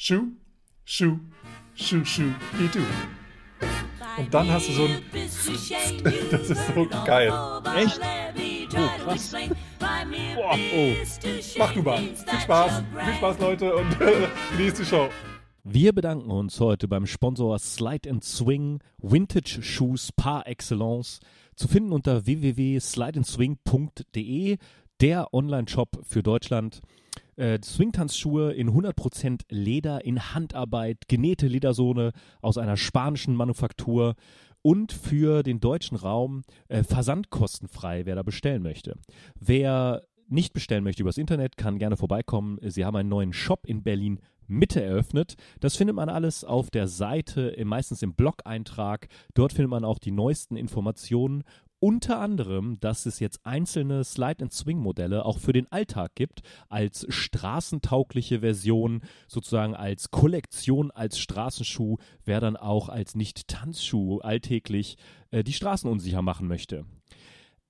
[0.00, 0.28] Schuh,
[0.84, 1.18] Schuh,
[1.74, 2.78] Schuh, Schuh, wie du.
[4.16, 5.02] Und dann hast du so ein.
[6.30, 7.32] Das ist so geil.
[7.76, 8.00] Echt?
[8.76, 9.34] Oh, krass.
[10.36, 10.92] Boah, oh.
[11.58, 11.98] Mach du mal.
[11.98, 12.84] Viel Spaß.
[13.04, 13.98] Viel Spaß, Leute, und
[14.56, 15.08] genießt die Show.
[15.64, 21.18] Wir bedanken uns heute beim Sponsor Slide and Swing Vintage Shoes par excellence.
[21.56, 24.58] Zu finden unter www.slideandswing.de,
[25.00, 26.82] der Online-Shop für Deutschland.
[27.38, 34.16] Äh, Swingtanzschuhe in 100% Leder, in Handarbeit, genähte Ledersohne aus einer spanischen Manufaktur
[34.60, 38.96] und für den deutschen Raum äh, versandkostenfrei, wer da bestellen möchte.
[39.38, 42.58] Wer nicht bestellen möchte übers Internet, kann gerne vorbeikommen.
[42.62, 45.36] Sie haben einen neuen Shop in Berlin Mitte eröffnet.
[45.60, 49.08] Das findet man alles auf der Seite, meistens im Blog-Eintrag.
[49.34, 51.44] Dort findet man auch die neuesten Informationen.
[51.80, 59.02] Unter anderem, dass es jetzt einzelne Slide-and-Swing-Modelle auch für den Alltag gibt, als straßentaugliche Version,
[59.28, 64.96] sozusagen als Kollektion, als Straßenschuh, wer dann auch als Nicht-Tanzschuh alltäglich
[65.30, 66.84] äh, die Straßen unsicher machen möchte.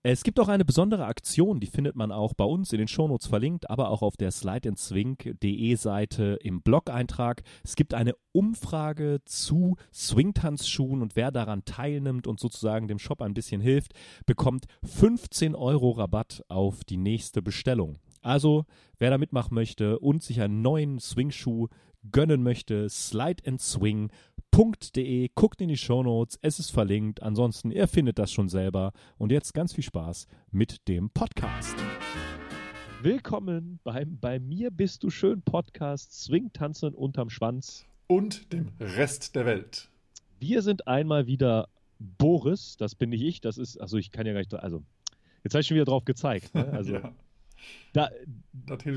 [0.04, 3.27] Es gibt auch eine besondere Aktion, die findet man auch bei uns in den Shownotes
[3.27, 7.42] verlinkt, aber auch auf der slideandswing.de Seite im Blog-Eintrag.
[7.64, 13.34] Es gibt eine Umfrage zu Swingtanzschuhen und wer daran teilnimmt und sozusagen dem Shop ein
[13.34, 13.92] bisschen hilft,
[14.24, 17.98] bekommt 15 Euro Rabatt auf die nächste Bestellung.
[18.22, 18.66] Also,
[19.00, 21.66] wer da mitmachen möchte und sich einen neuen Swingschuh
[22.12, 24.10] gönnen möchte, Slide and Swing
[24.54, 25.30] www.ftf.de.
[25.34, 27.22] Guckt in die Shownotes, es ist verlinkt.
[27.22, 28.92] Ansonsten, ihr findet das schon selber.
[29.16, 31.77] Und jetzt ganz viel Spaß mit dem Podcast.
[33.02, 37.86] Willkommen beim Bei mir bist du schön Podcast Swing tanzen unterm Schwanz.
[38.06, 39.90] Und dem Rest der Welt.
[40.40, 41.68] Wir sind einmal wieder
[41.98, 44.83] Boris, das bin nicht ich, das ist, also ich kann ja gar nicht, also
[45.42, 46.55] jetzt habe ich schon wieder drauf gezeigt.
[46.55, 46.68] Ne?
[46.72, 47.12] Also, ja.
[47.92, 48.10] da,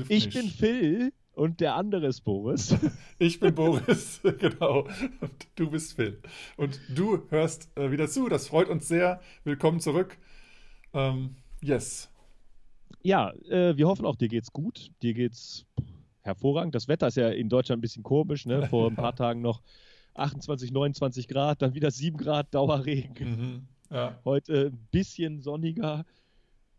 [0.08, 0.32] ich nicht.
[0.32, 2.74] bin Phil und der andere ist Boris.
[3.18, 4.80] Ich bin Boris, genau.
[5.20, 6.20] Und du bist Phil.
[6.56, 8.28] Und du hörst äh, wieder zu.
[8.28, 9.20] Das freut uns sehr.
[9.44, 10.18] Willkommen zurück.
[10.92, 12.10] Ähm, yes.
[13.02, 14.90] Ja, äh, wir hoffen auch, dir geht's gut.
[15.02, 15.66] Dir geht's
[16.22, 16.74] hervorragend.
[16.74, 18.44] Das Wetter ist ja in Deutschland ein bisschen komisch.
[18.44, 18.66] Ne?
[18.68, 19.62] Vor ein paar Tagen noch
[20.14, 23.30] 28, 29 Grad, dann wieder 7 Grad Dauerregen.
[23.30, 23.68] Mhm.
[23.90, 24.18] Ja.
[24.24, 26.04] Heute ein bisschen sonniger.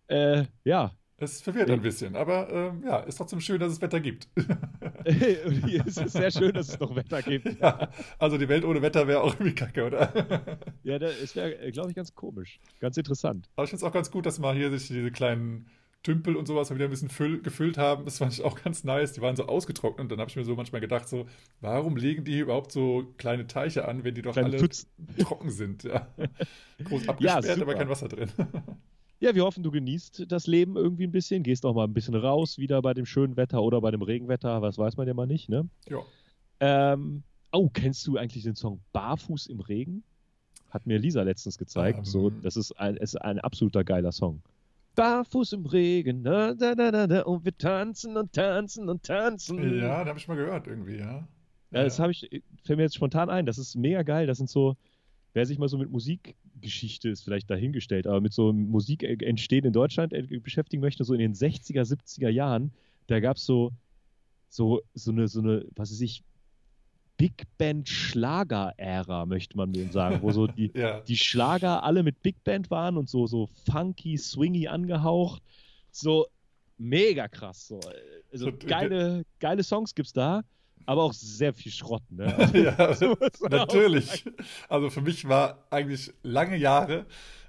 [0.07, 3.99] Äh, ja, es verwirrt ein bisschen, aber ähm, ja, ist trotzdem schön, dass es Wetter
[3.99, 4.27] gibt.
[5.05, 7.59] es ist sehr schön, dass es noch Wetter gibt.
[7.61, 10.57] Ja, also die Welt ohne Wetter wäre auch irgendwie kacke, oder?
[10.83, 12.59] ja, es wäre, äh, glaube ich, ganz komisch.
[12.79, 13.49] Ganz interessant.
[13.55, 15.67] Aber ich finde es auch ganz gut, dass mal hier sich diese kleinen
[16.03, 18.03] Tümpel und sowas wieder ein bisschen füll, gefüllt haben.
[18.03, 19.13] Das fand ich auch ganz nice.
[19.13, 20.01] Die waren so ausgetrocknet.
[20.01, 21.27] Und dann habe ich mir so manchmal gedacht, so,
[21.61, 24.89] warum legen die hier überhaupt so kleine Teiche an, wenn die doch kleine alle Pfützen.
[25.17, 25.83] trocken sind?
[25.83, 26.07] Ja.
[26.83, 28.29] Groß abgesperrt, ja, aber kein Wasser drin.
[29.23, 32.13] Ja, wir hoffen, du genießt das Leben irgendwie ein bisschen, gehst auch mal ein bisschen
[32.13, 35.27] raus, wieder bei dem schönen Wetter oder bei dem Regenwetter, was weiß man ja mal
[35.27, 35.69] nicht, ne?
[35.87, 35.99] Ja.
[36.59, 37.23] Ähm,
[37.53, 40.03] oh, kennst du eigentlich den Song Barfuß im Regen?
[40.71, 41.99] Hat mir Lisa letztens gezeigt.
[41.99, 42.03] Ähm.
[42.03, 44.41] So, das ist ein, ist ein absoluter geiler Song.
[44.95, 49.79] Barfuß im Regen, da, da, da, da, und wir tanzen und tanzen und tanzen.
[49.79, 51.25] Ja, da habe ich mal gehört irgendwie, ja.
[51.71, 52.29] Ja, das habe ich,
[52.65, 53.45] fällt mir jetzt spontan ein.
[53.45, 54.27] Das ist mega geil.
[54.27, 54.75] Das sind so,
[55.33, 59.73] wer sich mal so mit Musikgeschichte ist vielleicht dahingestellt, aber mit so Musik entstehen in
[59.73, 62.71] Deutschland äh, beschäftigen möchte, so in den 60er, 70er Jahren,
[63.07, 63.71] da gab es so,
[64.49, 66.23] so, so eine, so eine, was weiß ich,
[67.17, 70.99] Big Band Schlager-Ära, möchte man mir sagen, wo so die, ja.
[71.01, 75.41] die Schlager alle mit Big Band waren und so, so funky, swingy angehaucht.
[75.91, 76.25] So
[76.77, 77.67] mega krass.
[77.67, 77.79] So.
[78.31, 80.43] Also geile, geile Songs gibt's da
[80.85, 82.03] aber auch sehr viel Schrott.
[82.09, 82.25] Ne?
[82.53, 82.95] ja,
[83.49, 84.25] natürlich.
[84.69, 87.05] Also für mich war eigentlich lange Jahre,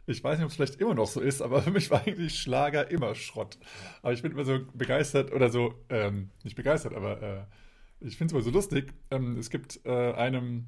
[0.07, 2.39] ich weiß nicht, ob es vielleicht immer noch so ist, aber für mich war eigentlich
[2.39, 3.59] Schlager immer Schrott.
[4.03, 7.43] Aber ich bin immer so begeistert oder so, ähm, nicht begeistert, aber äh,
[8.01, 8.93] ich finde es immer so lustig.
[9.11, 10.67] Ähm, es gibt äh, einem,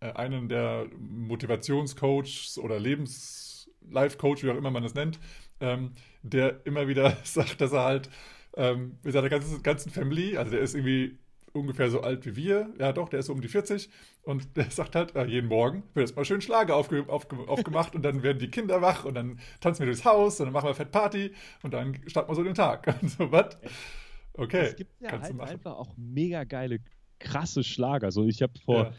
[0.00, 5.18] äh, einen der Motivationscoaches oder Lebens-Life-Coach, wie auch immer man das nennt,
[5.60, 5.92] ähm,
[6.22, 8.10] der immer wieder sagt, dass er halt
[8.56, 11.18] ähm, mit seiner ganzen, ganzen Family, also der ist irgendwie
[11.60, 12.72] ungefähr so alt wie wir.
[12.78, 13.88] Ja, doch, der ist so um die 40.
[14.22, 18.02] Und der sagt halt, äh, jeden Morgen wird erstmal schön Schlager aufge, aufge, aufgemacht und
[18.02, 20.74] dann werden die Kinder wach und dann tanzen wir durchs Haus und dann machen wir
[20.74, 21.32] Fett Party
[21.62, 22.86] und dann starten wir so den Tag.
[23.02, 23.56] Und so, was?
[24.34, 24.66] Okay.
[24.66, 26.78] Es gibt ja halt einfach auch mega geile,
[27.18, 28.10] krasse Schlager.
[28.10, 28.84] So, ich habe vor.
[28.84, 28.92] Ja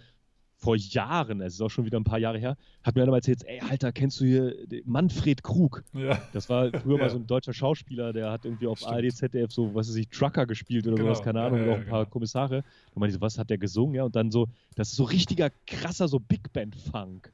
[0.60, 3.18] vor Jahren, es ist auch schon wieder ein paar Jahre her, hat mir einer mal
[3.18, 4.54] erzählt, ey, Alter, kennst du hier
[4.84, 5.84] Manfred Krug?
[5.94, 6.22] Ja.
[6.34, 7.04] Das war früher Ja.
[7.04, 8.94] mal so ein deutscher Schauspieler, der hat irgendwie auf Stimmt.
[8.94, 11.08] ARD, ZDF so, was weiß ich, Trucker gespielt oder Genau.
[11.14, 12.12] sowas, keine Ahnung, ja, noch ja, ein paar genau.
[12.12, 12.64] Kommissare.
[12.94, 13.96] Und ich so, was hat der gesungen?
[13.96, 17.32] Ja, und dann so, das ist so richtiger, krasser, so Big Band Funk.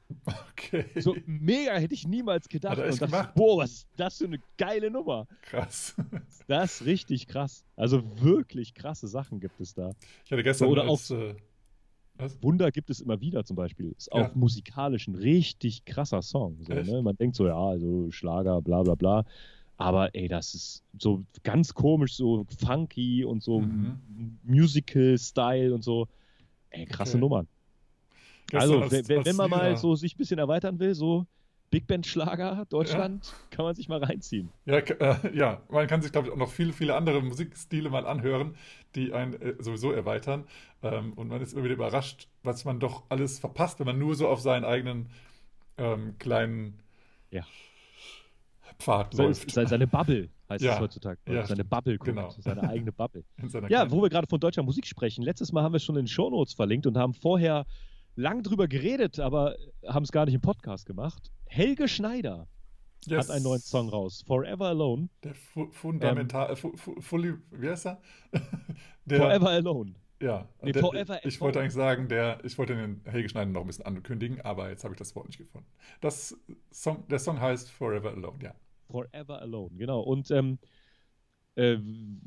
[0.52, 0.84] Okay.
[1.00, 2.78] So mega hätte ich niemals gedacht.
[2.78, 3.34] Und dachte, gemacht?
[3.34, 5.26] boah, was ist das für eine geile Nummer.
[5.42, 5.96] Krass.
[6.46, 7.64] Das ist richtig krass.
[7.74, 9.90] Also wirklich krasse Sachen gibt es da.
[10.24, 11.34] Ich hatte gestern Oder als, äh,
[12.18, 12.42] was?
[12.42, 13.92] Wunder gibt es immer wieder zum Beispiel.
[13.96, 14.30] Ist auch Ja.
[14.34, 16.56] musikalisch ein richtig krasser Song.
[16.62, 17.02] So, ne?
[17.02, 19.24] Man denkt so, ja, also Schlager, bla bla bla.
[19.78, 24.38] Aber ey, das ist so ganz komisch, so funky und so Mhm.
[24.44, 26.08] Musical-Style und so.
[26.70, 27.20] Ey, krasse Okay.
[27.20, 27.48] Nummern.
[28.52, 31.26] Also, als- wenn, als wenn man mal so sich ein bisschen erweitern will, so
[31.76, 34.48] Big Band Schlager Deutschland, kann man sich mal reinziehen.
[34.64, 38.06] Ja, äh, ja, man kann sich, glaube ich, auch noch viele, viele andere Musikstile mal
[38.06, 38.54] anhören,
[38.94, 40.44] die einen äh, sowieso erweitern.
[40.82, 44.14] Ähm, und man ist immer wieder überrascht, was man doch alles verpasst, wenn man nur
[44.14, 45.10] so auf seinen eigenen
[45.76, 46.78] ähm, kleinen
[47.30, 47.44] Ja.
[48.78, 49.50] Pfad Se- läuft.
[49.50, 50.74] se- Seine Bubble heißt Ja.
[50.74, 51.18] es heutzutage.
[51.28, 52.30] Ja, seine Bubble guckt, genau.
[52.38, 53.22] seine eigene Bubble.
[53.68, 55.22] Ja, wo wir gerade von deutscher Musik sprechen.
[55.22, 57.66] Letztes Mal haben wir schon in den Shownotes verlinkt und haben vorher
[58.16, 61.30] lang drüber geredet, aber haben es gar nicht im Podcast gemacht.
[61.46, 62.48] Helge Schneider
[63.06, 63.28] Yes.
[63.28, 65.08] hat einen neuen Song raus, Forever Alone.
[65.22, 68.00] Der fu fundamental, äh, fu fu fully, wie heißt er?
[69.04, 69.94] Der, Forever Alone.
[70.20, 73.50] Ja, Nee, der, Forever ich at wollte eigentlich sagen, der, ich wollte den Helge Schneider
[73.50, 75.68] noch ein bisschen ankündigen, aber jetzt habe ich das Wort nicht gefunden.
[76.00, 76.36] Das
[76.72, 78.54] Song, der Song heißt Forever Alone, ja.
[78.90, 80.00] Forever Alone, genau.
[80.00, 80.58] Und ähm,
[81.56, 81.78] äh,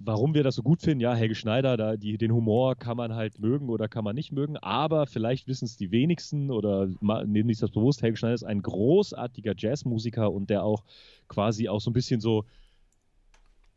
[0.03, 3.13] warum wir das so gut finden, ja, Helge Schneider, da die, den Humor kann man
[3.13, 6.87] halt mögen oder kann man nicht mögen, aber vielleicht wissen es die wenigsten oder
[7.25, 8.01] nehmen sich das bewusst.
[8.01, 10.83] Helge Schneider ist ein großartiger Jazzmusiker und der auch
[11.27, 12.45] quasi auch so ein bisschen so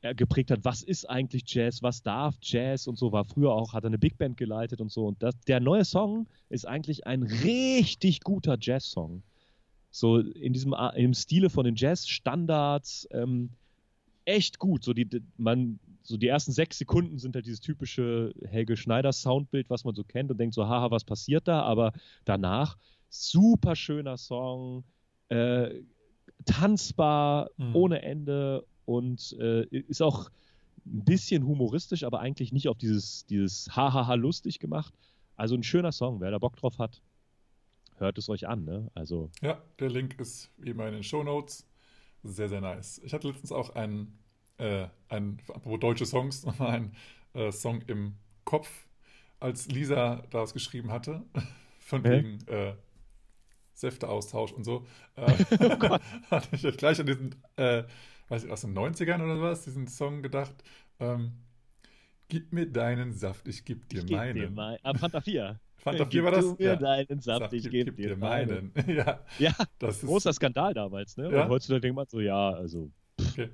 [0.00, 3.74] äh, geprägt hat, was ist eigentlich Jazz, was darf Jazz und so, war früher auch,
[3.74, 5.06] hat er eine Big Band geleitet und so.
[5.06, 9.22] Und das, der neue Song ist eigentlich ein richtig guter Jazz-Song.
[9.90, 13.50] So in diesem im Stile von den Jazz-Standards, ähm,
[14.24, 14.84] echt gut.
[14.84, 19.70] So die, man, so die ersten sechs Sekunden sind halt dieses typische Helge Schneider Soundbild,
[19.70, 21.62] was man so kennt und denkt so, haha, was passiert da?
[21.62, 21.92] Aber
[22.24, 22.76] danach
[23.08, 24.84] super schöner Song,
[25.28, 25.80] äh,
[26.44, 27.76] tanzbar Mhm.
[27.76, 30.28] ohne Ende und äh, ist auch
[30.84, 34.92] ein bisschen humoristisch, aber eigentlich nicht auf dieses, dieses Hahaha lustig gemacht.
[35.36, 37.00] Also ein schöner Song, wer da Bock drauf hat,
[37.98, 38.64] hört es euch an.
[38.64, 38.90] Ne?
[38.94, 41.66] Also Ja, der Link ist wie immer in den Shownotes.
[42.22, 43.00] Sehr, sehr nice.
[43.04, 44.18] Ich hatte letztens auch einen,
[44.58, 46.94] äh, einen apropos deutsche Songs, einen
[47.34, 48.68] äh, Song im Kopf,
[49.40, 51.24] als Lisa daraus geschrieben hatte,
[51.80, 52.74] von wegen äh,
[53.74, 54.86] Säfteaustausch und so.
[55.16, 55.32] Äh,
[56.30, 57.84] hatte ich jetzt gleich an diesen, äh,
[58.28, 60.54] weiß ich, aus den 90ern oder was, diesen Song gedacht.
[61.00, 61.32] Ähm,
[62.28, 64.34] Gib mir deinen Saft, ich geb dir ich geb meinen.
[64.34, 65.60] dir mein, ah, Fanta 4.
[65.82, 66.58] Fanta 4 Gib war das?
[66.58, 66.76] Mir Ja.
[66.76, 68.72] deinen Saft, ich geb, dir meinen.
[68.86, 70.06] ja, Ja, das ist.
[70.08, 71.30] großer Skandal damals, ne?
[71.32, 71.42] Ja.
[71.44, 72.90] Und heutzutage denkt man so, ja, also,
[73.20, 73.50] Okay.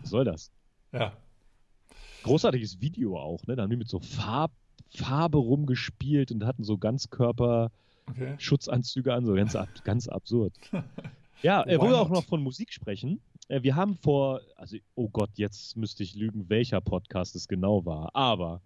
[0.00, 0.50] was soll das?
[0.92, 1.12] Ja,
[2.22, 3.54] Großartiges Video auch, ne?
[3.56, 4.50] Da haben die mit so Farb,
[4.94, 9.16] Farbe rumgespielt und hatten so Ganzkörper-Schutzanzüge okay.
[9.18, 10.54] an, so ganz, ab, ganz absurd.
[11.42, 13.20] Ja, äh, wo wir auch noch von Musik sprechen.
[13.46, 17.84] Äh, wir haben vor, also, oh Gott, jetzt müsste ich lügen, welcher Podcast es genau
[17.86, 18.10] war.
[18.16, 18.60] Aber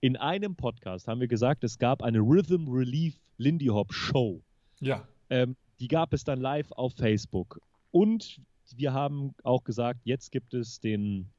[0.00, 4.42] in einem Podcast haben wir gesagt, es gab eine Rhythm Relief Lindy Hop Show.
[4.80, 7.60] Ja, Ähm, die gab es dann live auf Facebook.
[7.90, 8.40] Und
[8.76, 11.30] wir haben auch gesagt, jetzt gibt es den,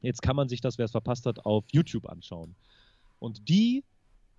[0.00, 2.54] jetzt kann man sich das, wer es verpasst hat, auf YouTube anschauen.
[3.18, 3.84] Und die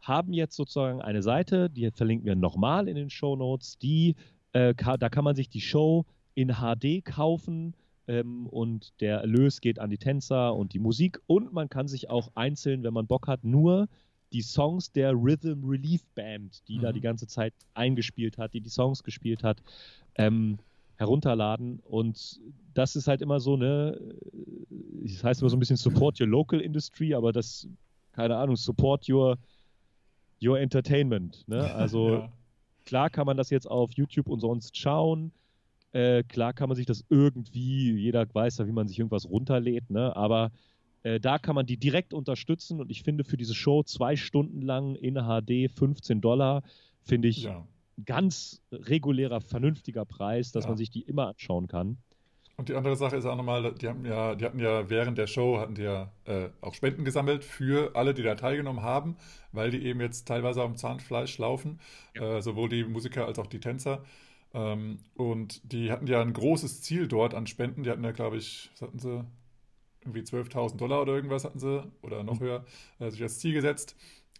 [0.01, 4.15] haben jetzt sozusagen eine Seite, die verlinken wir nochmal in den Show Notes, die,
[4.53, 6.05] äh, da kann man sich die Show
[6.35, 7.75] in HD kaufen
[8.07, 12.09] ähm, und der Erlös geht an die Tänzer und die Musik und man kann sich
[12.09, 13.87] auch einzeln, wenn man Bock hat, nur
[14.33, 16.95] die Songs der Rhythm Relief Band, die da Mhm.
[16.95, 19.61] die ganze Zeit eingespielt hat, die die Songs gespielt hat,
[20.15, 20.57] ähm,
[20.97, 21.79] herunterladen.
[21.85, 22.39] Und
[22.73, 23.99] das ist halt immer so, ne,
[25.03, 27.67] das heißt immer so ein bisschen Support your local industry, aber das,
[28.11, 29.37] keine Ahnung, Support your,
[30.43, 31.43] your entertainment.
[31.47, 31.57] Ne?
[31.75, 32.31] Also ja.
[32.85, 35.31] klar kann man das jetzt auf YouTube und sonst schauen.
[35.95, 39.89] Äh, klar kann man sich das irgendwie, jeder weiß ja, wie man sich irgendwas runterlädt,
[39.89, 40.13] ne?
[40.13, 40.51] aber
[41.03, 44.61] äh, da kann man die direkt unterstützen und ich finde für diese Show zwei Stunden
[44.61, 46.63] lang in HD 15 Dollar,
[47.01, 47.65] finde ich ja.
[48.05, 50.71] ganz regulärer, vernünftiger Preis, dass Ja.
[50.71, 51.95] man sich die immer anschauen kann.
[52.57, 55.27] Und die andere Sache ist auch nochmal, die haben ja, die hatten ja während der
[55.27, 59.15] Show hatten die ja äh, auch Spenden gesammelt für alle, die da teilgenommen haben,
[59.53, 61.79] weil die eben jetzt teilweise am Zahnfleisch laufen,
[62.15, 64.03] äh, sowohl die Musiker als auch die Tänzer.
[64.55, 67.83] Ähm, und die hatten ja ein großes Ziel dort an Spenden.
[67.83, 69.25] Die hatten ja, glaube ich, was hatten sie?
[70.01, 72.63] Irgendwie 12.000 Dollar oder irgendwas hatten sie oder noch höher
[72.99, 73.95] äh, sich als Ziel gesetzt.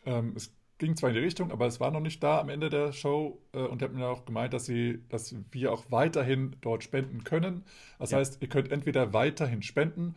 [0.05, 2.69] Ähm, es ging zwar in die Richtung, aber es war noch nicht da am Ende
[2.69, 6.55] der Show äh, und die haben mir auch gemeint, dass sie, dass wir auch weiterhin
[6.61, 7.65] dort spenden können.
[7.99, 8.19] Das ja.
[8.19, 10.15] heißt, ihr könnt entweder weiterhin spenden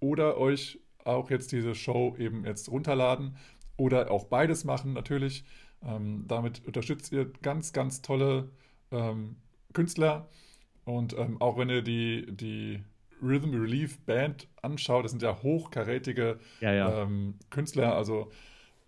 [0.00, 3.36] oder euch auch jetzt diese Show eben jetzt runterladen
[3.76, 5.44] oder auch beides machen natürlich.
[5.82, 8.50] Ähm, damit unterstützt ihr ganz, ganz tolle
[8.92, 9.36] ähm,
[9.72, 10.28] Künstler
[10.84, 12.82] und ähm, auch wenn ihr die, die
[13.22, 17.02] Rhythm Relief Band anschaut, das sind ja hochkarätige ja, ja.
[17.02, 18.30] Ähm, Künstler, also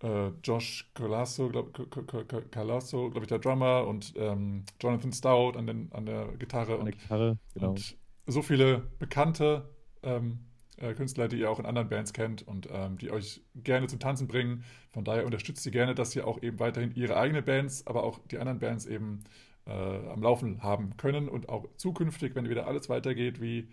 [0.01, 6.05] äh, Josh Colasso, glaube glaub ich, der Drummer und ähm, Jonathan Stout an, den, an
[6.05, 6.79] der Gitarre.
[6.79, 7.69] An der Gitarre, genau.
[7.69, 9.69] Und so viele bekannte
[10.03, 10.39] ähm,
[10.77, 13.99] äh, Künstler, die ihr auch in anderen Bands kennt und ähm, die euch gerne zum
[13.99, 14.63] Tanzen bringen.
[14.91, 18.19] Von daher unterstützt sie gerne, dass sie auch eben weiterhin ihre eigenen Bands, aber auch
[18.31, 19.23] die anderen Bands eben
[19.65, 23.69] äh, am Laufen haben können und auch zukünftig, wenn wieder alles weitergeht wie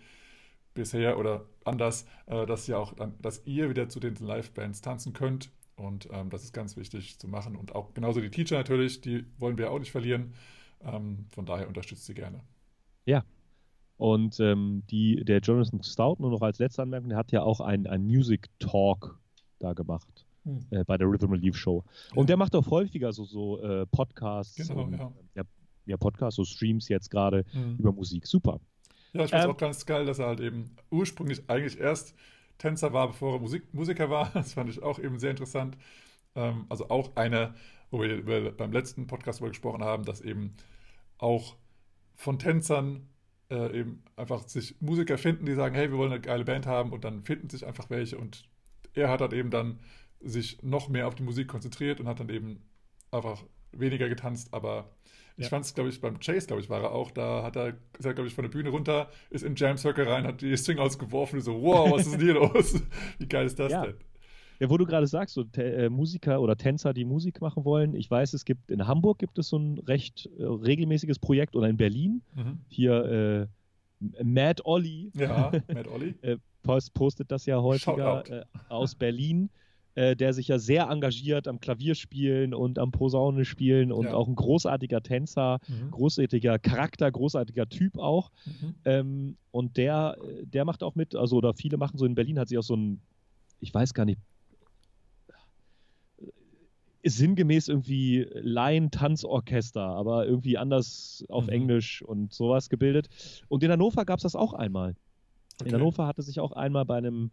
[0.73, 5.13] bisher oder anders, äh, dass ihr auch dann, dass ihr wieder zu den Live-Bands tanzen
[5.13, 7.55] könnt und ähm, das ist ganz wichtig zu machen.
[7.55, 10.33] Und auch genauso die Teacher natürlich, die wollen wir auch nicht verlieren.
[10.81, 12.41] Ähm, von daher unterstützt sie gerne.
[13.05, 13.23] Ja.
[13.97, 17.59] Und ähm, die, der Jonathan Stout, nur noch als letzte Anmerkung, der hat ja auch
[17.59, 19.19] ein, ein Music Talk
[19.59, 20.25] da gemacht.
[20.45, 20.65] Hm.
[20.69, 21.83] Äh, bei der Rhythm Relief Show.
[22.11, 22.27] Und ja.
[22.27, 24.55] der macht auch häufiger so, so äh, Podcasts.
[24.55, 25.11] Genau, und, ja.
[25.35, 25.43] ja.
[25.89, 25.97] Ja.
[25.97, 27.77] Podcasts, so Streams jetzt gerade hm.
[27.77, 28.25] über Musik.
[28.27, 28.59] Super.
[29.13, 32.15] Ja, ich finde es ähm, auch ganz geil, dass er halt eben ursprünglich eigentlich erst
[32.57, 34.31] Tänzer war, bevor er Musik, Musiker war.
[34.33, 35.77] Das fand ich auch eben sehr interessant.
[36.35, 37.55] Ähm, also auch eine,
[37.89, 40.55] wo wir, wir beim letzten Podcast darüber gesprochen haben, dass eben
[41.17, 41.55] auch
[42.15, 43.07] von Tänzern
[43.49, 46.91] äh, eben einfach sich Musiker finden, die sagen, hey, wir wollen eine geile Band haben
[46.91, 48.47] und dann finden sich einfach welche und
[48.93, 49.79] er hat dann eben dann
[50.19, 52.61] sich noch mehr auf die Musik konzentriert und hat dann eben
[53.11, 54.91] einfach weniger getanzt, aber
[55.39, 55.49] ich ja.
[55.51, 58.05] fand es, glaube ich, beim Chase, glaube ich, war er auch, da hat er, ist
[58.05, 60.79] er, glaube ich, von der Bühne runter, ist in Jam Circle rein, hat die String
[60.79, 62.81] ausgeworfen so, wow, was ist denn hier los?
[63.19, 63.85] Wie geil ist das ja.
[63.85, 63.95] denn?
[64.59, 67.95] Ja, wo du gerade sagst, so äh, Musiker oder Tänzer, die Musik machen wollen.
[67.95, 71.69] Ich weiß, es gibt in Hamburg gibt es so ein recht äh, regelmäßiges Projekt oder
[71.69, 72.21] in Berlin.
[72.35, 72.59] Mhm.
[72.67, 73.49] Hier
[74.01, 75.09] äh, Mad Olli.
[75.15, 76.15] Ja, Mad Olli.
[76.21, 76.35] Äh,
[76.93, 79.49] postet das ja häufiger äh, aus Berlin
[79.95, 84.13] äh, der sich ja sehr engagiert am Klavierspielen und am Posaune spielen und ja.
[84.13, 85.91] auch ein großartiger Tänzer, mhm.
[85.91, 88.31] großartiger Charakter, großartiger Typ auch.
[88.45, 88.75] Mhm.
[88.85, 92.49] Ähm, und der, der macht auch mit, also oder viele machen so in Berlin, hat
[92.49, 93.01] sich auch so ein,
[93.59, 94.19] ich weiß gar nicht,
[97.03, 101.49] sinngemäß irgendwie Laien-Tanzorchester, aber irgendwie anders auf mhm.
[101.49, 103.09] Englisch und sowas gebildet.
[103.47, 104.95] Und in Hannover gab es das auch einmal.
[105.59, 105.69] Okay.
[105.69, 107.31] In Hannover hatte sich auch einmal bei einem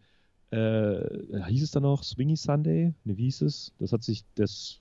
[0.50, 2.92] äh, hieß es da noch Swingy Sunday?
[3.04, 3.72] Ne, wie hieß es?
[3.78, 4.80] Das hat sich, das,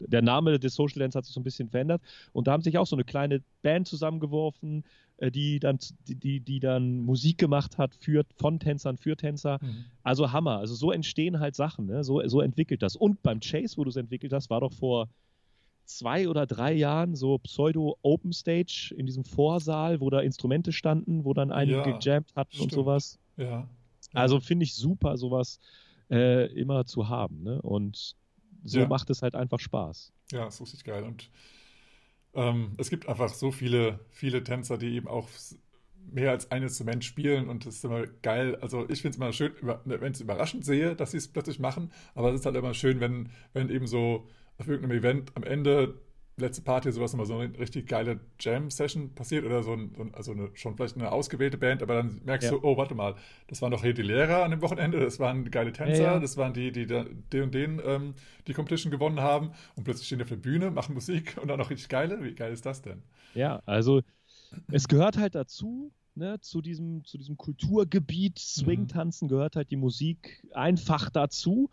[0.00, 2.02] der Name des Social Dance hat sich so ein bisschen verändert.
[2.32, 4.84] Und da haben sich auch so eine kleine Band zusammengeworfen,
[5.18, 9.58] äh, die dann, die, die dann Musik gemacht hat für, von Tänzern für Tänzer.
[9.60, 9.84] Mhm.
[10.02, 10.58] Also Hammer.
[10.58, 12.02] Also so entstehen halt Sachen, ne?
[12.04, 12.96] so, so entwickelt das.
[12.96, 15.08] Und beim Chase, wo du es entwickelt hast, war doch vor
[15.84, 21.34] zwei oder drei Jahren so Pseudo-Open Stage in diesem Vorsaal, wo da Instrumente standen, wo
[21.34, 22.72] dann einige ja, gejammt hatten stimmt.
[22.72, 23.18] und sowas.
[23.36, 23.68] Ja.
[24.14, 25.60] Also finde ich super, sowas
[26.10, 27.42] äh, immer zu haben.
[27.42, 27.60] Ne?
[27.62, 28.16] Und
[28.64, 28.88] so ja.
[28.88, 30.12] macht es halt einfach Spaß.
[30.32, 31.04] Ja, ist richtig geil.
[31.04, 31.30] Und
[32.34, 35.28] ähm, es gibt einfach so viele, viele Tänzer, die eben auch
[36.10, 38.56] mehr als ein Instrument spielen und das ist immer geil.
[38.56, 39.52] Also ich finde es immer schön,
[39.84, 42.74] wenn ich es überraschend sehe, dass sie es plötzlich machen, aber es ist halt immer
[42.74, 46.00] schön, wenn, wenn eben so auf irgendeinem Event am Ende
[46.38, 50.50] letzte Party sowas immer so eine richtig geile Jam-Session passiert oder so, ein, also eine,
[50.54, 52.56] schon vielleicht eine ausgewählte Band, aber dann merkst ja.
[52.56, 53.14] du, oh, warte mal,
[53.48, 56.20] das waren doch hier die Lehrer an dem Wochenende, das waren geile Tänzer, ja, ja.
[56.20, 58.14] das waren die, die den und den ähm,
[58.46, 61.58] die Competition gewonnen haben und plötzlich stehen die auf der Bühne, machen Musik und dann
[61.58, 62.22] noch richtig geile.
[62.22, 63.02] Wie geil ist das denn?
[63.34, 64.02] Ja, also
[64.70, 69.30] es gehört halt dazu, Ne, zu diesem, zu diesem Kulturgebiet Swing-Tanzen mhm.
[69.30, 71.70] gehört halt die Musik einfach dazu.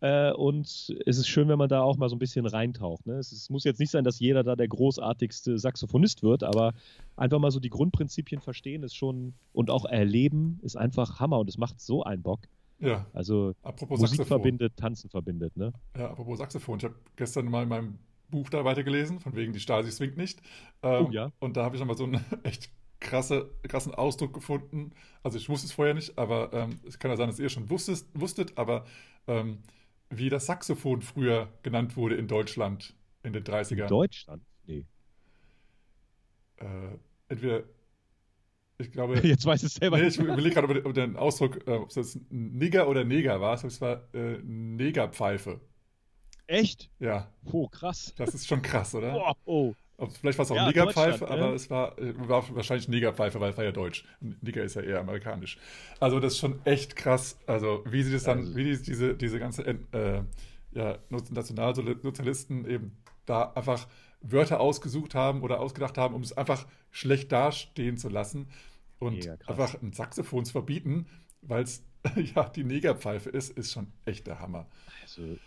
[0.00, 0.66] Äh, und
[1.06, 3.06] es ist schön, wenn man da auch mal so ein bisschen reintaucht.
[3.06, 3.14] Ne?
[3.14, 6.74] Es, ist, muss jetzt nicht sein, dass jeder da der großartigste Saxophonist wird, aber
[7.16, 11.48] einfach mal so die Grundprinzipien verstehen ist schon und auch erleben ist einfach Hammer und
[11.48, 12.40] es macht so einen Bock.
[12.78, 13.06] Ja.
[13.12, 14.40] Also apropos Musik Saxophon.
[14.40, 15.72] verbindet, Tanzen verbindet, ne?
[15.96, 16.78] Ja, apropos Saxophon.
[16.78, 17.98] Ich habe gestern mal in meinem
[18.30, 20.40] Buch da weitergelesen, von wegen die Stasi swingt nicht.
[20.82, 21.32] Ähm, oh ja.
[21.40, 24.92] Und da habe ich nochmal so einen echt krasse, krassen Ausdruck gefunden.
[25.24, 27.68] Also ich wusste es vorher nicht, aber ähm, es kann ja sein, dass ihr schon
[27.70, 28.84] wusstet, wusstet aber
[29.26, 29.58] ähm,
[30.10, 33.82] wie das Saxophon früher genannt wurde in Deutschland in den 30ern.
[33.82, 34.42] In Deutschland?
[34.66, 34.84] Nee.
[36.56, 36.98] Äh,
[37.28, 37.62] entweder,
[38.78, 39.18] ich glaube.
[39.22, 42.18] Jetzt weiß ich selber nee, Ich überlege gerade über, über den Ausdruck, äh, ob es
[42.30, 43.62] Nigger oder Neger war.
[43.62, 45.60] Es war äh, Negerpfeife.
[46.46, 46.90] Echt?
[46.98, 47.30] Ja.
[47.52, 48.14] Oh, krass.
[48.16, 49.36] Das ist schon krass, oder?
[49.44, 49.74] Oh,
[50.20, 51.54] Vielleicht war es auch ja, Negerpfeife, aber ne?
[51.54, 54.04] es war, äh, war wahrscheinlich Negerpfeife, weil es war ja deutsch.
[54.20, 55.58] Niger ist ja eher amerikanisch.
[55.98, 58.56] Also das ist schon echt krass, also wie sie das dann, also.
[58.56, 60.22] wie die, diese, diese ganze äh,
[60.72, 63.88] ja, Nationalsozialisten eben da einfach
[64.20, 68.48] Wörter ausgesucht haben oder ausgedacht haben, um es einfach schlecht dastehen zu lassen
[69.00, 71.06] und einfach ein Saxophon zu verbieten,
[71.42, 71.82] weil es
[72.34, 74.68] ja die Negerpfeife ist, ist schon echt der Hammer.
[75.02, 75.38] Also.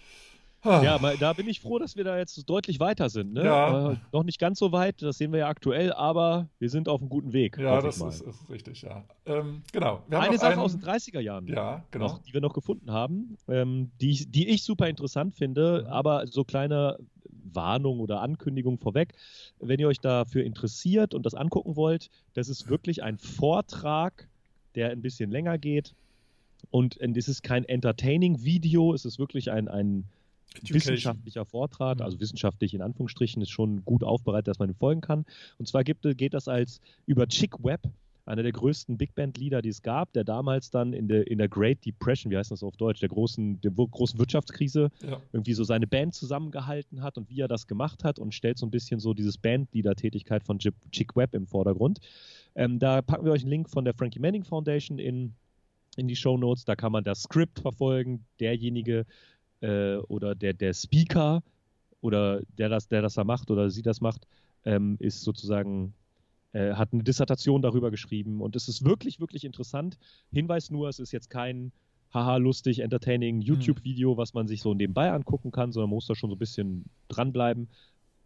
[0.63, 3.33] Ja, da bin ich froh, dass wir da jetzt deutlich weiter sind.
[3.33, 3.45] Ne?
[3.45, 3.91] Ja.
[3.91, 7.01] Äh, noch nicht ganz so weit, das sehen wir ja aktuell, aber wir sind auf
[7.01, 7.57] einem guten Weg.
[7.57, 9.03] Ja, das ist, ist, richtig, ja.
[9.25, 10.03] Ähm, genau.
[10.09, 12.07] Eine Sache einen, aus den 30er Jahren, ja, genau.
[12.07, 15.91] Noch, die wir noch gefunden haben, ähm, die, die ich super interessant finde, mhm.
[15.91, 16.97] aber so kleine
[17.53, 19.13] Warnung oder Ankündigung vorweg.
[19.59, 24.27] Wenn ihr euch dafür interessiert und das angucken wollt, das ist wirklich ein Vortrag,
[24.75, 25.95] der ein bisschen länger geht.
[26.69, 30.05] Und es ist kein Entertaining-Video, es ist wirklich ein, ein
[30.61, 35.25] wissenschaftlicher Vortrag, also wissenschaftlich in Anführungsstrichen, ist schon gut aufbereitet, dass man ihm folgen kann.
[35.57, 37.81] Und zwar gibt, geht das als über Chick Web,
[38.25, 41.49] einer der größten Big Band-Lieder, die es gab, der damals dann in der, in der
[41.49, 45.21] Great Depression, wie heißt das auf Deutsch, der großen, der großen Wirtschaftskrise, ja.
[45.33, 48.65] irgendwie so seine Band zusammengehalten hat und wie er das gemacht hat und stellt so
[48.65, 51.99] ein bisschen so dieses Bandleader-Tätigkeit von Chick Webb im Vordergrund.
[52.55, 55.33] Ähm, da packen wir euch einen Link von der Frankie Manning Foundation in,
[55.95, 56.65] in die Show Notes.
[56.65, 58.25] Da kann man das Skript verfolgen.
[58.39, 59.05] Derjenige
[59.61, 61.43] äh, oder der, der Speaker
[62.01, 64.27] oder der das, der das da macht oder sie das macht,
[64.65, 65.93] ähm, ist sozusagen
[66.53, 69.97] äh, hat eine Dissertation darüber geschrieben und es ist wirklich, wirklich interessant.
[70.31, 71.71] Hinweis nur, es ist jetzt kein
[72.13, 73.41] haha, lustig, entertaining mhm.
[73.41, 76.39] YouTube-Video, was man sich so nebenbei angucken kann, sondern man muss da schon so ein
[76.39, 77.69] bisschen dranbleiben.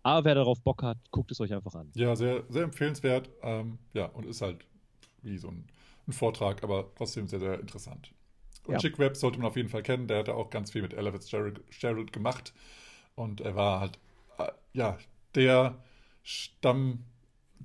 [0.04, 1.90] Aber wer darauf Bock hat, guckt es euch einfach an.
[1.96, 3.30] Ja, sehr, sehr empfehlenswert.
[3.42, 4.66] Ähm, ja, und ist halt
[5.24, 5.66] wie so ein,
[6.08, 8.12] ein, Vortrag, aber trotzdem sehr, sehr interessant.
[8.66, 8.80] Und ja.
[8.80, 10.08] Chick Webb sollte man auf jeden Fall kennen.
[10.08, 12.54] Der hatte auch ganz viel mit Ella Fitzgerald gemacht.
[13.16, 14.00] Und er war halt,
[14.38, 14.98] äh, ja,
[15.36, 15.78] der
[16.24, 17.04] Stamm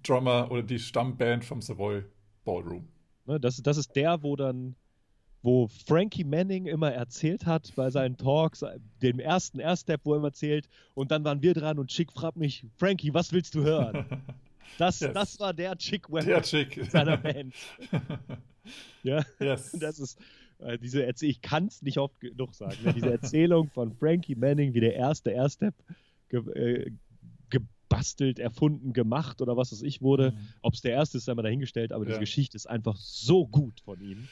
[0.03, 2.05] Drummer oder die Stammband vom Savoy
[2.45, 2.89] Ballroom.
[3.27, 4.77] Ne, das, das ist der, wo dann,
[5.43, 8.65] wo Frankie Manning immer erzählt hat bei seinen Talks,
[9.03, 12.37] dem ersten Airstep, wo er immer erzählt, und dann waren wir dran und Chick fragt
[12.37, 14.07] mich, Frankie, was willst du hören?
[14.79, 15.13] Das, yes.
[15.13, 16.81] das war der Chick Webb der Chick.
[16.91, 17.53] seiner Band.
[19.03, 19.73] ja, yes.
[19.73, 20.17] das ist
[20.83, 22.93] diese Erzählung, ich kann es nicht oft genug sagen, ne?
[22.93, 25.75] diese Erzählung von Frankie Manning, wie der erste Airstep
[26.29, 26.91] ge, äh,
[27.49, 30.33] gebastelt, erfunden, gemacht oder was weiß ich wurde.
[30.33, 30.49] Mhm.
[30.63, 32.11] Ob es der erste ist, sei mal dahingestellt, aber ja.
[32.11, 34.29] diese Geschichte ist einfach so gut von ihm.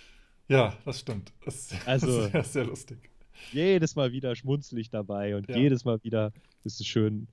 [0.49, 1.33] Ja, das stimmt.
[1.45, 3.11] Das, also, das ist sehr, sehr lustig.
[3.53, 5.57] Jedes Mal wieder schmunzelig dabei und ja.
[5.57, 6.33] jedes Mal wieder
[6.65, 7.29] ist es schön.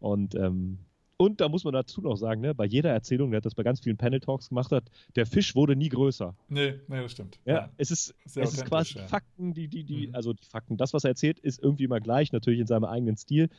[0.00, 0.78] Und, ähm,
[1.18, 3.80] und da muss man dazu noch sagen, ne, bei jeder Erzählung, der das bei ganz
[3.80, 4.84] vielen Panel Talks gemacht hat,
[5.16, 6.34] der Fisch wurde nie größer.
[6.48, 7.38] Nee, nee, das stimmt.
[7.44, 7.70] Ja, ja.
[7.76, 9.06] es ist, es ist quasi ja.
[9.06, 10.14] Fakten, die, die, die, mhm.
[10.14, 13.16] also die Fakten, das, was er erzählt, ist irgendwie immer gleich, natürlich in seinem eigenen
[13.16, 13.50] Stil,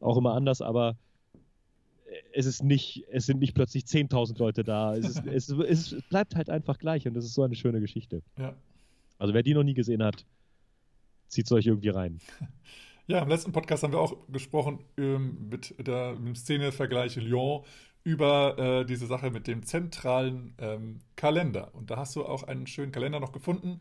[0.00, 0.96] auch immer anders, aber
[2.32, 4.96] es ist nicht, es sind nicht plötzlich 10.000 Leute da.
[4.96, 8.22] Es, ist, es, es, bleibt halt einfach gleich und das ist so eine schöne Geschichte.
[8.38, 8.54] Ja.
[9.18, 10.24] Also wer die noch nie gesehen hat,
[11.28, 12.20] zieht es euch irgendwie rein.
[13.08, 17.64] Ja, im letzten Podcast haben wir auch gesprochen ähm, mit, der, Szenevergleich Lyon
[18.04, 21.74] über äh, diese Sache mit dem zentralen ähm, Kalender.
[21.74, 23.80] Und da hast du auch einen schönen Kalender noch gefunden.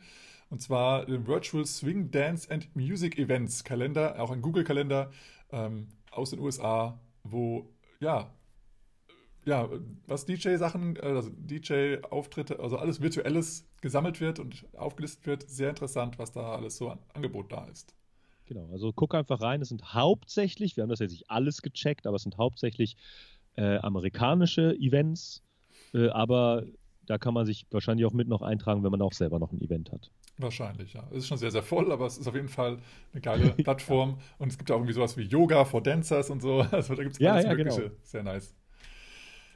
[0.49, 5.11] Und zwar den Virtual Swing Dance and Music Events Kalender, auch ein Google-Kalender
[5.51, 8.33] ähm, aus den USA, wo ja,
[9.45, 9.69] ja,
[10.07, 16.31] was DJ-Sachen, also DJ-Auftritte, also alles Virtuelles gesammelt wird und aufgelistet wird, sehr interessant, was
[16.31, 17.95] da alles so an Angebot da ist.
[18.45, 19.61] Genau, also guck einfach rein.
[19.61, 22.97] Es sind hauptsächlich, wir haben das jetzt nicht alles gecheckt, aber es sind hauptsächlich
[23.55, 25.43] äh, amerikanische Events,
[25.93, 26.65] äh, aber
[27.05, 29.61] da kann man sich wahrscheinlich auch mit noch eintragen, wenn man auch selber noch ein
[29.61, 30.11] Event hat.
[30.37, 31.07] Wahrscheinlich, ja.
[31.11, 32.79] Es ist schon sehr, sehr voll, aber es ist auf jeden Fall
[33.11, 34.19] eine geile Plattform.
[34.37, 36.65] Und es gibt auch irgendwie sowas wie Yoga for Dancers und so.
[36.71, 37.81] Also da gibt es ja, alles ja, Mögliche.
[37.81, 37.95] Genau.
[38.03, 38.55] Sehr nice.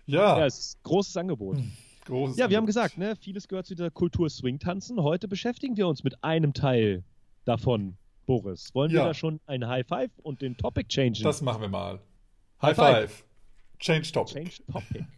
[0.05, 0.39] Ja.
[0.39, 1.57] Ja, es ist ein großes Angebot.
[1.57, 1.71] Hm,
[2.05, 2.57] großes ja, wir Angebot.
[2.57, 5.01] haben gesagt, ne, vieles gehört zu dieser Kultur Swing-Tanzen.
[5.01, 7.03] Heute beschäftigen wir uns mit einem Teil
[7.45, 8.73] davon, Boris.
[8.73, 9.01] Wollen ja.
[9.01, 11.23] wir da schon ein High Five und den Topic changen?
[11.23, 11.99] Das machen wir mal.
[12.61, 13.11] High, High Five.
[13.11, 13.25] Five.
[13.79, 14.33] Change Topic.
[14.33, 15.05] Change Topic.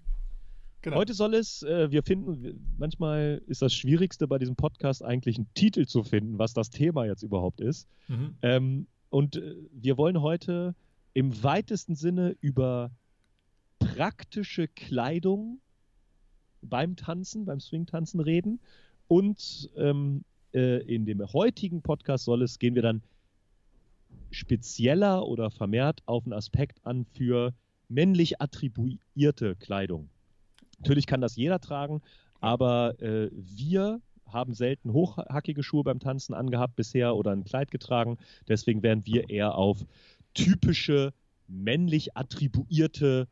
[0.84, 0.98] Genau.
[0.98, 5.52] Heute soll es, äh, wir finden, manchmal ist das Schwierigste bei diesem Podcast eigentlich einen
[5.54, 7.90] Titel zu finden, was das Thema jetzt überhaupt ist.
[8.08, 8.38] Mhm.
[8.42, 10.76] Ähm, und äh, wir wollen heute
[11.14, 12.92] im weitesten Sinne über
[13.80, 15.60] praktische Kleidung
[16.62, 18.60] beim Tanzen, beim Swing-Tanzen reden.
[19.08, 23.02] Und ähm, äh, in dem heutigen Podcast soll es, gehen wir dann
[24.32, 27.54] spezieller oder vermehrt auf einen Aspekt an für
[27.90, 30.10] männlich attribuierte Kleidung.
[30.80, 32.02] Natürlich kann das jeder tragen,
[32.40, 38.18] aber äh, wir haben selten hochhackige Schuhe beim Tanzen angehabt bisher oder ein Kleid getragen.
[38.48, 39.86] Deswegen werden wir eher auf
[40.34, 41.14] typische
[41.48, 43.28] männlich attribuierte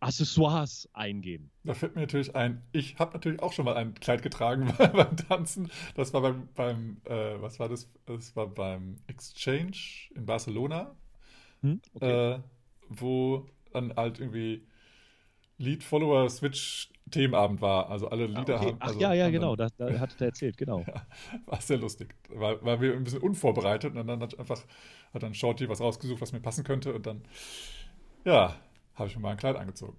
[0.00, 1.50] Accessoires eingehen.
[1.62, 5.16] Da fällt mir natürlich ein, ich habe natürlich auch schon mal ein Kleid getragen beim
[5.16, 5.70] Tanzen.
[5.94, 7.88] Das war beim, beim äh, was war das?
[8.06, 9.76] Das war beim Exchange
[10.14, 10.96] in Barcelona,
[11.60, 11.82] hm?
[11.94, 12.32] okay.
[12.32, 12.38] äh,
[12.88, 14.66] wo dann halt irgendwie
[15.58, 17.90] Lead-Follower-Switch-Themenabend war.
[17.90, 18.66] Also alle Lieder ah, okay.
[18.68, 18.76] haben.
[18.80, 20.80] Ach also ja, ja, genau, da, da hat er erzählt, genau.
[20.86, 21.06] ja,
[21.44, 22.14] war sehr lustig.
[22.30, 24.62] War, war wir ein bisschen unvorbereitet und dann hat einfach
[25.12, 27.22] hat dann Shorty was rausgesucht, was mir passen könnte und dann,
[28.24, 28.56] ja,
[29.00, 29.98] habe ich mir mal ein Kleid angezogen.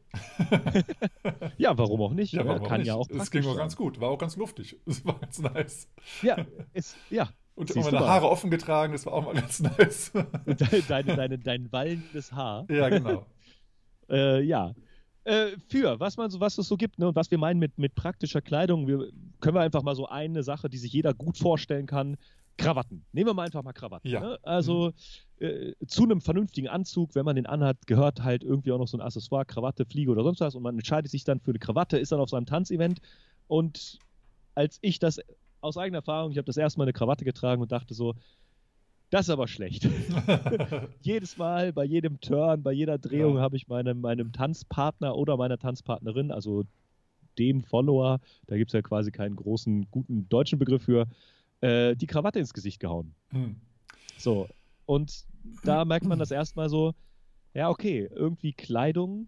[1.58, 2.34] ja, warum auch nicht?
[2.34, 2.88] Ja, warum Kann nicht?
[2.88, 4.80] ja auch Es ging auch ganz gut, war auch ganz luftig.
[4.86, 5.90] Es war ganz nice.
[6.22, 6.38] Ja,
[6.74, 7.30] es, ja.
[7.56, 10.12] Und habe meine Haare offen getragen, das war auch mal ganz nice.
[10.88, 12.66] deine, deine, dein wallendes Haar.
[12.70, 13.26] Ja, genau.
[14.10, 14.74] äh, ja.
[15.24, 17.94] Äh, für, was man so, was es so gibt, ne, was wir meinen mit, mit
[17.94, 21.86] praktischer Kleidung, wir, können wir einfach mal so eine Sache, die sich jeder gut vorstellen
[21.86, 22.18] kann,
[22.58, 23.06] Krawatten.
[23.12, 24.10] Nehmen wir mal einfach mal Krawatten.
[24.10, 24.20] Ja.
[24.20, 24.40] Ne?
[24.44, 24.94] Also
[25.40, 25.46] mhm.
[25.46, 28.98] äh, zu einem vernünftigen Anzug, wenn man den anhat, gehört halt irgendwie auch noch so
[28.98, 31.98] ein Accessoire, Krawatte, Fliege oder sonst was und man entscheidet sich dann für eine Krawatte,
[31.98, 33.00] ist dann auf seinem Tanzevent
[33.48, 34.00] und
[34.56, 35.20] als ich das
[35.62, 38.16] aus eigener Erfahrung, ich habe das erste Mal eine Krawatte getragen und dachte so,
[39.12, 39.88] das ist aber schlecht.
[41.02, 43.42] Jedes Mal, bei jedem Turn, bei jeder Drehung ja.
[43.42, 46.64] habe ich meinem, meinem Tanzpartner oder meiner Tanzpartnerin, also
[47.38, 51.08] dem Follower, da gibt es ja quasi keinen großen, guten deutschen Begriff für,
[51.62, 53.15] äh, die Krawatte ins Gesicht gehauen.
[53.30, 53.56] Hm.
[54.17, 54.47] So,
[54.86, 55.26] und
[55.63, 56.93] da merkt man das erstmal so,
[57.54, 59.28] ja, okay, irgendwie Kleidung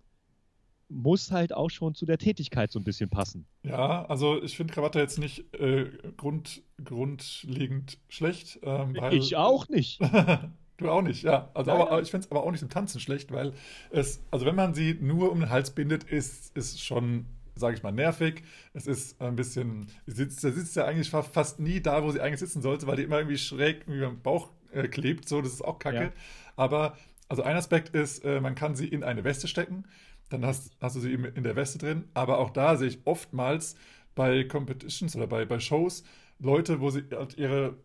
[0.90, 3.48] muss halt auch schon zu der Tätigkeit so ein bisschen passen.
[3.64, 8.60] Ja, also ich finde Krawatte jetzt nicht äh, grund, grundlegend schlecht.
[8.64, 10.00] Ähm, weil, ich auch nicht.
[10.78, 11.50] du auch nicht, ja.
[11.54, 12.02] Also, ja, aber, ja.
[12.02, 13.54] ich finde es aber auch nicht im Tanzen schlecht, weil
[13.90, 17.84] es, also wenn man sie nur um den Hals bindet, ist es schon sage ich
[17.84, 18.44] mal, nervig.
[18.74, 22.40] Es ist ein bisschen, sitzt, da sitzt ja eigentlich fast nie da, wo sie eigentlich
[22.40, 25.28] sitzen sollte, weil die immer irgendwie schräg irgendwie am Bauch äh, klebt.
[25.28, 26.04] So, das ist auch kacke.
[26.04, 26.12] Ja.
[26.56, 26.98] Aber,
[27.30, 29.86] also ein Aspekt ist, äh, man kann sie in eine Weste stecken.
[30.30, 32.06] Dann hast, hast du sie in der Weste drin.
[32.14, 33.76] Aber auch da sehe ich oftmals
[34.16, 36.04] bei Competitions oder bei, bei Shows
[36.40, 37.76] Leute, wo sie halt ihre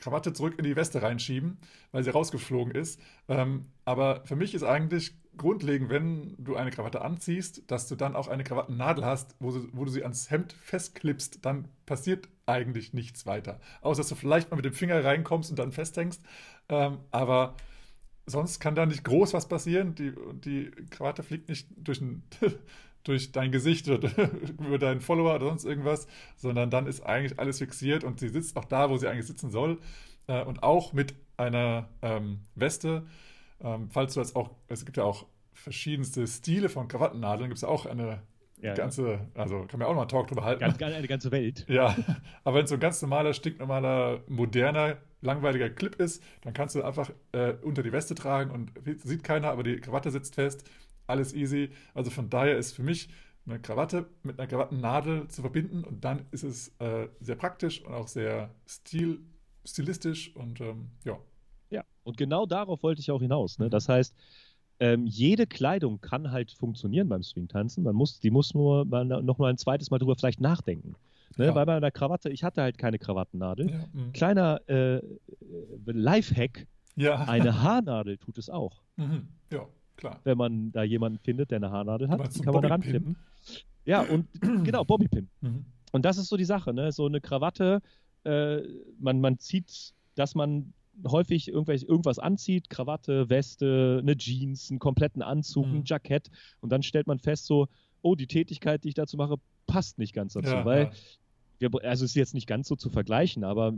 [0.00, 1.58] Krawatte zurück in die Weste reinschieben,
[1.92, 3.00] weil sie rausgeflogen ist.
[3.28, 8.16] Ähm, aber für mich ist eigentlich grundlegend, wenn du eine Krawatte anziehst, dass du dann
[8.16, 12.92] auch eine Krawattennadel hast, wo, du, wo du sie ans Hemd festklippst, dann passiert eigentlich
[12.94, 13.60] nichts weiter.
[13.82, 16.22] Außer dass du vielleicht mal mit dem Finger reinkommst und dann festhängst.
[16.68, 17.56] Ähm, aber
[18.26, 19.94] sonst kann da nicht groß was passieren.
[19.94, 22.22] Die, die Krawatte fliegt nicht durch, ein,
[23.08, 24.10] durch dein Gesicht oder
[24.58, 28.56] über deinen Follower oder sonst irgendwas, sondern dann ist eigentlich alles fixiert und sie sitzt
[28.56, 29.78] auch da, wo sie eigentlich sitzen soll.
[30.26, 33.04] Äh, und auch mit einer ähm, Weste
[33.62, 37.62] ähm, falls du das auch, es gibt ja auch verschiedenste Stile von Krawattennadeln, gibt es
[37.62, 38.22] ja auch eine
[38.60, 40.60] ja, ganze, also kann man auch noch mal einen Talk drüber halten.
[40.60, 41.66] Ganz, eine ganze Welt.
[41.68, 41.96] Ja,
[42.44, 46.82] aber wenn es so ein ganz normaler, stinknormaler, moderner, langweiliger Clip ist, dann kannst du
[46.82, 50.68] einfach äh, unter die Weste tragen und sieht keiner, aber die Krawatte sitzt fest,
[51.06, 51.70] alles easy.
[51.94, 53.08] Also von daher ist für mich
[53.46, 57.94] eine Krawatte mit einer Krawattennadel zu verbinden und dann ist es äh, sehr praktisch und
[57.94, 59.20] auch sehr stil,
[59.64, 61.18] stilistisch und ähm, ja,
[61.70, 63.58] ja, und genau darauf wollte ich auch hinaus.
[63.58, 63.70] Ne?
[63.70, 64.14] Das heißt,
[64.78, 67.82] ähm, jede Kleidung kann halt funktionieren beim Swing-Tanzen.
[67.82, 70.94] Man muss, die muss nur mal, noch mal ein zweites Mal drüber vielleicht nachdenken.
[71.36, 71.46] Ne?
[71.46, 71.54] Ja.
[71.54, 73.70] Weil bei einer Krawatte, ich hatte halt keine Krawattennadel.
[73.70, 74.12] Ja, mhm.
[74.12, 75.00] Kleiner äh,
[75.86, 77.24] Lifehack, ja.
[77.24, 78.82] eine Haarnadel tut es auch.
[78.96, 79.28] Mhm.
[79.50, 79.66] Ja,
[79.96, 80.20] klar.
[80.24, 83.16] Wenn man da jemanden findet, der eine Haarnadel hat, kann man da ranklippen.
[83.84, 84.26] Ja, und
[84.64, 85.28] genau, Bobbypin.
[85.40, 85.64] Mhm.
[85.92, 86.92] Und das ist so die Sache, ne?
[86.92, 87.80] So eine Krawatte,
[88.24, 88.62] äh,
[88.98, 90.72] man, man zieht, dass man
[91.06, 95.76] häufig irgendwas anzieht, Krawatte, Weste, eine Jeans, einen kompletten Anzug, mhm.
[95.76, 96.30] ein Jackett
[96.60, 97.68] und dann stellt man fest so,
[98.02, 100.90] oh, die Tätigkeit, die ich dazu mache, passt nicht ganz dazu, ja, weil ja.
[101.58, 103.72] Wir, also es ist jetzt nicht ganz so zu vergleichen, aber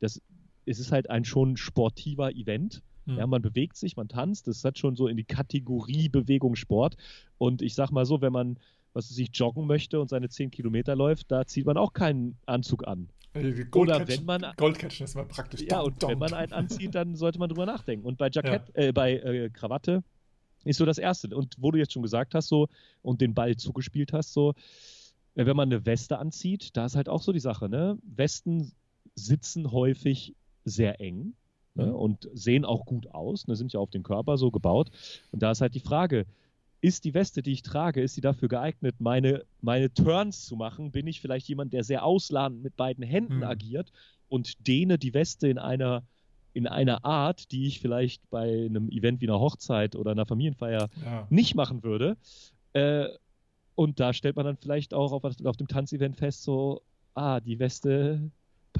[0.00, 0.20] das
[0.66, 2.82] es ist halt ein schon sportiver Event.
[3.10, 3.18] Mhm.
[3.18, 6.96] Ja, man bewegt sich, man tanzt, das hat schon so in die Kategorie Bewegung Sport
[7.38, 8.58] und ich sag mal so, wenn man
[8.92, 12.86] was sich joggen möchte und seine 10 Kilometer läuft, da zieht man auch keinen Anzug
[12.88, 13.08] an.
[13.32, 14.44] Gold Oder wenn man.
[14.56, 15.62] Goldcatchen ist mal praktisch.
[15.62, 18.04] Ja, und wenn man einen anzieht, dann sollte man drüber nachdenken.
[18.04, 18.82] Und bei Jackett, ja.
[18.82, 20.02] äh, bei äh, Krawatte
[20.64, 21.28] ist so das Erste.
[21.36, 22.68] Und wo du jetzt schon gesagt hast, so,
[23.02, 24.54] und den Ball zugespielt hast, so,
[25.36, 27.98] äh, wenn man eine Weste anzieht, da ist halt auch so die Sache, ne?
[28.02, 28.72] Westen
[29.14, 31.34] sitzen häufig sehr eng.
[31.80, 31.86] Ne?
[31.86, 31.94] Mhm.
[31.94, 33.56] Und sehen auch gut aus, ne?
[33.56, 34.90] sind ja auf den Körper so gebaut.
[35.32, 36.26] Und da ist halt die Frage,
[36.80, 40.92] ist die Weste, die ich trage, ist sie dafür geeignet, meine, meine Turns zu machen?
[40.92, 43.44] Bin ich vielleicht jemand, der sehr ausladend mit beiden Händen hm.
[43.44, 43.92] agiert
[44.28, 46.04] und dehne die Weste in einer,
[46.54, 50.88] in einer Art, die ich vielleicht bei einem Event wie einer Hochzeit oder einer Familienfeier
[51.04, 51.26] ja.
[51.28, 52.16] nicht machen würde?
[52.72, 53.08] Äh,
[53.74, 56.82] und da stellt man dann vielleicht auch auf, auf dem Tanzevent fest, so,
[57.14, 58.30] ah, die Weste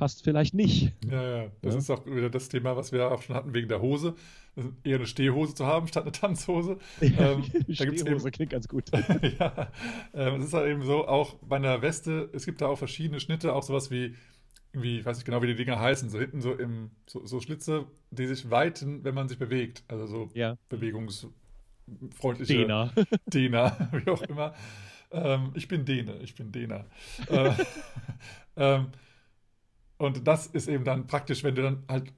[0.01, 0.95] passt vielleicht nicht.
[1.11, 1.51] Ja, ja.
[1.61, 1.79] Das ja.
[1.79, 4.15] ist auch wieder das Thema, was wir auch schon hatten wegen der Hose.
[4.83, 6.79] Eher eine Stehhose zu haben statt eine Tanzhose.
[7.03, 8.85] Ja, ähm, Stehhose eben, klingt ganz gut.
[9.39, 9.71] ja,
[10.15, 13.21] ähm, es ist halt eben so, auch bei einer Weste, es gibt da auch verschiedene
[13.21, 14.15] Schnitte, auch sowas wie
[14.73, 17.39] irgendwie, ich weiß nicht genau, wie die Dinger heißen, so hinten so im, so, so
[17.41, 19.85] Schlitze, die sich weiten, wenn man sich bewegt.
[19.87, 20.57] Also so ja.
[20.71, 22.91] bewegungsfreundliche Dena.
[23.27, 24.55] Dena, wie auch immer.
[25.11, 26.87] Ähm, ich bin Dene, ich bin Dena.
[27.29, 27.53] äh,
[28.57, 28.87] ähm,
[30.01, 32.11] und das ist eben dann praktisch, wenn du dann halt,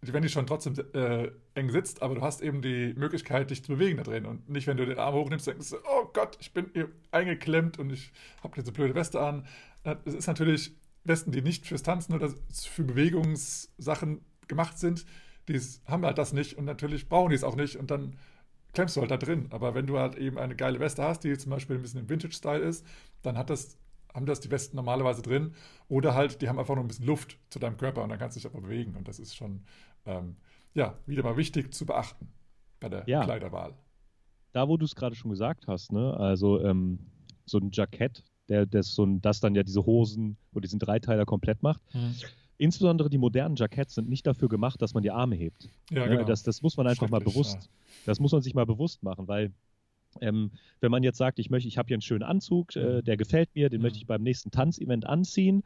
[0.00, 3.72] wenn die schon trotzdem äh, eng sitzt, aber du hast eben die Möglichkeit, dich zu
[3.72, 4.26] bewegen da drin.
[4.26, 7.78] Und nicht, wenn du den Arm hochnimmst, denkst du, oh Gott, ich bin hier eingeklemmt
[7.78, 8.10] und ich
[8.42, 9.46] habe diese blöde Weste an.
[9.84, 15.06] Äh, es ist natürlich Westen, die nicht fürs Tanzen oder für Bewegungssachen gemacht sind,
[15.48, 18.16] die haben halt das nicht und natürlich brauchen die es auch nicht und dann
[18.72, 19.46] klemmst du halt da drin.
[19.50, 22.08] Aber wenn du halt eben eine geile Weste hast, die zum Beispiel ein bisschen im
[22.08, 22.84] Vintage-Style ist,
[23.22, 23.78] dann hat das,
[24.14, 25.54] haben das die Westen normalerweise drin
[25.88, 28.36] oder halt, die haben einfach noch ein bisschen Luft zu deinem Körper und dann kannst
[28.36, 29.64] du dich aber bewegen und das ist schon,
[30.06, 30.36] ähm,
[30.74, 32.28] ja, wieder mal wichtig zu beachten
[32.80, 33.22] bei der ja.
[33.24, 33.74] Kleiderwahl.
[34.52, 36.98] Da, wo du es gerade schon gesagt hast, ne, also ähm,
[37.44, 41.24] so ein Jackett, der, der so ein, das dann ja diese Hosen oder diesen Dreiteiler
[41.24, 41.82] komplett macht.
[41.94, 42.14] Mhm.
[42.58, 45.70] Insbesondere die modernen Jacketts sind nicht dafür gemacht, dass man die Arme hebt.
[45.90, 46.24] Ja, ne, genau.
[46.24, 47.68] das, das muss man einfach mal bewusst, ja.
[48.06, 49.52] das muss man sich mal bewusst machen, weil
[50.20, 53.04] ähm, wenn man jetzt sagt, ich möchte, ich habe hier einen schönen Anzug, äh, mhm.
[53.04, 53.84] der gefällt mir, den mhm.
[53.84, 55.62] möchte ich beim nächsten Tanzevent anziehen,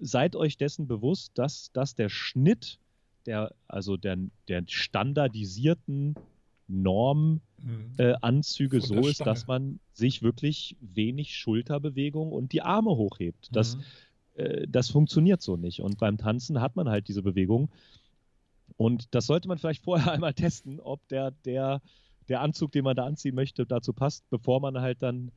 [0.00, 2.78] seid euch dessen bewusst, dass, dass der Schnitt
[3.26, 4.18] der, also der,
[4.48, 6.14] der standardisierten
[6.68, 7.40] Normanzüge
[8.76, 8.82] mhm.
[8.82, 13.48] äh, so ist, dass man sich wirklich wenig Schulterbewegung und die Arme hochhebt.
[13.52, 13.82] Das, mhm.
[14.34, 15.80] äh, das funktioniert so nicht.
[15.80, 17.70] Und beim Tanzen hat man halt diese Bewegung.
[18.76, 21.80] Und das sollte man vielleicht vorher einmal testen, ob der, der,
[22.28, 25.30] der Anzug, den man da anziehen möchte, dazu passt, bevor man halt dann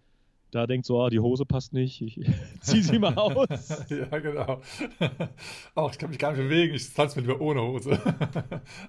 [0.52, 2.20] da denkt so, oh, die Hose passt nicht, ich
[2.62, 3.86] zieh sie mal aus.
[3.90, 4.62] ja, genau.
[5.76, 8.00] Auch ich kann mich gar nicht bewegen, ich tanze mir ohne Hose.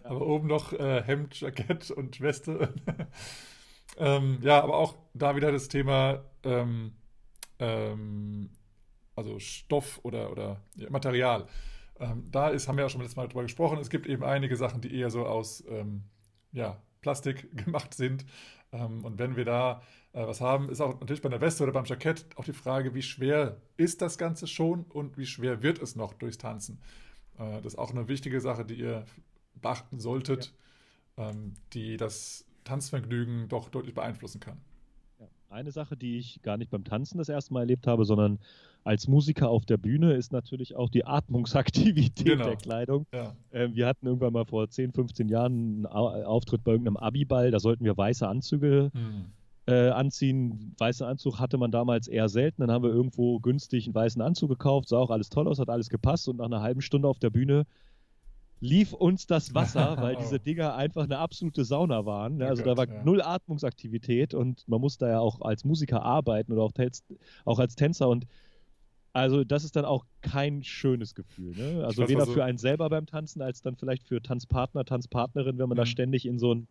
[0.04, 2.72] aber oben noch äh, Hemd, Jackett und Weste.
[3.98, 6.92] ähm, ja, aber auch da wieder das Thema, ähm,
[7.58, 8.50] ähm,
[9.14, 11.46] also Stoff oder, oder ja, Material.
[11.98, 14.56] Ähm, da ist, haben wir ja schon letztes Mal drüber gesprochen, es gibt eben einige
[14.56, 16.04] Sachen, die eher so aus ähm,
[16.52, 18.24] ja, Plastik gemacht sind.
[18.72, 19.82] Ähm, und wenn wir da
[20.12, 22.94] äh, was haben, ist auch natürlich bei der Weste oder beim Jackett auch die Frage,
[22.94, 26.80] wie schwer ist das Ganze schon und wie schwer wird es noch durchs Tanzen.
[27.38, 29.04] Äh, das ist auch eine wichtige Sache, die ihr
[29.54, 30.52] beachten solltet,
[31.16, 31.30] ja.
[31.30, 34.60] ähm, die das Tanzvergnügen doch deutlich beeinflussen kann.
[35.48, 38.38] Eine Sache, die ich gar nicht beim Tanzen das erste Mal erlebt habe, sondern
[38.84, 42.44] als Musiker auf der Bühne ist natürlich auch die Atmungsaktivität genau.
[42.44, 43.06] der Kleidung.
[43.12, 43.34] Ja.
[43.52, 47.60] Ähm, wir hatten irgendwann mal vor 10, 15 Jahren einen Auftritt bei irgendeinem Abiball, da
[47.60, 49.26] sollten wir weiße Anzüge hm
[49.70, 50.74] äh, anziehen.
[50.78, 52.62] Weißen Anzug hatte man damals eher selten.
[52.62, 55.70] Dann haben wir irgendwo günstig einen weißen Anzug gekauft, sah auch alles toll aus, hat
[55.70, 57.66] alles gepasst und nach einer halben Stunde auf der Bühne
[58.62, 62.38] lief uns das Wasser, weil diese Dinger einfach eine absolute Sauna waren.
[62.38, 62.48] Ne?
[62.48, 66.52] Also oh da war null Atmungsaktivität und man muss da ja auch als Musiker arbeiten
[66.52, 66.72] oder auch,
[67.44, 68.26] auch als Tänzer und
[69.12, 71.56] also das ist dann auch kein schönes Gefühl.
[71.56, 71.84] Ne?
[71.84, 75.68] Also weder so für einen selber beim Tanzen als dann vielleicht für Tanzpartner, Tanzpartnerin, wenn
[75.68, 75.80] man mhm.
[75.80, 76.68] da ständig in so ein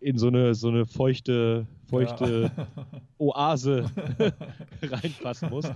[0.00, 2.86] in so eine, so eine feuchte, feuchte ja.
[3.18, 3.90] Oase
[4.82, 5.70] reinpassen muss.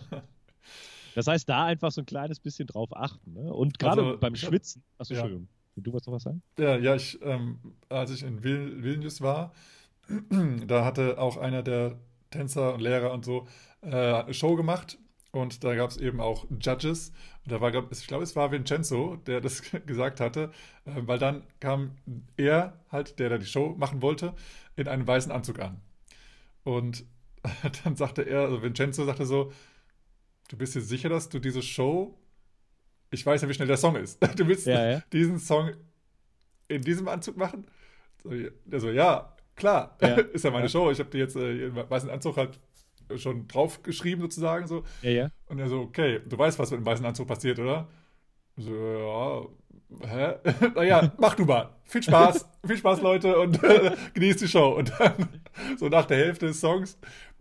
[1.14, 3.34] Das heißt, da einfach so ein kleines bisschen drauf achten.
[3.34, 3.52] Ne?
[3.52, 4.82] Und gerade also, beim Schwitzen.
[4.98, 5.20] Achso, ja.
[5.20, 5.48] Entschuldigung.
[5.76, 6.42] Du wolltest noch was sagen?
[6.58, 9.52] Ja, ja, ich, ähm, als ich in Vil Vilnius war,
[10.66, 11.98] da hatte auch einer der
[12.30, 13.46] Tänzer und Lehrer und so
[13.84, 14.98] äh, eine Show gemacht
[15.34, 17.12] und da gab es eben auch Judges.
[17.44, 20.52] Und da war, ich glaube, es war Vincenzo, der das gesagt hatte,
[20.84, 21.96] äh, weil dann kam
[22.36, 24.34] er halt, der da die Show machen wollte,
[24.76, 25.80] in einem weißen Anzug an.
[26.62, 27.04] Und
[27.84, 29.52] dann sagte er, also Vincenzo sagte so,
[30.48, 32.16] du bist dir sicher, dass du diese Show,
[33.10, 35.02] ich weiß ja, wie schnell der Song ist, du willst ja, ja.
[35.12, 35.72] diesen Song
[36.68, 37.66] in diesem Anzug machen?
[38.70, 40.14] Also ja, klar, ja.
[40.14, 40.92] ist ja meine Show.
[40.92, 42.58] Ich habe dir jetzt äh, einen weißen Anzug halt
[43.16, 44.84] schon draufgeschrieben sozusagen so.
[45.02, 45.28] Ja, ja.
[45.46, 47.88] Und er so, okay, du weißt, was mit dem weißen Anzug passiert, oder?
[48.56, 48.72] So,
[50.00, 50.34] ja, hä?
[50.74, 51.70] naja, mach du mal.
[51.84, 54.74] Viel Spaß, viel Spaß, Leute, und äh, genießt die Show.
[54.76, 55.28] Und dann,
[55.78, 56.98] so nach der Hälfte des Songs,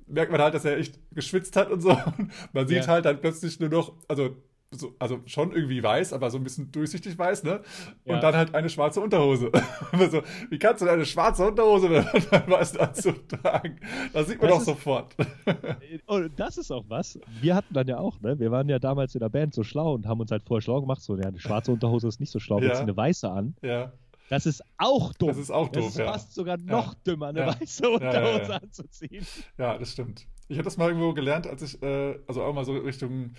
[0.07, 1.91] merkt man halt, dass er echt geschwitzt hat und so.
[1.91, 2.87] Und man sieht ja.
[2.87, 4.35] halt dann plötzlich nur noch, also
[4.73, 7.61] so, also schon irgendwie weiß, aber so ein bisschen durchsichtig weiß, ne?
[8.05, 8.19] Und ja.
[8.19, 9.51] dann halt eine schwarze Unterhose.
[10.11, 13.79] so, wie kannst du eine schwarze Unterhose mit einem weißen Anzug tragen?
[14.13, 15.15] Das sieht man das doch ist, sofort.
[16.07, 17.19] oh, das ist auch was.
[17.41, 18.39] Wir hatten dann ja auch, ne?
[18.39, 20.81] Wir waren ja damals in der Band so schlau und haben uns halt vorher schlau
[20.81, 21.01] gemacht.
[21.01, 22.67] So, ja, eine schwarze Unterhose ist nicht so schlau, ja.
[22.67, 23.55] jetzt eine weiße an.
[23.61, 23.93] Ja.
[24.29, 25.29] Das ist auch doof.
[25.29, 26.11] Das ist auch doof, Das ist ja.
[26.11, 29.25] fast sogar noch dümmer, eine weiße Unterhose anzuziehen.
[29.57, 30.27] Ja, das stimmt.
[30.47, 33.31] Ich habe das mal irgendwo gelernt, als ich, äh, also auch mal so Richtung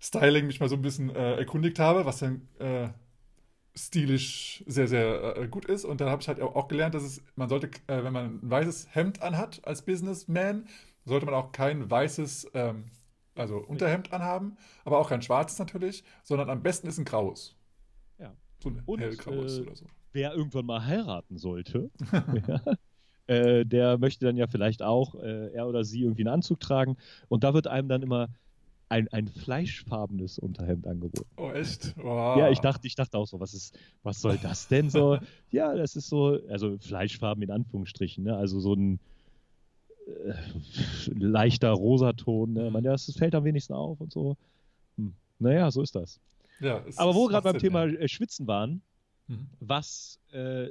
[0.00, 2.88] Styling mich mal so ein bisschen äh, erkundigt habe, was dann äh,
[3.76, 5.84] stilisch sehr, sehr äh, gut ist.
[5.84, 8.50] Und dann habe ich halt auch gelernt, dass es, man sollte, äh, wenn man ein
[8.50, 10.66] weißes Hemd anhat als Businessman,
[11.04, 12.86] sollte man auch kein weißes, ähm,
[13.34, 17.54] also Unterhemd anhaben, aber auch kein schwarzes natürlich, sondern am besten ist ein graues.
[18.18, 18.34] Ja.
[18.62, 19.86] So ein Und, hellgraues äh, oder so.
[20.12, 21.90] Wer irgendwann mal heiraten sollte,
[22.48, 22.60] ja,
[23.26, 26.96] äh, der möchte dann ja vielleicht auch, er oder sie, irgendwie einen Anzug tragen.
[27.28, 28.28] Und da wird einem dann immer
[28.88, 31.28] ein, ein fleischfarbenes Unterhemd angeboten.
[31.36, 31.94] Oh, echt?
[31.96, 32.38] Wow.
[32.38, 35.18] Ja, ich dachte, ich dachte auch so, was ist, was soll das denn so?
[35.50, 38.36] ja, das ist so, also Fleischfarben in Anführungsstrichen, ne?
[38.36, 39.00] Also so ein
[40.06, 40.32] äh,
[41.18, 42.70] leichter Rosaton, ne?
[42.70, 44.36] Man, ja, das fällt am wenigsten auf und so.
[44.96, 45.14] Hm.
[45.38, 46.20] Naja, so ist das.
[46.60, 47.98] Ja, Aber wo wir gerade beim Thema ja.
[47.98, 48.82] äh, Schwitzen waren,
[49.28, 49.48] Mhm.
[49.60, 50.68] was äh,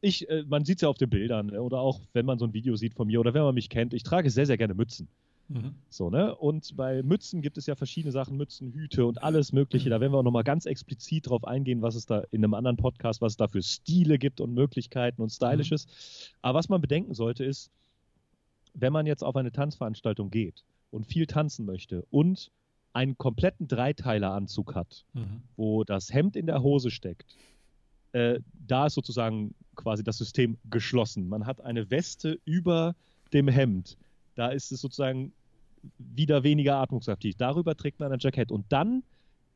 [0.00, 1.60] ich, äh, man sieht es ja auf den Bildern ne?
[1.60, 3.92] oder auch wenn man so ein Video sieht von mir oder wenn man mich kennt,
[3.92, 5.08] ich trage sehr, sehr gerne Mützen.
[5.52, 5.74] Mhm.
[5.88, 6.34] So, ne?
[6.36, 9.90] Und bei Mützen gibt es ja verschiedene Sachen, Mützen, Hüte und alles Mögliche.
[9.90, 12.76] Da werden wir auch nochmal ganz explizit drauf eingehen, was es da in einem anderen
[12.76, 15.88] Podcast, was es da für Stile gibt und Möglichkeiten und Stylisches.
[16.40, 17.70] Aber was man bedenken sollte, ist,
[18.74, 22.52] wenn man jetzt auf eine Tanzveranstaltung geht und viel tanzen möchte und
[22.92, 25.42] einen kompletten Dreiteileranzug hat, Mhm.
[25.56, 27.26] wo das Hemd in der Hose steckt,
[28.12, 31.28] äh, da ist sozusagen quasi das System geschlossen.
[31.28, 32.94] Man hat eine Weste über
[33.32, 33.96] dem Hemd.
[34.36, 35.32] Da ist es sozusagen
[35.98, 37.36] wieder weniger atmungsaktiv.
[37.36, 39.02] Darüber trägt man ein Jackett und dann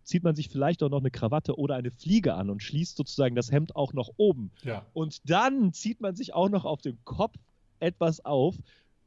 [0.05, 3.35] zieht man sich vielleicht auch noch eine Krawatte oder eine Fliege an und schließt sozusagen
[3.35, 4.51] das Hemd auch noch oben.
[4.63, 7.35] Ja, Und dann zieht man sich auch noch auf dem Kopf
[7.81, 8.55] etwas auf.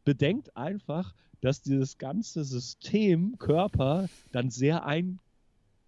[0.05, 5.19] Bedenkt einfach, dass dieses ganze System Körper dann sehr ein,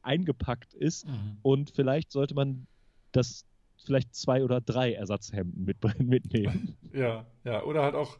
[0.03, 1.37] eingepackt ist Mhm.
[1.41, 2.67] und vielleicht sollte man
[3.11, 3.45] das
[3.83, 6.75] vielleicht zwei oder drei Ersatzhemden mit, mitnehmen.
[6.93, 7.63] ja, ja.
[7.63, 8.17] Oder halt auch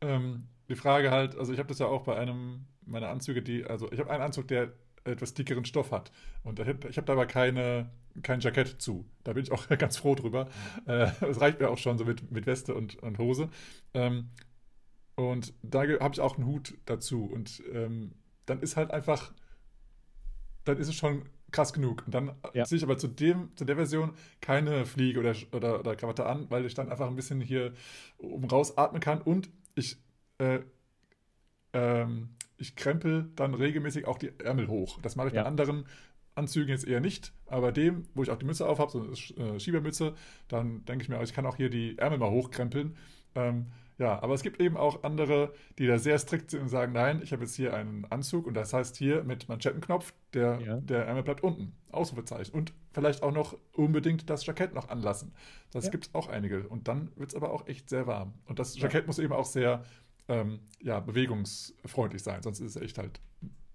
[0.00, 3.64] ähm, die Frage halt, also ich habe das ja auch bei einem meiner Anzüge, die,
[3.64, 4.72] also ich habe einen Anzug, der
[5.04, 6.12] etwas dickeren Stoff hat.
[6.42, 7.90] Und da ich habe da aber keine,
[8.22, 9.06] kein Jackett zu.
[9.24, 10.48] Da bin ich auch ganz froh drüber.
[10.86, 13.48] Äh, Das reicht mir auch schon so mit, mit Weste und, und Hose.
[13.94, 14.30] Ähm,
[15.14, 17.24] und da habe ich auch einen Hut dazu.
[17.24, 18.12] Und ähm,
[18.46, 19.32] dann ist halt einfach,
[20.64, 22.02] dann ist es schon krass genug.
[22.06, 22.64] Und dann Ja.
[22.64, 26.46] ziehe ich aber zu dem, zu der Version keine Fliege oder, oder, oder Krawatte an,
[26.50, 27.72] weil ich dann einfach ein bisschen hier
[28.18, 29.96] oben rausatmen kann und ich,
[30.40, 30.60] äh,
[31.72, 34.98] ähm, ich krempel dann regelmäßig auch die Ärmel hoch.
[35.02, 35.42] Das mache ich Ja.
[35.42, 35.86] bei anderen
[36.34, 39.00] Anzügen jetzt eher nicht, aber dem, wo ich auch die Mütze auf habe, so
[39.36, 40.14] eine äh, Schiebermütze,
[40.48, 42.96] dann denke ich mir, ich kann auch hier die Ärmel mal hochkrempeln.
[43.34, 43.66] Ähm,
[43.98, 47.20] ja, aber es gibt eben auch andere, die da sehr strikt sind und sagen, nein,
[47.22, 50.76] ich habe jetzt hier einen Anzug und das heißt hier mit Manschettenknopf, der, Ja.
[50.80, 51.72] der Ärmel bleibt unten.
[51.92, 52.54] Ausrufezeichen.
[52.54, 55.32] Und vielleicht auch noch unbedingt das Jackett noch anlassen.
[55.72, 55.90] Das Ja.
[55.90, 56.66] gibt es auch einige.
[56.68, 58.32] Und dann wird es aber auch echt sehr warm.
[58.46, 58.84] Und das Ja.
[58.84, 59.84] Jackett muss eben auch sehr
[60.30, 63.20] ähm, ja, bewegungsfreundlich sein, sonst ist es echt halt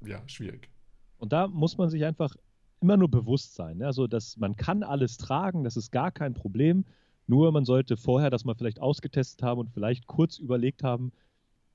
[0.05, 0.69] ja, schwierig.
[1.17, 2.35] Und da muss man sich einfach
[2.81, 3.77] immer nur bewusst sein.
[3.77, 3.85] Ne?
[3.85, 6.85] Also, dass man kann alles tragen, das ist gar kein Problem.
[7.27, 11.11] Nur man sollte vorher das mal vielleicht ausgetestet haben und vielleicht kurz überlegt haben,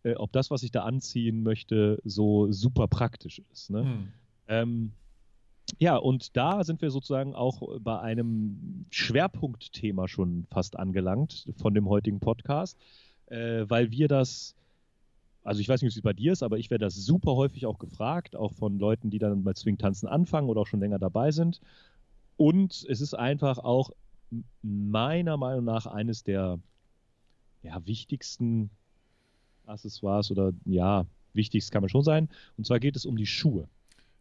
[0.03, 3.71] äh, ob das, was ich da anziehen möchte, so super praktisch ist.
[3.71, 3.85] Ne?
[3.85, 4.13] Hm.
[4.49, 4.93] Ähm,
[5.79, 11.89] ja, und da sind wir sozusagen auch bei einem Schwerpunktthema schon fast angelangt von dem
[11.89, 12.79] heutigen Podcast,
[13.27, 14.55] äh, weil wir das,
[15.43, 17.67] also ich weiß nicht, wie es bei dir ist, aber ich werde das super häufig
[17.67, 21.31] auch gefragt, auch von Leuten, die dann mal Swing-Tanzen anfangen oder auch schon länger dabei
[21.31, 21.61] sind.
[22.37, 23.91] Und es ist einfach auch
[24.63, 26.59] meiner Meinung nach eines der
[27.63, 28.71] ja, wichtigsten
[29.67, 32.29] Accessoires oder ja, wichtigst kann man schon sein.
[32.57, 33.69] Und zwar geht es um die Schuhe.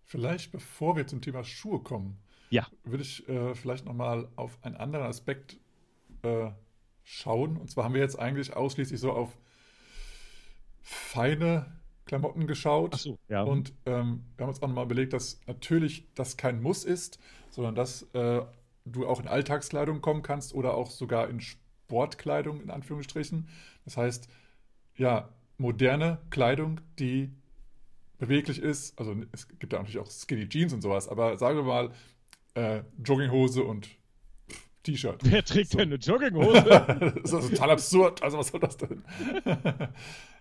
[0.06, 2.18] Vielleicht bevor wir zum Thema Schuhe kommen,
[2.50, 2.66] Ja.
[2.84, 5.58] würde ich äh, vielleicht nochmal auf einen anderen Aspekt
[6.24, 6.50] äh,
[7.04, 7.58] schauen.
[7.58, 9.38] Und zwar haben wir jetzt eigentlich ausschließlich so auf
[10.90, 11.66] feine
[12.06, 12.92] Klamotten geschaut.
[12.96, 13.44] Ach so, ja.
[13.44, 17.20] Und ähm, wir haben uns auch nochmal überlegt, dass natürlich das kein Muss ist,
[17.52, 18.42] sondern dass äh,
[18.86, 23.48] du auch in Alltagskleidung kommen kannst oder auch sogar in Sportkleidung in Anführungsstrichen.
[23.86, 24.28] Das heißt,
[24.96, 27.30] ja, moderne Kleidung, die
[28.18, 28.98] beweglich ist.
[28.98, 31.92] Also es gibt ja natürlich auch Skinny Jeans und sowas, aber sagen wir mal
[32.56, 33.88] äh, Jogginghose und
[34.84, 35.22] T-Shirt.
[35.24, 35.78] Wer trägt So.
[35.78, 36.64] denn eine Jogginghose?
[37.22, 38.24] das ist total absurd.
[38.24, 39.04] Also, was soll das denn?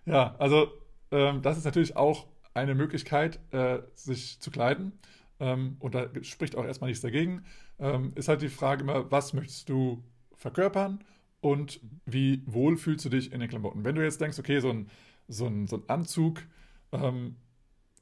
[0.09, 0.69] ja, also,
[1.11, 4.93] ähm, das ist natürlich auch eine Möglichkeit, äh, sich zu kleiden.
[5.41, 7.45] Ähm, und da spricht auch erstmal nichts dagegen.
[7.79, 10.03] Ähm, ist halt die Frage immer, was möchtest du
[10.35, 11.05] verkörpern
[11.41, 13.85] und wie wohl fühlst du dich in den Klamotten?
[13.85, 14.91] Wenn du jetzt denkst, okay, so ein,
[15.29, 16.43] so ein, so ein Anzug,
[16.93, 17.37] ähm,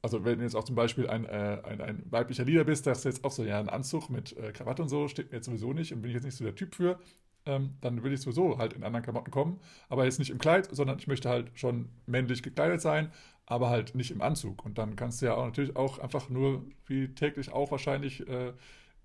[0.01, 3.05] also wenn du jetzt auch zum Beispiel ein, äh, ein, ein weiblicher Leader bist, sagst
[3.05, 5.45] du jetzt auch so, ja, ein Anzug mit äh, Krawatte und so steht mir jetzt
[5.45, 6.99] sowieso nicht und bin ich jetzt nicht so der Typ für.
[7.47, 9.59] Ähm, dann will ich sowieso halt in anderen Klamotten kommen.
[9.89, 13.11] Aber jetzt nicht im Kleid, sondern ich möchte halt schon männlich gekleidet sein,
[13.45, 14.63] aber halt nicht im Anzug.
[14.65, 18.53] Und dann kannst du ja auch natürlich auch einfach nur wie täglich auch wahrscheinlich äh,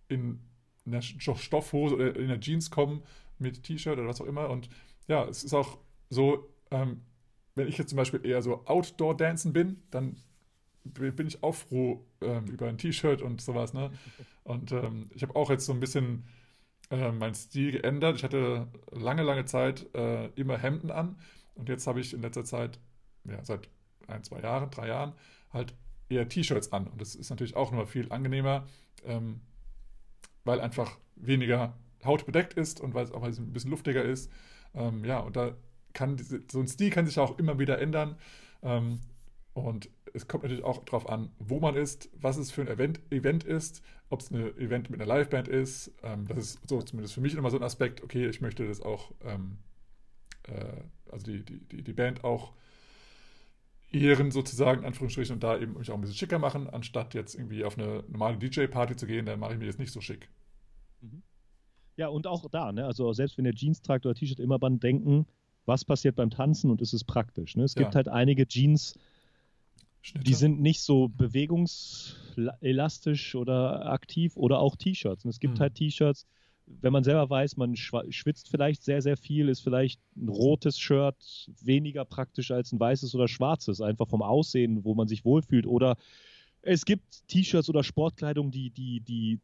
[0.09, 0.41] in
[0.85, 3.03] einer Stoffhose oder in einer Jeans kommen
[3.39, 4.51] mit T-Shirt oder was auch immer.
[4.51, 4.69] Und
[5.07, 5.79] ja, es ist auch
[6.11, 7.03] so, ähm,
[7.55, 10.17] wenn ich jetzt zum Beispiel eher so Outdoor-Dancen bin, dann
[10.85, 13.73] bin ich auch froh ähm, über ein T-Shirt und sowas.
[13.73, 13.91] Ne?
[14.45, 16.25] Und ähm, ich habe auch jetzt so ein bisschen
[16.93, 18.17] äh, meinen Stil geändert.
[18.17, 21.17] Ich hatte lange, lange Zeit äh, immer Hemden an
[21.55, 22.79] und jetzt habe ich in letzter Zeit,
[23.25, 23.69] ja, seit
[24.07, 25.15] ein, zwei Jahren, drei Jahren,
[25.53, 25.75] halt
[26.09, 26.87] eher T-Shirts an.
[26.87, 28.67] Und das ist natürlich auch nochmal viel angenehmer,
[29.05, 29.41] ähm,
[30.45, 31.75] weil einfach weniger
[32.05, 34.31] Haut bedeckt ist und weil es auch ein bisschen luftiger ist.
[34.75, 35.57] Ähm, ja, und da
[35.95, 36.19] kann
[36.51, 38.17] so ein Stil kann sich auch immer wieder ändern.
[38.63, 39.01] Ähm,
[39.55, 43.01] und es kommt natürlich auch darauf an, wo man ist, was es für ein Event,
[43.11, 45.93] Event ist, ob es ein Event mit einer Liveband ist.
[46.03, 48.81] Ähm, das ist so zumindest für mich immer so ein Aspekt, okay, ich möchte das
[48.81, 49.59] auch, ähm,
[50.49, 52.53] äh, also die, die, die, die Band auch
[53.93, 57.35] ehren sozusagen, in Anführungsstrichen, und da eben mich auch ein bisschen schicker machen, anstatt jetzt
[57.35, 60.29] irgendwie auf eine normale DJ-Party zu gehen, dann mache ich mir jetzt nicht so schick.
[61.01, 61.23] Mhm.
[61.97, 62.87] Ja, und auch da, ne?
[62.87, 65.27] also selbst wenn ihr Jeans tragt oder T-Shirt, immer dran denken,
[65.67, 67.57] was passiert beim Tanzen und ist es praktisch.
[67.57, 67.65] Ne?
[67.65, 67.97] Es gibt ja.
[67.97, 68.99] halt einige Jeans,
[70.03, 70.25] Schnitte.
[70.25, 75.25] die sind nicht so bewegungselastisch oder aktiv oder auch T-Shirts.
[75.25, 75.61] Und es gibt mhm.
[75.61, 76.27] halt T-Shirts,
[76.67, 81.49] wenn man selber weiß, man schwitzt vielleicht sehr, sehr viel, ist vielleicht ein rotes Shirt
[81.61, 85.67] weniger praktisch als ein weißes oder schwarzes, einfach vom Aussehen, wo man sich wohlfühlt.
[85.67, 85.97] Oder
[86.63, 89.39] es gibt T-Shirts oder Sportkleidung, die, die, die,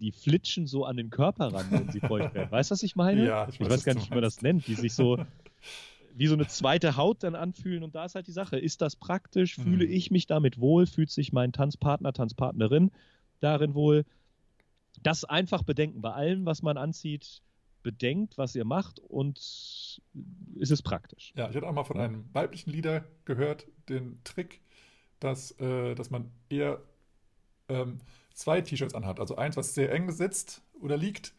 [0.00, 2.50] die flitschen so an den Körper ran, wenn sie feucht werden.
[2.50, 3.26] Weißt du, was ich meine?
[3.26, 5.16] Ja, ich weiß, ich weiß gar nicht, wie man das nennt, die sich so
[6.14, 7.82] wie so eine zweite Haut dann anfühlen.
[7.82, 9.54] Und da ist halt die Sache, ist das praktisch?
[9.54, 9.92] Fühle mhm.
[9.92, 10.86] ich mich damit wohl?
[10.86, 12.90] Fühlt sich mein Tanzpartner, Tanzpartnerin
[13.40, 14.04] darin wohl?
[15.02, 16.00] Das einfach bedenken.
[16.00, 17.42] Bei allem, was man anzieht,
[17.82, 21.32] bedenkt, was ihr macht und ist es praktisch.
[21.36, 24.60] Ja, ich hatte auch mal von einem weiblichen Lieder gehört, den Trick,
[25.18, 26.82] dass, äh, dass man eher
[27.68, 27.98] ähm,
[28.34, 29.20] zwei T-Shirts anhat.
[29.20, 31.34] Also eins, was sehr eng sitzt oder liegt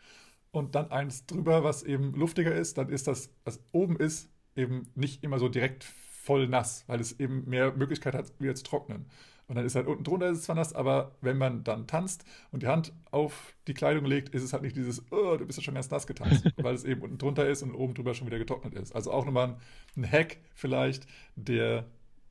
[0.51, 2.77] und dann eins drüber, was eben luftiger ist.
[2.77, 7.19] Dann ist das, was oben ist, eben nicht immer so direkt voll nass, weil es
[7.19, 9.05] eben mehr Möglichkeit hat, wieder zu trocknen.
[9.47, 12.23] Und dann ist halt unten drunter ist es zwar nass, aber wenn man dann tanzt
[12.51, 15.59] und die Hand auf die Kleidung legt, ist es halt nicht dieses, oh, du bist
[15.59, 18.27] ja schon ganz nass getanzt, weil es eben unten drunter ist und oben drüber schon
[18.27, 18.95] wieder getrocknet ist.
[18.95, 19.57] Also auch nochmal
[19.97, 21.85] ein Hack vielleicht, der,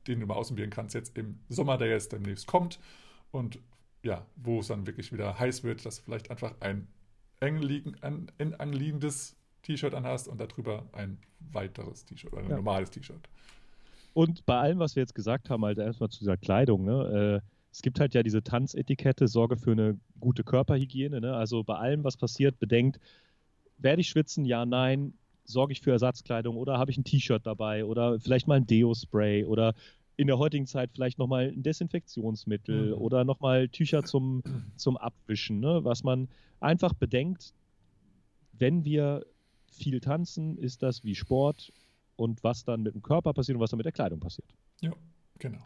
[0.07, 2.79] den du mal ausprobieren kannst jetzt im Sommer, der jetzt demnächst kommt.
[3.29, 3.59] Und
[4.03, 6.87] ja, wo es dann wirklich wieder heiß wird, dass vielleicht einfach ein
[7.39, 11.17] eng, liegen, ein, eng anliegendes T-Shirt anhast und darüber ein
[11.51, 12.55] weiteres T-Shirt oder ein ja.
[12.55, 13.21] normales T-Shirt.
[14.13, 17.47] Und bei allem, was wir jetzt gesagt haben, halt erstmal zu dieser Kleidung, ne, äh,
[17.71, 21.21] es gibt halt ja diese Tanzetikette, Sorge für eine gute Körperhygiene.
[21.21, 21.33] Ne?
[21.33, 22.99] Also bei allem, was passiert, bedenkt,
[23.77, 24.45] werde ich schwitzen?
[24.45, 25.13] Ja, nein.
[25.45, 29.45] Sorge ich für Ersatzkleidung oder habe ich ein T-Shirt dabei oder vielleicht mal ein Deo-Spray
[29.45, 29.73] oder
[30.17, 33.01] in der heutigen Zeit vielleicht nochmal ein Desinfektionsmittel mhm.
[33.01, 34.43] oder nochmal Tücher zum,
[34.75, 35.79] zum Abwischen, ne?
[35.83, 36.27] was man
[36.59, 37.53] einfach bedenkt,
[38.53, 39.25] wenn wir
[39.71, 41.71] viel tanzen, ist das wie Sport
[42.15, 44.47] und was dann mit dem Körper passiert und was dann mit der Kleidung passiert.
[44.81, 44.91] Ja,
[45.39, 45.65] genau.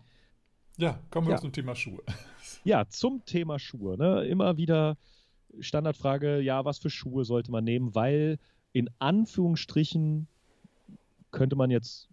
[0.78, 1.42] Ja, kommen wir ja.
[1.42, 2.02] zum Thema Schuhe.
[2.64, 3.96] Ja, zum Thema Schuhe.
[3.98, 4.26] Ne?
[4.26, 4.98] Immer wieder
[5.60, 8.40] Standardfrage, ja, was für Schuhe sollte man nehmen, weil
[8.72, 10.28] in Anführungsstrichen
[11.32, 12.10] könnte man jetzt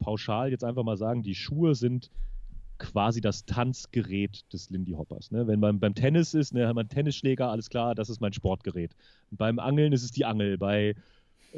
[0.00, 2.10] pauschal jetzt einfach mal sagen, die Schuhe sind
[2.78, 5.30] quasi das Tanzgerät des Lindy Hoppers.
[5.30, 5.46] Ne?
[5.46, 8.94] Wenn man beim Tennis ist, ne, hat man Tennisschläger, alles klar, das ist mein Sportgerät.
[9.30, 10.94] Und beim Angeln ist es die Angel, bei,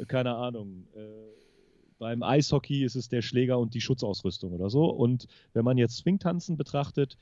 [0.05, 0.99] keine Ahnung, äh,
[1.99, 4.85] beim Eishockey ist es der Schläger und die Schutzausrüstung oder so.
[4.85, 7.17] Und wenn man jetzt Swingtanzen betrachtet,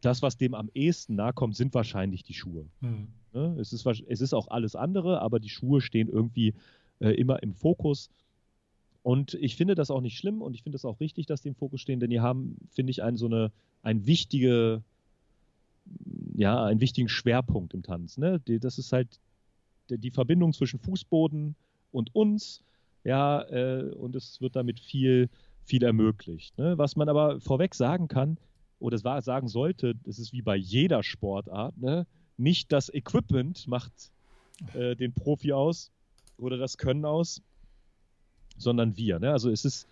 [0.00, 2.66] das, was dem am ehesten nahe kommt, sind wahrscheinlich die Schuhe.
[2.80, 3.08] Mhm.
[3.32, 3.56] Ne?
[3.60, 6.54] Es, ist, es ist auch alles andere, aber die Schuhe stehen irgendwie
[7.00, 8.10] äh, immer im Fokus.
[9.02, 11.48] Und ich finde das auch nicht schlimm und ich finde es auch richtig, dass die
[11.48, 13.50] im Fokus stehen, denn die haben, finde ich, einen, so eine,
[13.82, 14.82] ein wichtige,
[16.34, 18.18] ja, einen wichtigen Schwerpunkt im Tanz.
[18.18, 18.40] Ne?
[18.44, 19.20] Das ist halt
[19.88, 21.56] die Verbindung zwischen Fußboden
[21.92, 22.62] und uns,
[23.04, 25.28] ja, äh, und es wird damit viel,
[25.64, 26.56] viel ermöglicht.
[26.58, 26.76] Ne?
[26.78, 28.38] Was man aber vorweg sagen kann,
[28.80, 32.06] oder sagen sollte, das ist wie bei jeder Sportart, ne?
[32.38, 33.92] nicht das Equipment macht
[34.74, 35.92] äh, den Profi aus
[36.38, 37.42] oder das Können aus,
[38.56, 39.18] sondern wir.
[39.18, 39.30] Ne?
[39.30, 39.86] Also es ist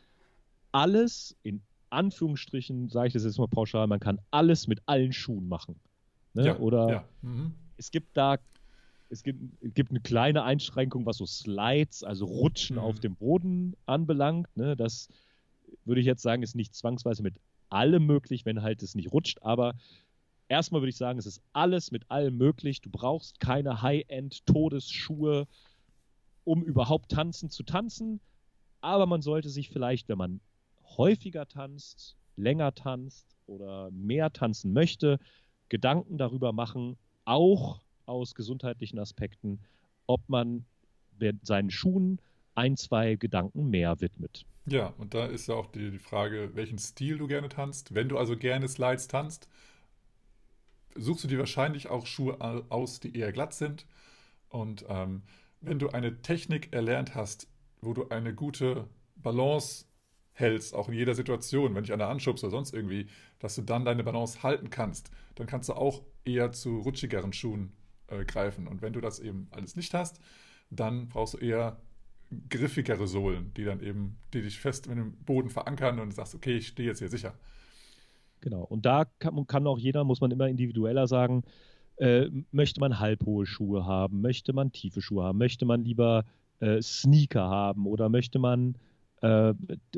[0.73, 5.49] alles in Anführungsstrichen, sage ich das jetzt mal pauschal, man kann alles mit allen Schuhen
[5.49, 5.79] machen.
[6.35, 6.47] Ne?
[6.47, 7.05] Ja, Oder ja.
[7.23, 7.55] Mhm.
[7.77, 8.39] es gibt da,
[9.11, 12.83] es gibt, es gibt eine kleine Einschränkung, was so Slides, also Rutschen mhm.
[12.83, 14.49] auf dem Boden anbelangt.
[14.57, 14.77] Ne?
[14.77, 15.09] Das
[15.85, 17.37] würde ich jetzt sagen, ist nicht zwangsweise mit
[17.71, 19.75] allem möglich, wenn halt es nicht rutscht, aber
[20.49, 22.81] erstmal würde ich sagen, es ist alles mit allem möglich.
[22.81, 25.47] Du brauchst keine High-End-Todesschuhe
[26.49, 28.21] um überhaupt tanzen zu tanzen.
[28.81, 30.41] Aber man sollte sich vielleicht, wenn man
[30.97, 35.19] häufiger tanzt, länger tanzt oder mehr tanzen möchte,
[35.69, 36.97] Gedanken darüber machen,
[37.27, 39.61] auch aus gesundheitlichen Aspekten,
[40.07, 40.65] ob man
[41.43, 42.21] seinen Schuhen
[42.55, 44.45] ein, zwei Gedanken mehr widmet.
[44.67, 47.95] Ja, und da ist ja auch die, die Frage, welchen Stil du gerne tanzt.
[47.95, 49.49] Wenn du also gerne Slides tanzt,
[50.95, 53.87] suchst du dir wahrscheinlich auch Schuhe aus, die eher glatt sind.
[54.49, 55.23] Und ähm,
[55.61, 57.49] wenn du eine Technik erlernt hast,
[57.81, 58.87] wo du eine gute
[59.17, 59.87] Balance
[60.33, 63.07] hältst, auch in jeder Situation, wenn dich einer anschubst oder sonst irgendwie,
[63.39, 67.73] dass du dann deine Balance halten kannst, dann kannst du auch eher zu rutschigeren Schuhen
[68.09, 68.67] äh, greifen.
[68.67, 70.21] Und wenn du das eben alles nicht hast,
[70.71, 71.79] dann brauchst du eher
[72.51, 76.59] griffigere Sohlen, die dann eben, die dich fest in dem Boden verankern und sagst, okay,
[76.59, 77.35] ich stehe jetzt hier sicher.
[78.41, 78.63] Genau.
[78.63, 81.43] Und da kann, kann auch jeder, muss man immer individueller sagen,
[81.97, 86.25] äh, möchte man halbhohe Schuhe haben, möchte man tiefe Schuhe haben, möchte man lieber
[86.61, 88.77] äh, Sneaker haben oder möchte man
[89.23, 89.55] äh,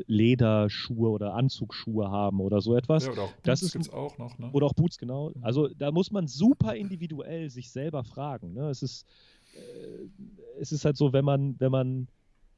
[0.07, 3.05] Lederschuhe oder Anzugsschuhe haben oder so etwas.
[3.05, 4.37] Ja, oder auch Boots das ist auch noch.
[4.37, 4.49] Ne?
[4.51, 5.29] Oder auch Boots, genau.
[5.29, 5.43] Mhm.
[5.43, 8.53] Also da muss man super individuell sich selber fragen.
[8.53, 8.69] Ne?
[8.69, 9.05] Es ist
[9.53, 10.09] äh,
[10.59, 12.07] es ist halt so, wenn man, wenn man,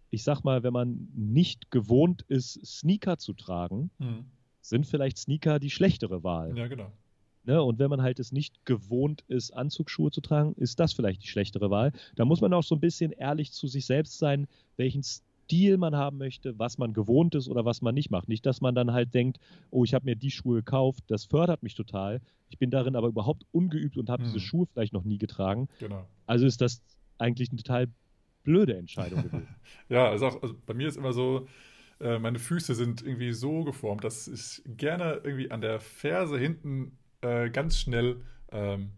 [0.10, 4.26] ich sag mal, wenn man nicht gewohnt ist, Sneaker zu tragen, mhm.
[4.62, 6.58] sind vielleicht Sneaker die schlechtere Wahl.
[6.58, 6.92] Ja, genau.
[7.46, 7.62] Ne?
[7.62, 11.28] Und wenn man halt es nicht gewohnt ist, Anzugsschuhe zu tragen, ist das vielleicht die
[11.28, 11.92] schlechtere Wahl.
[12.16, 14.48] Da muss man auch so ein bisschen ehrlich zu sich selbst sein,
[14.78, 15.04] welchen
[15.44, 18.30] Stil man haben möchte, was man gewohnt ist oder was man nicht macht.
[18.30, 19.40] Nicht, dass man dann halt denkt,
[19.72, 22.22] oh, ich habe mir die Schuhe gekauft, das fördert mich total.
[22.50, 24.32] Ich bin darin aber überhaupt ungeübt und habe hm.
[24.32, 25.68] diese Schuhe vielleicht noch nie getragen.
[25.80, 26.06] Genau.
[26.26, 26.82] Also ist das
[27.18, 27.88] eigentlich eine total
[28.44, 29.56] blöde Entscheidung gewesen.
[29.90, 31.48] ja, also, auch, also bei mir ist immer so,
[32.00, 36.98] äh, meine Füße sind irgendwie so geformt, dass ich gerne irgendwie an der Ferse hinten
[37.22, 38.22] äh, ganz schnell
[38.52, 38.92] ähm,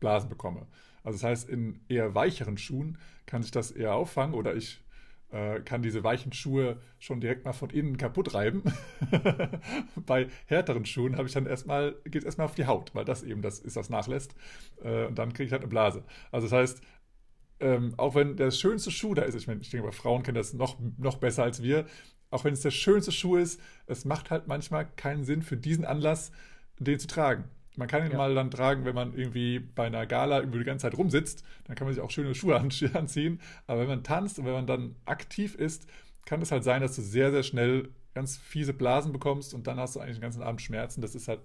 [0.00, 0.66] Blasen bekomme.
[1.02, 4.80] Also das heißt, in eher weicheren Schuhen kann ich das eher auffangen oder ich
[5.30, 8.62] äh, kann diese weichen Schuhe schon direkt mal von innen kaputt reiben.
[10.06, 13.22] Bei härteren Schuhen habe ich dann erstmal, geht es erstmal auf die Haut, weil das
[13.22, 14.34] eben das ist, was nachlässt.
[14.82, 16.04] Äh, und dann kriege ich halt eine Blase.
[16.32, 16.82] Also das heißt,
[17.60, 20.54] ähm, auch wenn der schönste Schuh da ist, ich, meine, ich denke, Frauen kennen das
[20.54, 21.86] noch, noch besser als wir,
[22.30, 25.84] auch wenn es der schönste Schuh ist, es macht halt manchmal keinen Sinn für diesen
[25.84, 26.30] Anlass,
[26.78, 27.44] den zu tragen.
[27.78, 28.18] Man kann ihn ja.
[28.18, 31.76] mal dann tragen, wenn man irgendwie bei einer Gala irgendwie die ganze Zeit rumsitzt, dann
[31.76, 32.56] kann man sich auch schöne Schuhe
[32.94, 33.40] anziehen.
[33.68, 35.88] Aber wenn man tanzt und wenn man dann aktiv ist,
[36.26, 39.78] kann es halt sein, dass du sehr, sehr schnell ganz fiese Blasen bekommst und dann
[39.78, 41.00] hast du eigentlich den ganzen Abend Schmerzen.
[41.00, 41.40] Das ist halt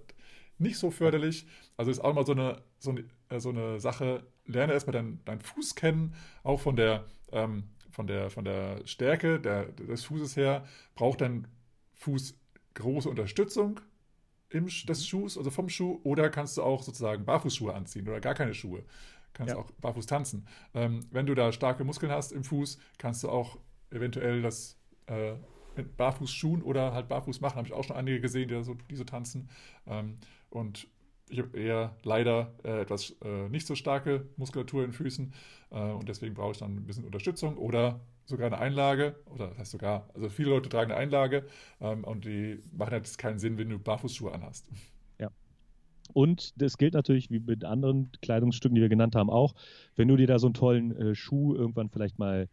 [0.58, 1.46] nicht so förderlich.
[1.76, 5.24] Also ist auch mal so eine, so eine, äh, so eine Sache, lerne erstmal deinen
[5.24, 10.36] dein Fuß kennen, auch von der, ähm, von der, von der Stärke der, des Fußes
[10.36, 10.64] her,
[10.96, 11.46] braucht dein
[11.94, 12.34] Fuß
[12.74, 13.80] große Unterstützung
[14.54, 15.04] im, des mhm.
[15.04, 18.84] Schuhs, also vom Schuh, oder kannst du auch sozusagen Barfußschuhe anziehen oder gar keine Schuhe.
[19.32, 19.58] Kannst ja.
[19.58, 20.46] auch barfuß tanzen.
[20.74, 23.58] Ähm, wenn du da starke Muskeln hast im Fuß, kannst du auch
[23.90, 25.32] eventuell das äh,
[25.76, 27.56] mit Barfußschuhen oder halt barfuß machen.
[27.56, 29.48] Habe ich auch schon einige gesehen, die so, die so tanzen.
[29.88, 30.18] Ähm,
[30.50, 30.86] und
[31.28, 35.32] ich habe eher leider äh, etwas äh, nicht so starke Muskulatur in den Füßen
[35.70, 39.58] äh, und deswegen brauche ich dann ein bisschen Unterstützung oder sogar eine Einlage, oder das
[39.58, 41.46] heißt sogar, also viele Leute tragen eine Einlage
[41.80, 44.66] ähm, und die machen jetzt keinen Sinn, wenn du Barfußschuhe anhast.
[45.20, 45.30] Ja.
[46.12, 49.54] Und das gilt natürlich wie mit anderen Kleidungsstücken, die wir genannt haben, auch,
[49.96, 52.48] wenn du dir da so einen tollen äh, Schuh irgendwann vielleicht mal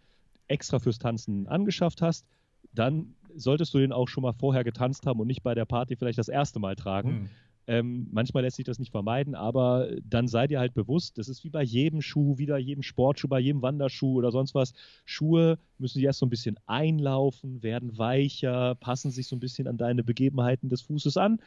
[0.48, 2.26] extra fürs Tanzen angeschafft hast,
[2.74, 5.96] dann solltest du den auch schon mal vorher getanzt haben und nicht bei der Party
[5.96, 7.10] vielleicht das erste Mal tragen.
[7.10, 7.30] Hm
[7.68, 11.44] ähm, manchmal lässt sich das nicht vermeiden, aber dann sei dir halt bewusst, das ist
[11.44, 14.74] wie bei jedem Schuh, wie bei jedem Sportschuh, bei jedem Wanderschuh oder sonst was.
[15.06, 19.68] Schuhe müssen sich erst so ein bisschen einlaufen, werden weicher, passen sich so ein bisschen
[19.68, 21.40] an deine Begebenheiten des Fußes an.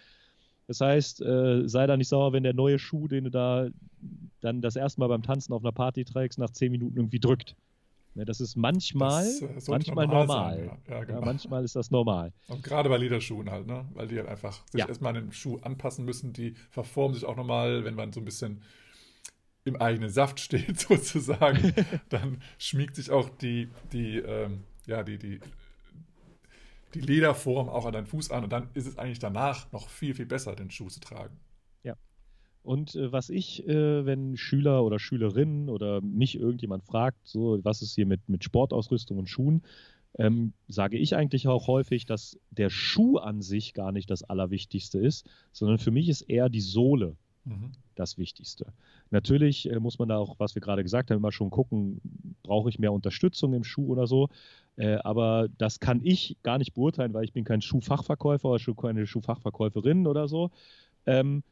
[0.67, 3.69] Das heißt, äh, sei da nicht sauer, wenn der neue Schuh, den du da
[4.41, 7.57] dann das erste Mal beim Tanzen auf einer Party trägst, nach zehn Minuten irgendwie drückt.
[8.17, 10.59] Ne, das ist manchmal, das, äh, manchmal normal.
[10.59, 10.79] normal.
[10.89, 10.95] Ja.
[10.95, 11.19] Ja, genau.
[11.19, 12.33] ja, manchmal ist das normal.
[12.47, 13.87] Und gerade bei Lederschuhen halt, ne?
[13.93, 16.33] weil die halt einfach sich erstmal an den Schuh anpassen müssen.
[16.33, 18.63] Die verformen sich auch nochmal, wenn man so ein bisschen
[19.65, 21.75] im eigenen Saft steht, sozusagen.
[22.09, 25.41] dann schmiegt sich auch die, die, ähm, ja, die, die,
[26.95, 28.45] die Lederform auch an deinen Fuß an.
[28.45, 31.37] Und dann ist es eigentlich danach noch viel, viel besser, den Schuh zu tragen.
[32.65, 37.83] Und äh, was ich, äh, wenn Schüler oder Schülerinnen oder mich irgendjemand fragt, so, was
[37.83, 39.63] ist hier mit, mit Sportausrüstung und Schuhen,
[40.19, 44.99] ähm, sage ich eigentlich auch häufig, dass der Schuh an sich gar nicht das Allerwichtigste
[44.99, 47.73] ist, sondern für mich ist eher die Sohle mhm.
[47.97, 48.73] das Wichtigste.
[49.11, 52.01] Natürlich äh, muss man da auch, was wir gerade gesagt haben, immer schon gucken,
[52.43, 54.31] brauche ich mehr Unterstützung im Schuh oder so.
[54.77, 59.07] Äh, aber das kann ich gar nicht beurteilen, weil ich bin kein Schuhfachverkäufer oder keine
[59.07, 60.51] Schuhfachverkäuferin oder so.
[61.07, 61.43] Ähm,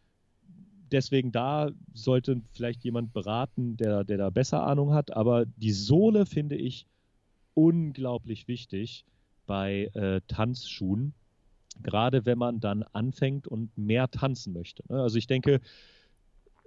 [0.92, 5.16] deswegen da sollte vielleicht jemand beraten, der, der da besser Ahnung hat.
[5.16, 6.86] Aber die Sohle finde ich
[7.54, 9.04] unglaublich wichtig
[9.46, 11.14] bei äh, Tanzschuhen,
[11.82, 14.82] gerade wenn man dann anfängt und mehr tanzen möchte.
[14.88, 15.00] Ne?
[15.00, 15.60] Also ich denke,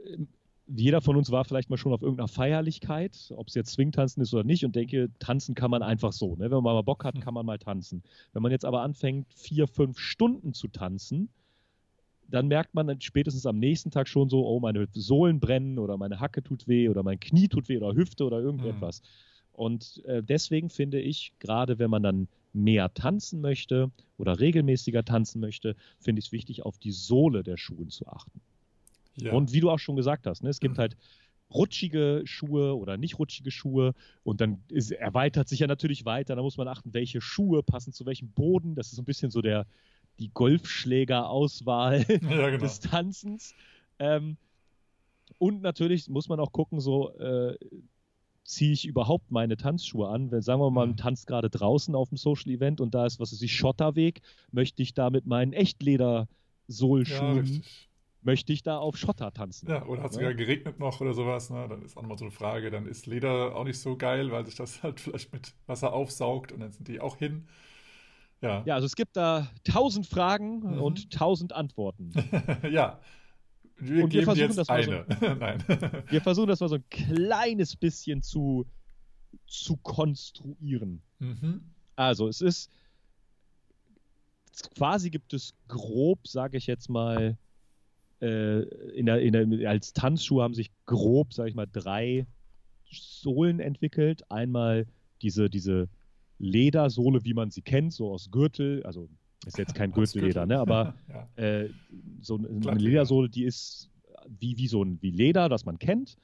[0.06, 0.28] ähm,
[0.68, 4.34] jeder von uns war vielleicht mal schon auf irgendeiner Feierlichkeit, ob es jetzt Swing-Tanzen ist
[4.34, 6.36] oder nicht, und denke, tanzen kann man einfach so.
[6.36, 6.46] Ne?
[6.46, 8.04] Wenn man mal Bock hat, kann man mal tanzen.
[8.34, 11.30] Wenn man jetzt aber anfängt, vier, fünf Stunden zu tanzen,
[12.28, 16.20] dann merkt man spätestens am nächsten Tag schon so, oh, meine Sohlen brennen oder meine
[16.20, 19.02] Hacke tut weh oder mein Knie tut weh oder Hüfte oder irgendetwas.
[19.02, 19.08] Mhm.
[19.54, 25.40] Und äh, deswegen finde ich, gerade wenn man dann mehr tanzen möchte oder regelmäßiger tanzen
[25.40, 28.42] möchte, finde ich es wichtig, auf die Sohle der Schuhe zu achten.
[29.18, 29.32] Ja.
[29.34, 30.80] Und wie du auch schon gesagt hast, ne, es gibt mhm.
[30.82, 30.98] halt
[31.54, 36.36] rutschige Schuhe oder nicht rutschige Schuhe und dann ist, erweitert sich ja natürlich weiter.
[36.36, 38.76] Da muss man achten, welche Schuhe passen zu welchem Boden.
[38.76, 39.68] Das ist so ein bisschen so der,
[40.20, 42.58] die Golfschläger-Auswahl ja, genau.
[42.58, 43.54] des Tanzens.
[44.00, 44.38] Ähm,
[45.38, 47.58] und natürlich muss man auch gucken, so äh,
[48.46, 50.32] ziehe ich überhaupt meine Tanzschuhe an?
[50.32, 50.98] Wenn, sagen wir mal, man mhm.
[50.98, 54.82] tanzt gerade draußen auf dem Social Event und da ist, was ist die Schotterweg, möchte
[54.82, 57.62] ich da mit meinen Echtleder-Sohlschuhen, ja,
[58.22, 59.70] möchte ich da auf Schotter tanzen?
[59.70, 60.22] Ja, oder hat es ja?
[60.22, 61.68] sogar geregnet noch oder sowas, ne?
[61.68, 64.46] dann ist auch nochmal so eine Frage, dann ist Leder auch nicht so geil, weil
[64.46, 67.48] sich das halt vielleicht mit Wasser aufsaugt und dann sind die auch hin.
[68.42, 68.64] Ja.
[68.66, 70.82] ja, also es gibt da tausend Fragen mhm.
[70.82, 72.12] und tausend Antworten.
[72.70, 73.00] ja.
[73.78, 75.06] Wir und wir jetzt das eine.
[75.20, 75.64] So, Nein.
[76.10, 78.66] wir versuchen das mal so ein kleines bisschen zu,
[79.48, 81.02] zu konstruieren.
[81.20, 81.62] Mhm.
[81.96, 82.72] Also es ist
[84.76, 87.38] quasi gibt es grob, sage ich jetzt mal,
[88.22, 88.62] äh,
[88.94, 92.26] in der, in der, als Tanzschuhe haben sich grob, sage ich mal, drei
[92.90, 94.30] Sohlen entwickelt.
[94.32, 94.88] Einmal
[95.22, 95.90] diese, diese
[96.40, 99.10] Ledersohle, wie man sie kennt, so aus Gürtel, also
[99.46, 100.60] ist jetzt kein Gürtelleder, ne?
[100.60, 100.96] aber
[101.38, 101.44] ja.
[101.44, 101.70] äh,
[102.22, 103.90] so eine Ledersohle, die ist
[104.40, 106.18] wie, wie so ein wie Leder, das man kennt.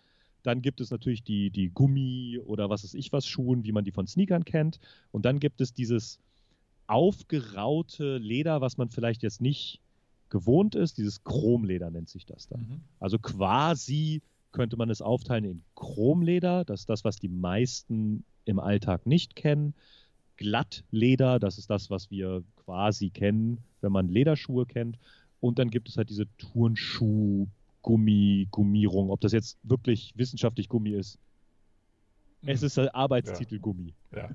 [0.43, 3.83] Dann gibt es natürlich die, die Gummi oder was weiß ich was Schuhen, wie man
[3.83, 4.79] die von Sneakern kennt.
[5.11, 6.19] Und dann gibt es dieses
[6.87, 9.81] aufgeraute Leder, was man vielleicht jetzt nicht
[10.29, 10.97] gewohnt ist.
[10.97, 12.61] Dieses Chromleder nennt sich das dann.
[12.61, 12.81] Mhm.
[12.99, 16.65] Also quasi könnte man es aufteilen in Chromleder.
[16.65, 19.73] Das ist das, was die meisten im Alltag nicht kennen.
[20.37, 24.97] Glattleder, das ist das, was wir quasi kennen, wenn man Lederschuhe kennt.
[25.39, 27.47] Und dann gibt es halt diese Turnschuh,
[27.81, 29.09] Gummi, Gummierung.
[29.09, 31.17] Ob das jetzt wirklich wissenschaftlich Gummi ist.
[32.43, 32.67] Es hm.
[32.67, 33.61] ist der Arbeitstitel ja.
[33.61, 33.93] Gummi.
[34.15, 34.29] Ja.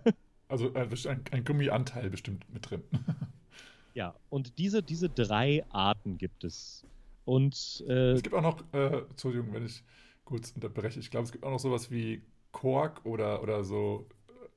[0.49, 2.83] Also äh, ein, ein Gummianteil bestimmt mit drin.
[3.95, 6.85] ja, und diese, diese drei Arten gibt es.
[7.25, 9.83] Und äh, es gibt auch noch, äh, Entschuldigung, wenn ich
[10.27, 12.23] kurz unterbreche, ich glaube, es gibt auch noch sowas wie
[12.53, 14.07] Kork oder, oder so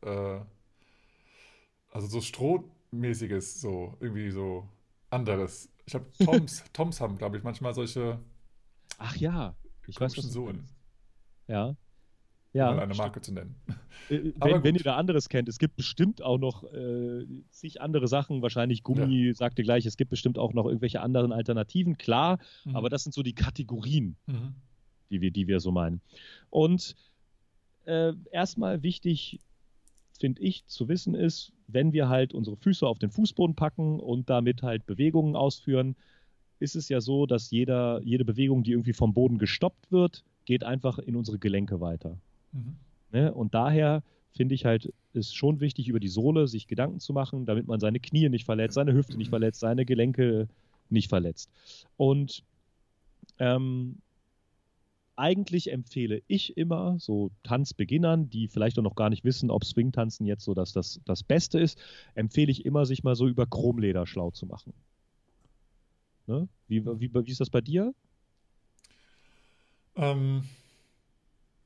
[0.01, 0.39] äh,
[1.91, 4.67] also so Strohmäßiges, so irgendwie so
[5.09, 5.71] anderes.
[5.85, 8.19] Ich habe Toms, Toms haben, glaube ich, manchmal solche.
[8.97, 9.55] Ach ja,
[9.87, 10.51] ich weiß was so.
[11.47, 11.75] Ja.
[12.51, 12.71] Ja.
[12.71, 13.55] Um eine Marke zu nennen.
[14.09, 18.07] Äh, wenn, wenn, ihr da anderes kennt, es gibt bestimmt auch noch äh, zig andere
[18.07, 18.41] Sachen.
[18.41, 19.33] Wahrscheinlich Gummi ja.
[19.35, 22.39] sagt ihr gleich, es gibt bestimmt auch noch irgendwelche anderen Alternativen, klar.
[22.65, 22.75] Mhm.
[22.75, 24.55] Aber das sind so die Kategorien, mhm.
[25.09, 26.01] Die, wir, die wir so meinen.
[26.49, 26.95] Und
[27.85, 29.39] äh, erstmal wichtig,
[30.19, 34.29] finde ich, zu wissen ist, wenn wir halt unsere Füße auf den Fußboden packen und
[34.29, 35.95] damit halt Bewegungen ausführen,
[36.59, 40.63] ist es ja so, dass jeder, jede Bewegung, die irgendwie vom Boden gestoppt wird, geht
[40.63, 42.17] einfach in unsere Gelenke weiter.
[42.51, 42.75] Mhm.
[43.11, 43.33] Ne?
[43.33, 44.03] Und daher
[44.35, 47.79] finde ich halt, ist schon wichtig, über die Sohle sich Gedanken zu machen, damit man
[47.79, 50.47] seine Knie nicht verletzt, seine Hüfte nicht verletzt, seine Gelenke
[50.89, 51.49] nicht verletzt.
[51.97, 52.43] Und
[53.39, 53.97] ähm,
[55.19, 60.25] eigentlich empfehle ich immer so Tanzbeginnern, die vielleicht auch noch gar nicht wissen, ob Swing-Tanzen
[60.25, 61.77] jetzt so das, das, das Beste ist,
[62.15, 64.73] empfehle ich immer, sich mal so über Chromleder schlau zu machen.
[66.25, 66.47] Ne?
[66.67, 67.93] Wie, wie, wie ist das bei dir?
[69.95, 70.45] Ähm,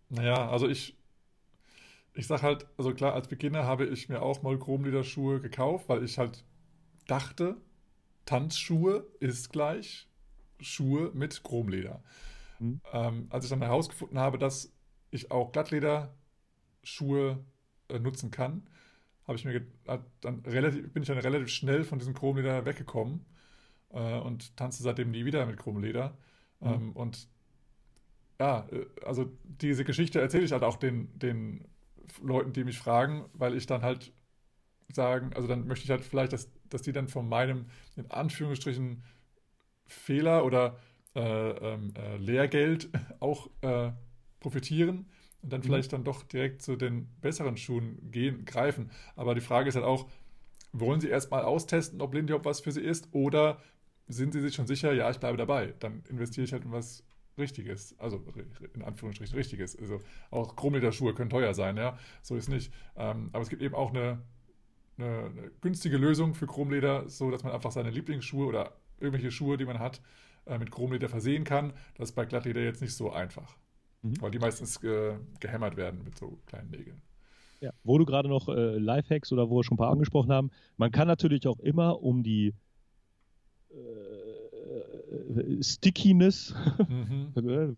[0.10, 0.96] naja, also ich,
[2.16, 6.04] ich sag halt, also klar, als Beginner habe ich mir auch mal Chromlederschuhe gekauft, weil
[6.04, 6.44] ich halt
[7.08, 7.58] dachte,
[8.26, 10.08] Tanzschuhe ist gleich
[10.60, 12.02] Schuhe mit Chromleder.
[12.60, 12.82] Mhm.
[12.92, 14.74] Ähm, als ich dann herausgefunden habe, dass
[15.12, 17.44] ich auch Glattlederschuhe
[17.90, 18.68] äh, nutzen kann,
[19.26, 19.66] habe ich mir
[20.22, 23.26] dann relativ, bin ich dann relativ schnell von diesem Chromleder weggekommen
[23.90, 26.18] äh, und tanze seitdem nie wieder mit Chromleder.
[26.60, 26.68] Mhm.
[26.68, 27.30] Ähm, und
[28.40, 31.66] ja, äh, also diese Geschichte erzähle ich halt auch den, den
[32.22, 34.12] Leuten, die mich fragen, weil ich dann halt
[34.92, 39.04] sagen, also dann möchte ich halt vielleicht, dass, dass die dann von meinem, in Anführungsstrichen,
[39.86, 40.78] Fehler oder
[41.16, 42.90] Lehrgeld
[43.20, 43.92] auch äh,
[44.40, 45.06] profitieren
[45.42, 45.66] und dann mhm.
[45.66, 48.90] vielleicht dann doch direkt zu den besseren Schuhen gehen, greifen.
[49.16, 50.10] Aber die Frage ist halt auch,
[50.72, 53.62] wollen sie erstmal austesten, ob Lindy Hop was für sie ist oder
[54.08, 55.74] sind sie sich schon sicher, ja, ich bleibe dabei.
[55.80, 57.04] Dann investiere ich halt in was
[57.38, 58.24] Richtiges, also
[58.74, 59.78] in Anführungsstrichen Richtiges.
[59.78, 62.72] Also auch Chromlederschuhe können teuer sein, ja, so ist nicht.
[62.96, 64.22] Ähm, aber es gibt eben auch eine,
[64.98, 69.58] eine, eine, günstige Lösung für Chromleder, so dass man einfach seine Lieblingsschuhe oder irgendwelche Schuhe,
[69.58, 70.02] die man hat,
[70.46, 71.74] äh, mit Chromleder versehen kann.
[71.96, 73.56] Das ist bei Glattleder jetzt nicht so einfach,
[74.02, 74.22] mhm.
[74.22, 77.02] weil die meistens ge gehämmert werden mit so kleinen Nägeln.
[77.62, 80.52] Ja, wo du gerade noch äh, Lifehacks oder wo wir schon ein paar angesprochen haben,
[80.76, 82.54] man kann natürlich auch immer um die
[83.70, 86.54] äh, Stickiness,
[86.90, 87.78] mhm.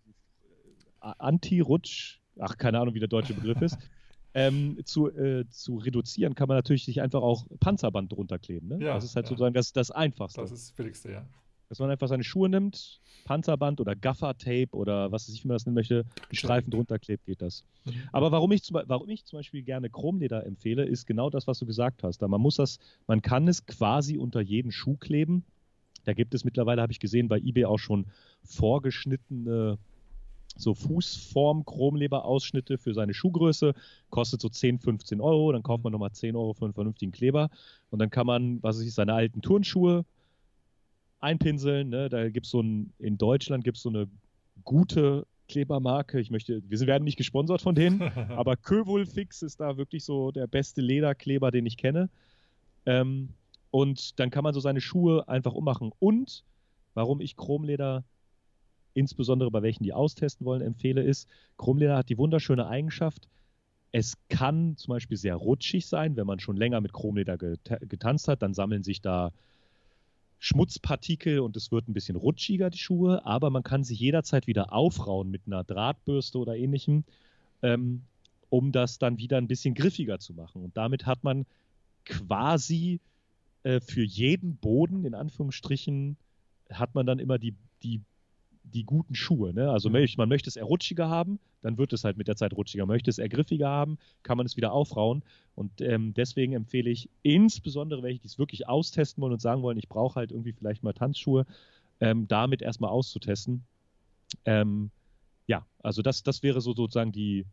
[1.00, 3.78] Anti-Rutsch, ach, keine Ahnung, wie der deutsche Begriff ist,
[4.34, 8.68] ähm, zu, äh, zu reduzieren, kann man natürlich sich einfach auch Panzerband drunter kleben.
[8.68, 8.78] Ne?
[8.84, 9.30] Ja, das ist halt ja.
[9.30, 10.40] sozusagen das, das Einfachste.
[10.40, 11.26] Das ist das Billigste, ja.
[11.68, 15.56] Dass man einfach seine Schuhe nimmt, Panzerband oder Gaffer-Tape oder was weiß ich, wie man
[15.56, 17.64] das nennen möchte, die Streifen drunter klebt, geht das.
[17.84, 17.94] Mhm.
[18.12, 21.58] Aber warum ich, zum, warum ich zum Beispiel gerne Chromleder empfehle, ist genau das, was
[21.58, 22.22] du gesagt hast.
[22.22, 25.44] Da man muss das, man kann es quasi unter jeden Schuh kleben.
[26.04, 28.06] Da gibt es mittlerweile, habe ich gesehen, bei eBay auch schon
[28.44, 29.76] vorgeschnittene
[30.58, 33.74] so Fußform-Chromleber-Ausschnitte für seine Schuhgröße.
[34.10, 35.52] Kostet so 10, 15 Euro.
[35.52, 37.50] Dann kauft man nochmal 10 Euro für einen vernünftigen Kleber.
[37.90, 40.04] Und dann kann man, was weiß ich, seine alten Turnschuhe
[41.26, 41.90] einpinseln.
[41.90, 42.08] Ne?
[42.08, 44.08] Da gibt es so ein, in Deutschland gibt es so eine
[44.64, 46.20] gute Klebermarke.
[46.20, 48.00] Ich möchte, wir werden nicht gesponsert von denen,
[48.30, 52.08] aber Kövulfix ist da wirklich so der beste Lederkleber, den ich kenne.
[52.86, 53.30] Ähm,
[53.70, 55.92] und dann kann man so seine Schuhe einfach ummachen.
[55.98, 56.44] Und
[56.94, 58.04] warum ich Chromleder
[58.94, 63.28] insbesondere bei welchen die austesten wollen, empfehle, ist, Chromleder hat die wunderschöne Eigenschaft,
[63.92, 68.42] es kann zum Beispiel sehr rutschig sein, wenn man schon länger mit Chromleder getanzt hat,
[68.42, 69.32] dann sammeln sich da
[70.38, 74.72] Schmutzpartikel und es wird ein bisschen rutschiger, die Schuhe, aber man kann sie jederzeit wieder
[74.72, 77.04] aufrauen mit einer Drahtbürste oder ähnlichem,
[77.62, 78.02] ähm,
[78.50, 80.62] um das dann wieder ein bisschen griffiger zu machen.
[80.62, 81.46] Und damit hat man
[82.04, 83.00] quasi
[83.62, 86.16] äh, für jeden Boden, in Anführungsstrichen,
[86.70, 88.00] hat man dann immer die, die
[88.72, 89.52] die guten Schuhe.
[89.52, 89.70] Ne?
[89.70, 90.06] Also mhm.
[90.16, 92.86] man möchte es eher rutschiger haben, dann wird es halt mit der Zeit rutschiger.
[92.86, 95.22] Möchte es eher griffiger haben, kann man es wieder aufrauen.
[95.54, 99.78] Und ähm, deswegen empfehle ich insbesondere welche, die es wirklich austesten wollen und sagen wollen,
[99.78, 101.46] ich brauche halt irgendwie vielleicht mal Tanzschuhe,
[102.00, 103.64] ähm, damit erstmal auszutesten.
[104.44, 104.90] Ähm,
[105.46, 107.46] ja, also das, das wäre so sozusagen die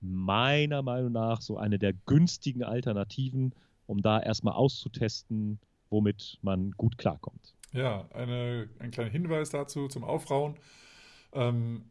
[0.00, 3.54] meiner Meinung nach so eine der günstigen Alternativen,
[3.86, 5.58] um da erstmal auszutesten,
[5.90, 7.54] womit man gut klarkommt.
[7.74, 10.54] Ja, eine, ein kleiner Hinweis dazu zum Aufrauen.
[11.32, 11.84] Ähm,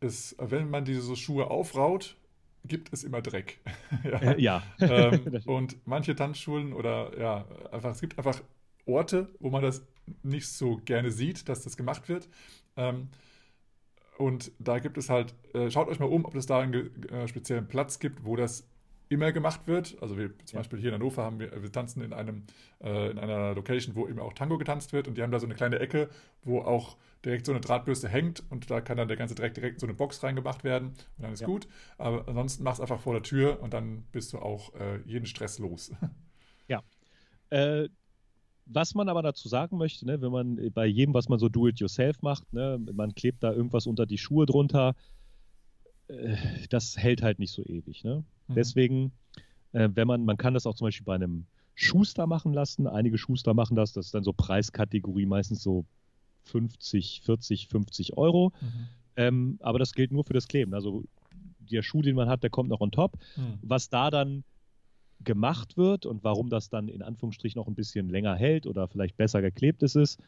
[0.00, 2.16] ist, wenn man diese Schuhe aufraut,
[2.64, 3.60] gibt es immer Dreck.
[4.04, 4.18] ja.
[4.20, 4.62] Äh, ja.
[4.78, 8.40] ähm, und manche Tanzschulen oder ja, einfach, es gibt einfach
[8.86, 9.86] Orte, wo man das
[10.22, 12.28] nicht so gerne sieht, dass das gemacht wird.
[12.76, 13.08] Ähm,
[14.18, 17.26] und da gibt es halt, äh, schaut euch mal um, ob es da einen äh,
[17.26, 18.68] speziellen Platz gibt, wo das
[19.10, 19.98] immer gemacht wird.
[20.00, 20.60] Also wir zum ja.
[20.60, 22.44] Beispiel hier in Hannover haben wir, wir tanzen in einem
[22.82, 25.46] äh, in einer Location, wo eben auch Tango getanzt wird und die haben da so
[25.46, 26.08] eine kleine Ecke,
[26.42, 29.74] wo auch direkt so eine Drahtbürste hängt und da kann dann der ganze Dreck direkt
[29.74, 31.46] in so eine Box reingemacht werden und dann ist ja.
[31.46, 31.66] gut.
[31.98, 35.26] Aber ansonsten mach es einfach vor der Tür und dann bist du auch äh, jeden
[35.26, 35.92] Stress los.
[36.68, 36.84] Ja.
[37.50, 37.88] Äh,
[38.66, 42.22] was man aber dazu sagen möchte, ne, wenn man bei jedem, was man so do-it-yourself
[42.22, 44.94] macht, ne, man klebt da irgendwas unter die Schuhe drunter,
[46.10, 46.36] äh,
[46.68, 48.04] das hält halt nicht so ewig.
[48.04, 48.24] Ne?
[48.48, 48.54] Mhm.
[48.54, 49.12] Deswegen,
[49.72, 52.86] äh, wenn man, man kann das auch zum Beispiel bei einem Schuster machen lassen.
[52.86, 55.86] Einige Schuster machen das, das ist dann so Preiskategorie, meistens so
[56.44, 58.52] 50, 40, 50 Euro.
[58.60, 58.88] Mhm.
[59.16, 60.74] Ähm, aber das gilt nur für das Kleben.
[60.74, 61.04] Also
[61.58, 63.18] der Schuh, den man hat, der kommt noch on top.
[63.36, 63.58] Mhm.
[63.62, 64.44] Was da dann
[65.22, 69.16] gemacht wird und warum das dann in Anführungsstrichen noch ein bisschen länger hält oder vielleicht
[69.16, 70.18] besser geklebt ist, ist,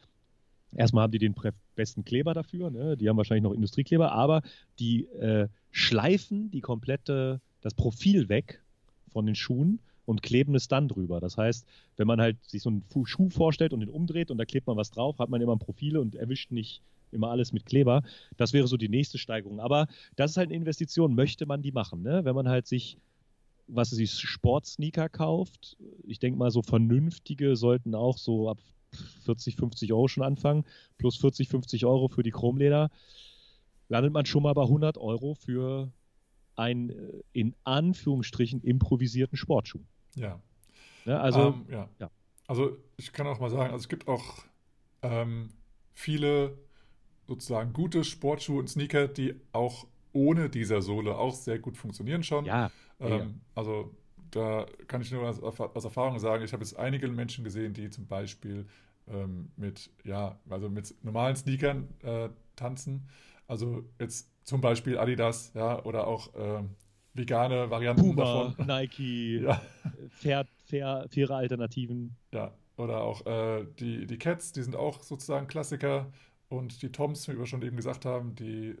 [0.75, 1.35] erstmal haben die den
[1.75, 2.97] besten Kleber dafür, ne?
[2.97, 4.41] die haben wahrscheinlich noch Industriekleber, aber
[4.79, 8.61] die äh, schleifen die komplette das Profil weg
[9.11, 11.19] von den Schuhen und kleben es dann drüber.
[11.19, 11.65] Das heißt,
[11.97, 14.77] wenn man halt sich so einen Schuh vorstellt und den umdreht und da klebt man
[14.77, 18.03] was drauf, hat man immer ein Profil und erwischt nicht immer alles mit Kleber.
[18.37, 19.59] Das wäre so die nächste Steigerung.
[19.59, 21.15] Aber das ist halt eine Investition.
[21.15, 22.01] Möchte man die machen?
[22.01, 22.25] Ne?
[22.25, 22.97] Wenn man halt sich,
[23.67, 28.57] was ist, Sportsneaker kauft, ich denke mal, so vernünftige sollten auch so ab
[28.95, 30.65] 40, 50 Euro schon anfangen,
[30.97, 32.89] plus 40, 50 Euro für die Chromleder,
[33.89, 35.91] landet man schon mal bei 100 Euro für
[36.55, 39.81] einen äh, in Anführungsstrichen improvisierten Sportschuh.
[40.15, 40.41] Ja.
[41.05, 41.89] ja also, ähm, ja.
[41.99, 42.11] ja.
[42.47, 44.43] Also ich kann auch mal sagen, also es gibt auch
[45.01, 45.49] ähm,
[45.93, 46.57] viele
[47.27, 52.45] sozusagen gute Sportschuhe und Sneaker, die auch ohne dieser Sohle auch sehr gut funktionieren schon.
[52.45, 52.71] Ja.
[52.99, 53.27] Ähm, ja.
[53.55, 53.95] Also
[54.35, 57.89] da kann ich nur aus, aus, Erfahrung sagen, ich habe jetzt einige Menschen gesehen, die
[57.89, 58.65] zum Beispiel
[59.07, 63.07] ähm, mit, ja, also mit normalen Sneakern äh, tanzen.
[63.47, 66.63] Also jetzt zum Beispiel Adidas, ja, oder auch äh,
[67.13, 68.55] vegane Varianten Puma, davon.
[68.67, 69.61] Nike, ja.
[70.09, 72.15] fair, fair, faire Alternativen.
[72.31, 76.11] Ja, oder auch äh, die, die Cats, die sind auch sozusagen Klassiker.
[76.49, 78.75] Und die Toms, wie wir schon eben gesagt haben, die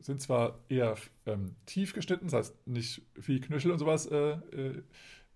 [0.00, 4.82] sind zwar eher ähm, tief geschnitten, das heißt nicht viel Knöchel und sowas äh, äh,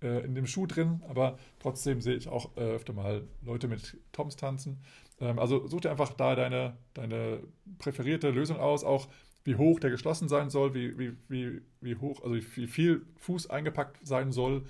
[0.02, 3.98] äh in dem Schuh drin, aber trotzdem sehe ich auch äh, öfter mal Leute mit
[4.12, 4.82] Toms tanzen.
[5.20, 7.42] Ähm, also such dir einfach da deine, deine
[7.78, 9.08] präferierte Lösung aus, auch
[9.44, 13.50] wie hoch der geschlossen sein soll, wie, wie, wie, wie hoch, also wie viel Fuß
[13.50, 14.64] eingepackt sein soll.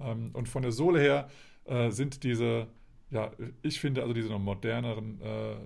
[0.00, 1.28] Ähm, und von der Sohle her
[1.64, 2.68] äh, sind diese,
[3.10, 3.32] ja,
[3.62, 5.56] ich finde also diese moderneren äh,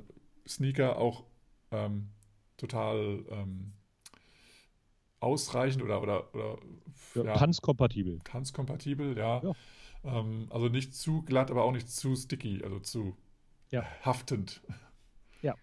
[0.46, 1.24] Sneaker auch
[1.70, 2.10] ähm,
[2.58, 3.72] total ähm,
[5.20, 6.58] ausreichend oder, oder, oder
[7.14, 8.20] ja, ja, tanzkompatibel.
[8.24, 9.42] Tanzkompatibel, ja.
[9.42, 9.52] ja.
[10.04, 13.16] Ähm, also nicht zu glatt, aber auch nicht zu sticky, also zu
[13.70, 13.84] ja.
[14.02, 14.62] haftend.
[15.42, 15.54] Ja.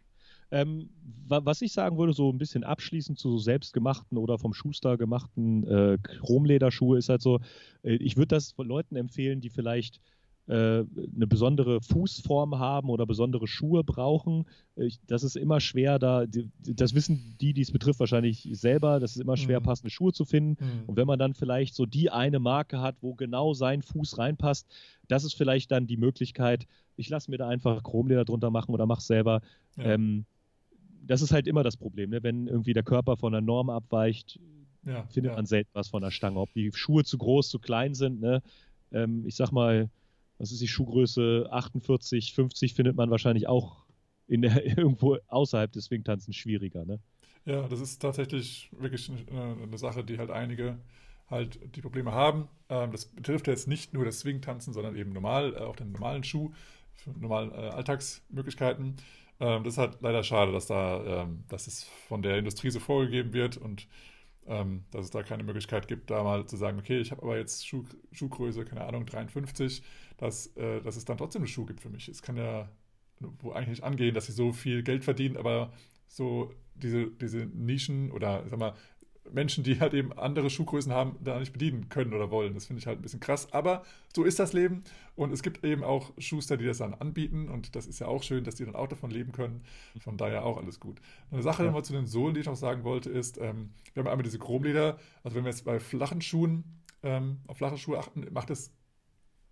[0.51, 0.89] Ähm,
[1.27, 5.65] was ich sagen würde, so ein bisschen abschließend zu so selbstgemachten oder vom Schuster gemachten
[5.67, 7.39] äh, Chromlederschuhe ist halt so,
[7.83, 10.01] äh, ich würde das Leuten empfehlen, die vielleicht
[10.47, 14.45] eine besondere Fußform haben oder besondere Schuhe brauchen.
[15.07, 18.99] das ist immer schwer, da, das wissen die, die es betrifft, wahrscheinlich selber.
[18.99, 19.63] Das ist immer schwer, mhm.
[19.63, 20.63] passende Schuhe zu finden.
[20.63, 20.83] Mhm.
[20.85, 24.67] Und wenn man dann vielleicht so die eine Marke hat, wo genau sein Fuß reinpasst,
[25.07, 28.85] das ist vielleicht dann die Möglichkeit, ich lasse mir da einfach Chromleder drunter machen oder
[28.85, 29.41] mach's selber.
[29.77, 29.93] Ja.
[29.93, 30.25] Ähm,
[31.01, 32.23] das ist halt immer das Problem, ne?
[32.23, 34.39] wenn irgendwie der Körper von der Norm abweicht,
[34.83, 35.35] ja, findet ja.
[35.35, 36.39] man selten was von der Stange.
[36.39, 38.21] Ob die Schuhe zu groß, zu klein sind.
[38.21, 38.41] Ne?
[38.91, 39.89] Ähm, ich sag mal,
[40.37, 43.85] was ist die Schuhgröße 48, 50 findet man wahrscheinlich auch
[44.27, 46.99] in der, irgendwo außerhalb des Swingtanzens schwieriger, ne?
[47.45, 50.79] Ja, das ist tatsächlich wirklich eine, Sache, die halt einige
[51.29, 52.47] halt die Probleme haben.
[52.69, 56.23] Ähm, das betrifft jetzt nicht nur das Swingtanzen, sondern eben normal, äh, auch den normalen
[56.23, 56.51] Schuh,
[56.93, 58.95] für normale äh, Alltagsmöglichkeiten.
[59.39, 62.79] Ähm, das ist halt leider schade, dass da, ähm, dass es von der Industrie so
[62.79, 63.87] vorgegeben wird und
[64.47, 67.37] ähm, dass es da keine Möglichkeit gibt, da mal zu sagen, okay, ich habe aber
[67.37, 69.81] jetzt Schuh, Schuhgröße, keine Ahnung, 53,
[70.17, 72.07] dass, äh, dass es dann trotzdem eine Schuh gibt für mich.
[72.07, 72.69] Es kann ja
[73.19, 75.71] wo eigentlich nicht angehen, dass sie so viel Geld verdienen, aber
[76.07, 78.73] so diese, diese Nischen oder sag mal,
[79.31, 82.53] Menschen, die halt eben andere Schuhgrößen haben, da nicht bedienen können oder wollen.
[82.53, 83.51] Das finde ich halt ein bisschen krass.
[83.53, 84.83] Aber so ist das Leben.
[85.15, 87.49] Und es gibt eben auch Schuster, die das dann anbieten.
[87.49, 89.63] Und das ist ja auch schön, dass die dann auch davon leben können.
[89.99, 90.99] Von daher auch alles gut.
[91.31, 91.67] Eine Sache ja.
[91.67, 94.39] nochmal zu den Sohlen, die ich noch sagen wollte, ist, ähm, wir haben einmal diese
[94.39, 94.99] Chromleder.
[95.23, 96.63] Also wenn wir jetzt bei flachen Schuhen,
[97.03, 98.71] ähm, auf flache Schuhe achten, macht es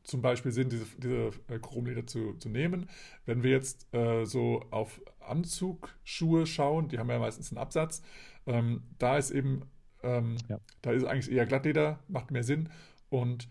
[0.04, 2.90] zum Beispiel Sinn, diese, diese äh, Chromleder zu, zu nehmen.
[3.26, 8.02] Wenn wir jetzt äh, so auf Anzugschuhe schauen, die haben ja meistens einen Absatz,
[8.46, 9.62] ähm, da ist eben,
[10.02, 10.60] ähm, ja.
[10.82, 12.70] da ist eigentlich eher Glattleder, macht mehr Sinn.
[13.10, 13.48] Und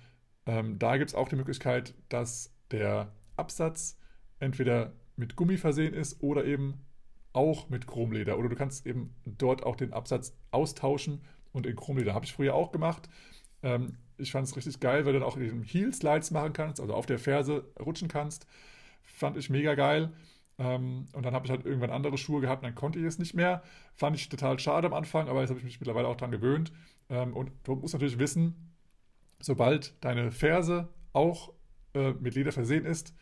[0.47, 3.99] ähm, da gibt es auch die Möglichkeit, dass der Absatz
[4.38, 6.84] entweder mit Gummi versehen ist oder eben
[7.32, 8.38] auch mit Chromleder.
[8.38, 11.22] Oder du kannst eben dort auch den Absatz austauschen
[11.53, 12.14] und in Chromleder.
[12.14, 13.09] Habe ich früher auch gemacht.
[13.62, 16.80] Ähm, ich fand es richtig geil, weil du dann auch eben Heel Slides machen kannst,
[16.80, 18.47] also auf der Ferse rutschen kannst.
[19.03, 20.12] Fand ich mega geil.
[20.59, 23.18] Ähm, und dann habe ich halt irgendwann andere Schuhe gehabt und dann konnte ich es
[23.18, 23.62] nicht mehr.
[23.94, 26.72] Fand ich total schade am Anfang, aber jetzt habe ich mich mittlerweile auch dran gewöhnt.
[27.09, 28.74] Ähm, und du musst natürlich wissen,
[29.40, 31.53] sobald deine Ferse auch
[31.94, 33.14] äh, mit Leder versehen ist,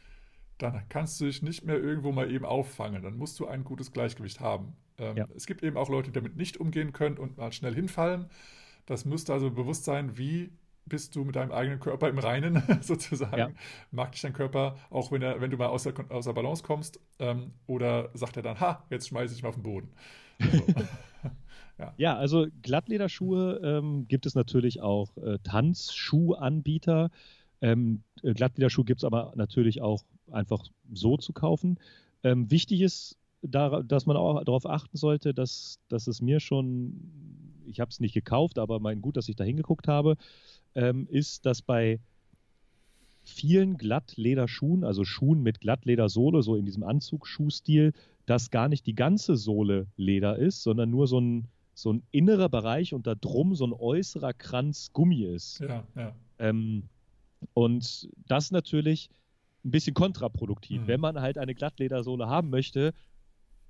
[0.58, 3.02] dann kannst du dich nicht mehr irgendwo mal eben auffangen.
[3.02, 4.76] Dann musst du ein gutes Gleichgewicht haben.
[4.98, 5.28] Ähm, ja.
[5.34, 8.26] Es gibt eben auch Leute, die damit nicht umgehen können und mal schnell hinfallen.
[8.86, 10.50] Das müsste also bewusst sein, wie
[10.90, 13.38] bist du mit deinem eigenen Körper im Reinen sozusagen.
[13.38, 13.48] Ja.
[13.90, 17.52] Mag dich dein Körper, auch wenn, er, wenn du mal außer, außer Balance kommst, ähm,
[17.66, 19.88] oder sagt er dann, ha, jetzt schmeiße ich mal auf den Boden.
[20.38, 20.64] Also,
[21.78, 21.94] ja.
[21.96, 22.16] ja.
[22.16, 27.10] also Glattlederschuhe ähm, gibt es natürlich auch äh, Tanzschuhanbieter.
[27.62, 31.78] Ähm, äh, Glattlederschuhe gibt es aber natürlich auch einfach so zu kaufen.
[32.22, 37.00] Ähm, wichtig ist, da, dass man auch darauf achten sollte, dass, dass es mir schon,
[37.66, 40.16] ich habe es nicht gekauft, aber mein gut, dass ich da hingeguckt habe,
[40.74, 42.00] ähm, ist, dass bei
[43.22, 47.92] vielen Glattlederschuhen, also Schuhen mit Glattledersohle, so in diesem Anzugsschuhstil,
[48.26, 52.48] dass gar nicht die ganze Sohle Leder ist, sondern nur so ein, so ein innerer
[52.48, 55.60] Bereich und da drum so ein äußerer Kranz Gummi ist.
[55.60, 56.14] Ja, ja.
[56.38, 56.84] Ähm,
[57.54, 59.10] und das natürlich
[59.64, 60.86] ein bisschen kontraproduktiv, mhm.
[60.86, 62.92] wenn man halt eine Glattledersohle haben möchte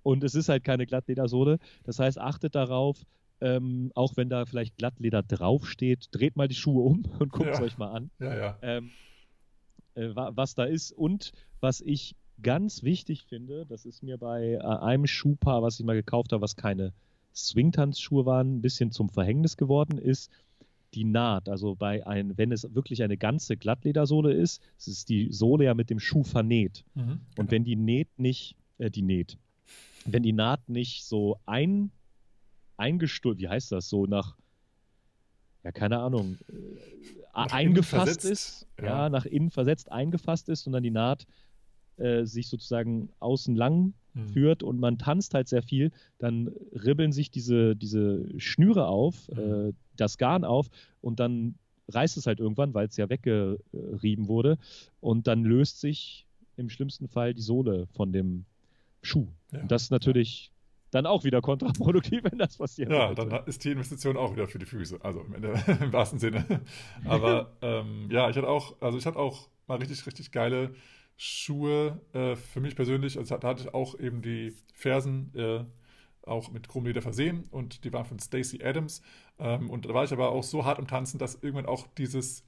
[0.02, 1.58] und es ist halt keine Glattledersohle.
[1.84, 3.04] Das heißt, achtet darauf,
[3.40, 7.58] ähm, auch wenn da vielleicht Glattleder draufsteht, dreht mal die Schuhe um und guckt es
[7.58, 7.64] ja.
[7.64, 8.58] euch mal an, ja, ja.
[8.62, 8.90] Ähm,
[9.94, 10.92] äh, was da ist.
[10.92, 15.86] Und was ich ganz wichtig finde, das ist mir bei äh, einem Schuhpaar, was ich
[15.86, 16.92] mal gekauft habe, was keine
[17.34, 20.30] Swingtanzschuhe waren, ein bisschen zum Verhängnis geworden ist,
[20.94, 21.48] die Naht.
[21.48, 25.90] Also bei ein, wenn es wirklich eine ganze Glattledersohle ist, ist die Sohle ja mit
[25.90, 26.84] dem Schuh vernäht.
[26.94, 27.20] Mhm, genau.
[27.38, 29.38] Und wenn die Näht nicht, äh, die Näht,
[30.04, 31.90] wenn die Naht nicht so ein
[32.80, 34.36] eingestuft, wie heißt das, so nach,
[35.62, 36.54] ja, keine Ahnung, äh,
[37.32, 38.84] eingefasst ist, ja.
[38.86, 39.08] ja.
[39.08, 41.26] nach innen versetzt eingefasst ist und dann die Naht
[41.96, 44.28] äh, sich sozusagen außen lang hm.
[44.28, 49.68] führt und man tanzt halt sehr viel, dann ribbeln sich diese, diese Schnüre auf, hm.
[49.68, 50.70] äh, das Garn auf
[51.02, 51.54] und dann
[51.88, 54.58] reißt es halt irgendwann, weil es ja weggerieben wurde
[55.00, 56.26] und dann löst sich
[56.56, 58.44] im schlimmsten Fall die Sohle von dem
[59.02, 59.28] Schuh.
[59.52, 59.60] Ja.
[59.60, 60.52] Und das ist natürlich
[60.90, 62.90] dann auch wieder kontraproduktiv, wenn das passiert.
[62.90, 66.18] Ja, dann ist die Investition auch wieder für die Füße, also im, Ende, im wahrsten
[66.18, 66.62] Sinne.
[67.04, 70.74] Aber ähm, ja, ich hatte auch, also ich hatte auch mal richtig, richtig geile
[71.16, 73.18] Schuhe äh, für mich persönlich.
[73.18, 75.64] Also da hatte ich auch eben die Fersen äh,
[76.28, 79.02] auch mit Chromleder versehen und die waren von Stacey Adams.
[79.38, 82.44] Ähm, und da war ich aber auch so hart im Tanzen, dass irgendwann auch dieses,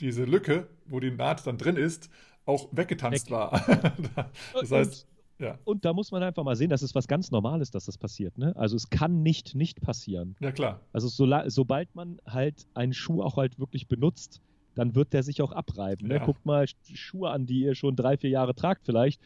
[0.00, 2.10] diese Lücke, wo die Naht dann drin ist,
[2.46, 3.32] auch weggetanzt Weg.
[3.32, 4.30] war.
[4.52, 5.06] das heißt,
[5.38, 5.58] ja.
[5.64, 8.38] Und da muss man einfach mal sehen, das ist was ganz Normales, dass das passiert.
[8.38, 8.54] Ne?
[8.56, 10.36] Also es kann nicht nicht passieren.
[10.40, 10.80] Ja, klar.
[10.92, 14.40] Also so, sobald man halt einen Schuh auch halt wirklich benutzt,
[14.74, 16.08] dann wird der sich auch abreiben.
[16.08, 16.16] Ne?
[16.16, 16.24] Ja.
[16.24, 19.20] Guckt mal Schuhe an, die ihr schon drei, vier Jahre tragt vielleicht,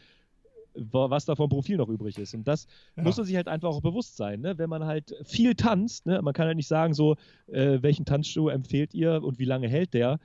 [0.75, 2.33] was da vom Profil noch übrig ist.
[2.33, 3.03] Und das ja.
[3.03, 4.41] muss man sich halt einfach auch bewusst sein.
[4.41, 4.57] Ne?
[4.57, 6.21] Wenn man halt viel tanzt, ne?
[6.21, 7.15] man kann halt nicht sagen so,
[7.47, 10.19] äh, welchen Tanzschuh empfehlt ihr und wie lange hält der,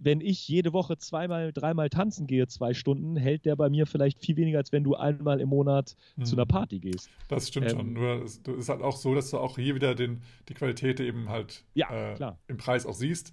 [0.00, 4.20] wenn ich jede Woche zweimal, dreimal tanzen gehe, zwei Stunden, hält der bei mir vielleicht
[4.20, 6.24] viel weniger, als wenn du einmal im Monat hm.
[6.24, 7.08] zu einer Party gehst.
[7.28, 7.92] Das stimmt ähm, schon.
[7.92, 11.28] Nur es ist halt auch so, dass du auch hier wieder den, die Qualität eben
[11.28, 13.32] halt ja, äh, im Preis auch siehst.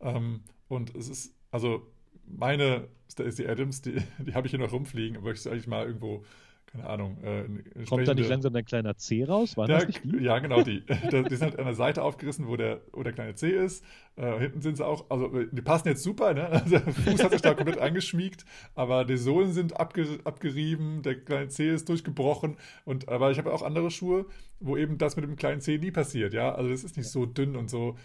[0.00, 1.86] Ähm, und es ist, also
[2.26, 6.24] meine Stacey Adams, die, die habe ich hier noch rumfliegen, aber ich eigentlich mal irgendwo
[6.72, 7.18] keine Ahnung.
[7.22, 9.58] Äh, Kommt da nicht langsam dein kleiner C raus?
[9.58, 10.22] War das nicht die?
[10.22, 10.80] Ja, genau, die.
[11.12, 13.84] die sind halt an der Seite aufgerissen, wo der, wo der kleine C ist.
[14.16, 16.48] Äh, hinten sind sie auch, also die passen jetzt super, ne?
[16.50, 21.20] Also der Fuß hat sich da komplett eingeschmiegt, aber die Sohlen sind abge, abgerieben, der
[21.20, 22.56] kleine C ist durchgebrochen.
[22.86, 24.24] Und aber ich habe auch andere Schuhe,
[24.58, 26.54] wo eben das mit dem kleinen C nie passiert, ja.
[26.54, 27.96] Also das ist nicht so dünn und so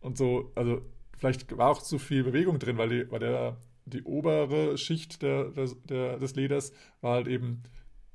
[0.00, 0.82] und so, also
[1.18, 5.50] vielleicht war auch zu viel Bewegung drin, weil die, weil der die obere Schicht der,
[5.88, 7.64] der, des Leders war halt eben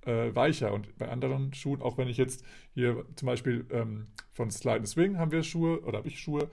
[0.08, 0.74] äh, weicher.
[0.74, 2.44] Und bei anderen Schuhen, auch wenn ich jetzt
[2.74, 6.50] hier zum Beispiel ähm, von Slide and Swing haben wir Schuhe, oder habe ich Schuhe,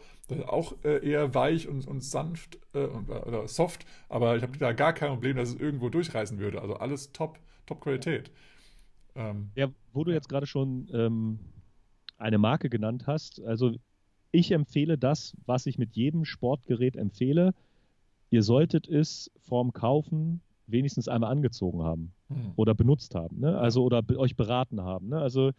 [0.46, 4.92] auch äh, eher weich und, und sanft äh, oder soft, aber ich habe da gar
[4.92, 6.60] kein Problem, dass es irgendwo durchreißen würde.
[6.60, 8.30] Also alles top, top Qualität.
[9.14, 11.38] Ähm, ja, wo du jetzt gerade schon ähm,
[12.18, 13.72] eine Marke genannt hast, also
[14.32, 17.54] ich empfehle das, was ich mit jedem Sportgerät empfehle.
[18.30, 22.52] Ihr solltet es vorm Kaufen wenigstens einmal angezogen haben hm.
[22.56, 23.58] oder benutzt haben, ne?
[23.58, 25.08] Also oder euch beraten haben.
[25.08, 25.18] Ne?
[25.18, 25.52] Also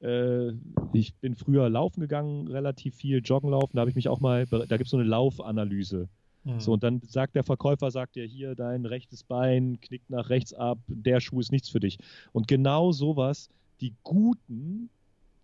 [0.00, 0.52] äh,
[0.92, 4.46] ich bin früher laufen gegangen, relativ viel joggen laufen, da habe ich mich auch mal,
[4.46, 6.08] da gibt es so eine Laufanalyse.
[6.44, 6.58] Hm.
[6.58, 10.54] So, und dann sagt der Verkäufer, sagt dir hier, dein rechtes Bein knickt nach rechts
[10.54, 11.98] ab, der Schuh ist nichts für dich.
[12.32, 14.88] Und genau sowas, die guten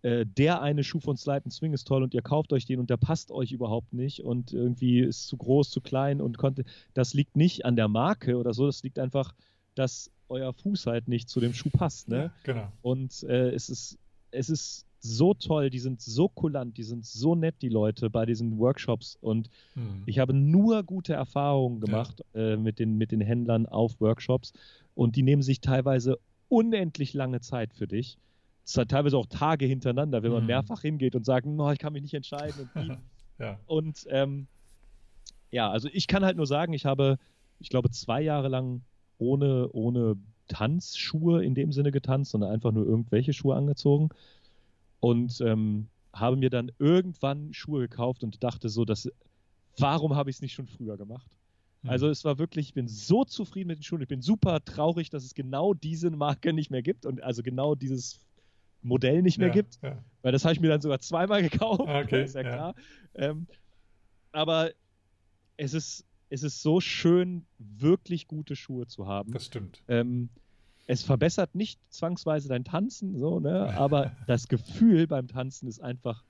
[0.06, 2.78] äh, der eine Schuh von Slide and Swing ist toll und ihr kauft euch den
[2.78, 6.64] und der passt euch überhaupt nicht und irgendwie ist zu groß, zu klein und konnte.
[6.94, 9.34] Das liegt nicht an der Marke oder so, das liegt einfach,
[9.74, 12.08] dass euer Fuß halt nicht zu dem Schuh passt.
[12.08, 12.16] Ne?
[12.16, 12.72] Ja, genau.
[12.82, 13.98] Und äh, es ist,
[14.30, 18.26] es ist so toll, die sind so kulant, die sind so nett, die Leute bei
[18.26, 19.18] diesen Workshops.
[19.20, 20.04] Und hm.
[20.06, 22.52] ich habe nur gute Erfahrungen gemacht ja.
[22.52, 24.52] äh, mit, den, mit den Händlern auf Workshops.
[24.94, 28.18] Und die nehmen sich teilweise unendlich lange Zeit für dich
[28.66, 30.48] teilweise auch Tage hintereinander, wenn man mhm.
[30.48, 32.68] mehrfach hingeht und sagt, no, ich kann mich nicht entscheiden.
[32.74, 32.98] Und,
[33.38, 33.58] ja.
[33.66, 34.46] und ähm,
[35.50, 37.18] ja, also ich kann halt nur sagen, ich habe,
[37.60, 38.82] ich glaube, zwei Jahre lang
[39.18, 40.16] ohne, ohne
[40.48, 44.10] Tanzschuhe in dem Sinne getanzt, sondern einfach nur irgendwelche Schuhe angezogen
[45.00, 49.08] und ähm, habe mir dann irgendwann Schuhe gekauft und dachte so, dass,
[49.78, 51.26] warum habe ich es nicht schon früher gemacht?
[51.82, 51.90] Mhm.
[51.90, 55.10] Also es war wirklich, ich bin so zufrieden mit den Schuhen, ich bin super traurig,
[55.10, 58.25] dass es genau diese Marke nicht mehr gibt und also genau dieses
[58.82, 59.78] Modell nicht mehr ja, gibt.
[59.82, 60.02] Ja.
[60.22, 61.82] Weil das habe ich mir dann sogar zweimal gekauft.
[61.86, 62.52] Ah, okay, ist ja, ja.
[62.52, 62.74] klar.
[63.14, 63.46] Ähm,
[64.32, 64.70] aber
[65.56, 69.32] es ist, es ist so schön, wirklich gute Schuhe zu haben.
[69.32, 69.82] Das stimmt.
[69.88, 70.28] Ähm,
[70.86, 73.74] es verbessert nicht zwangsweise dein Tanzen, so, ne?
[73.76, 76.24] aber das Gefühl beim Tanzen ist einfach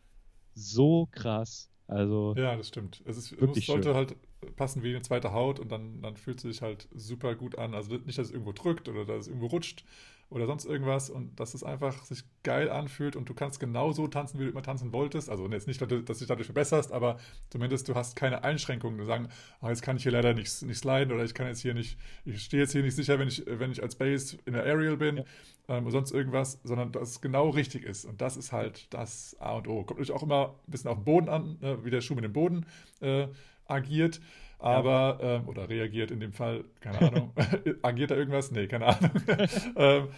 [0.55, 1.71] so krass.
[1.89, 3.03] Also ja, das stimmt.
[3.05, 3.95] Es, ist, es sollte schön.
[3.95, 4.17] halt
[4.57, 7.75] passen wie eine zweite Haut und dann, dann fühlt es sich halt super gut an.
[7.75, 9.85] Also nicht, dass es irgendwo drückt oder dass es irgendwo rutscht
[10.29, 14.09] oder sonst irgendwas und dass es einfach sich geil anfühlt und du kannst genau so
[14.09, 15.31] tanzen, wie du immer tanzen wolltest.
[15.31, 17.19] Also jetzt nicht, dass du dich dadurch verbesserst, aber
[17.51, 18.99] zumindest du hast keine Einschränkungen.
[18.99, 19.29] Du sagen,
[19.63, 21.99] oh, jetzt kann ich hier leider nicht, nicht sliden oder ich kann jetzt hier nicht,
[22.25, 24.97] ich stehe jetzt hier nicht sicher, wenn ich, wenn ich als Base in der Aerial
[24.97, 25.19] bin.
[25.19, 25.25] Ja
[25.69, 28.05] ähm, oder sonst irgendwas, sondern dass es genau richtig ist.
[28.05, 29.85] Und das ist halt das A und O.
[29.85, 32.25] Kommt natürlich auch immer ein bisschen auf den Boden an, ne, wie der Schuh mit
[32.25, 32.67] dem Boden
[33.01, 33.29] äh,
[33.67, 34.21] agiert.
[34.59, 35.37] Aber, ja.
[35.37, 37.33] ähm, oder reagiert in dem Fall, keine Ahnung.
[37.83, 38.51] agiert da irgendwas?
[38.51, 39.11] Nee, keine Ahnung.
[39.77, 40.09] ähm,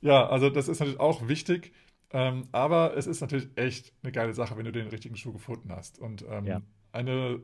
[0.00, 1.72] ja, also das ist natürlich auch wichtig.
[2.10, 5.70] Ähm, aber es ist natürlich echt eine geile Sache, wenn du den richtigen Schuh gefunden
[5.72, 5.98] hast.
[5.98, 6.62] Und ähm, ja.
[6.92, 7.42] eine,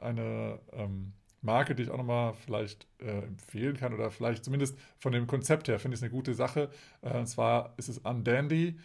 [0.00, 5.12] eine ähm, Marke, die ich auch nochmal vielleicht äh, empfehlen kann oder vielleicht zumindest von
[5.12, 6.70] dem Konzept her finde ich es eine gute Sache.
[7.02, 8.78] Äh, und zwar ist es Undandy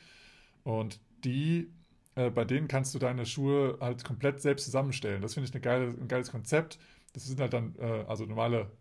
[0.63, 1.71] und die,
[2.15, 5.21] äh, bei denen kannst du deine Schuhe halt komplett selbst zusammenstellen.
[5.21, 6.77] Das finde ich eine geile, ein geiles Konzept.
[7.13, 8.71] Das sind halt dann äh, also normale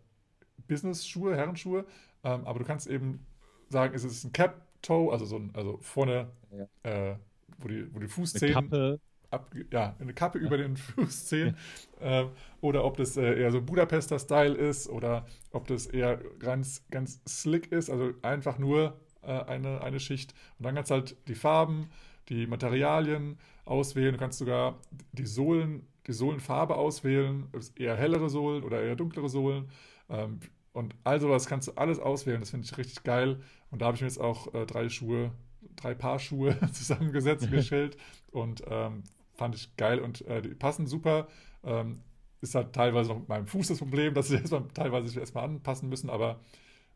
[0.67, 1.85] Business-Schuhe, Herrenschuhe,
[2.23, 3.25] ähm, aber du kannst eben
[3.69, 7.11] sagen, es ist ein Cap-Toe, also so ein, also vorne, ja.
[7.11, 7.17] Äh,
[7.57, 8.99] wo die, wo die Kappe
[9.31, 10.45] ab, ja, eine Kappe ja.
[10.45, 11.55] über den Fußzehen.
[11.99, 12.21] Ja.
[12.21, 12.27] Äh,
[12.59, 17.21] oder ob das äh, eher so Budapester Style ist oder ob das eher ganz, ganz
[17.27, 20.33] slick ist, also einfach nur äh, eine, eine Schicht.
[20.59, 21.89] Und dann kannst du halt die Farben,
[22.29, 24.13] die Materialien auswählen.
[24.13, 24.79] Du kannst sogar
[25.13, 29.69] die Sohlen, die Sohlenfarbe auswählen, eher hellere Sohlen oder eher dunklere Sohlen.
[30.09, 30.39] Ähm,
[30.73, 32.39] und all sowas kannst du alles auswählen.
[32.39, 33.41] Das finde ich richtig geil.
[33.71, 35.31] Und da habe ich mir jetzt auch äh, drei Schuhe,
[35.75, 37.97] drei Paar Schuhe zusammengesetzt, gestellt
[38.31, 41.27] und ähm, fand ich geil und äh, die passen super.
[41.63, 42.01] Ähm,
[42.41, 45.89] ist halt teilweise noch mit meinem Fuß das Problem, dass sie erstmal teilweise erstmal anpassen
[45.89, 46.39] müssen, aber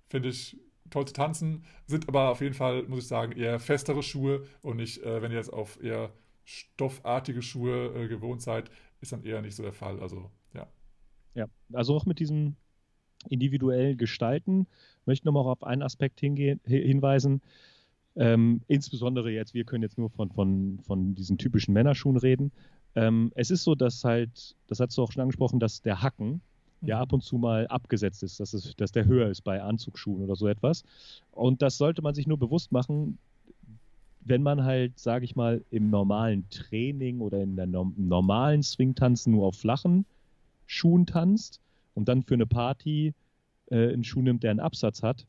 [0.08, 0.58] finde ich
[0.90, 1.64] toll zu tanzen.
[1.88, 5.32] Sind aber auf jeden Fall, muss ich sagen, eher festere Schuhe und nicht, äh, wenn
[5.32, 6.12] ihr jetzt auf eher
[6.46, 8.70] stoffartige Schuhe äh, gewohnt seid,
[9.06, 10.00] ist dann eher nicht so der Fall.
[10.00, 10.68] Also, ja.
[11.36, 12.56] Ja, also auch mit diesem
[13.30, 14.68] individuellen Gestalten
[15.06, 17.42] möchte ich nochmal auf einen Aspekt hingehen, hinweisen.
[18.16, 22.52] Ähm, insbesondere jetzt, wir können jetzt nur von, von, von diesen typischen Männerschuhen reden.
[22.96, 26.42] Ähm, es ist so, dass halt, das hast du auch schon angesprochen, dass der Hacken
[26.82, 26.88] mhm.
[26.88, 30.24] ja ab und zu mal abgesetzt ist, dass, es, dass der höher ist bei Anzugsschuhen
[30.24, 30.84] oder so etwas.
[31.32, 33.18] Und das sollte man sich nur bewusst machen,
[34.26, 39.32] wenn man halt, sage ich mal, im normalen Training oder in der no normalen Swing-Tanzen
[39.32, 40.06] nur auf flachen
[40.66, 41.62] Schuhen tanzt
[41.94, 43.14] und dann für eine Party
[43.70, 45.26] äh, einen Schuh nimmt, der einen Absatz hat,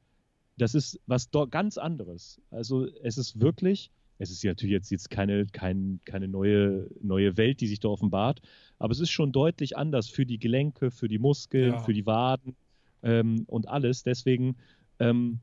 [0.59, 2.41] das ist was ganz anderes.
[2.51, 7.37] Also es ist wirklich, es ist ja natürlich jetzt, jetzt keine, kein, keine neue, neue
[7.37, 8.41] Welt, die sich da offenbart,
[8.79, 11.79] aber es ist schon deutlich anders für die Gelenke, für die Muskeln, ja.
[11.81, 12.57] für die Waden
[13.03, 14.03] ähm, und alles.
[14.03, 14.57] Deswegen
[14.99, 15.41] ähm,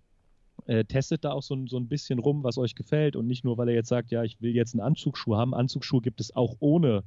[0.65, 3.57] äh, testet da auch so, so ein bisschen rum, was euch gefällt und nicht nur,
[3.57, 5.53] weil er jetzt sagt, ja, ich will jetzt einen Anzugsschuh haben.
[5.53, 7.03] Anzugsschuhe gibt es auch ohne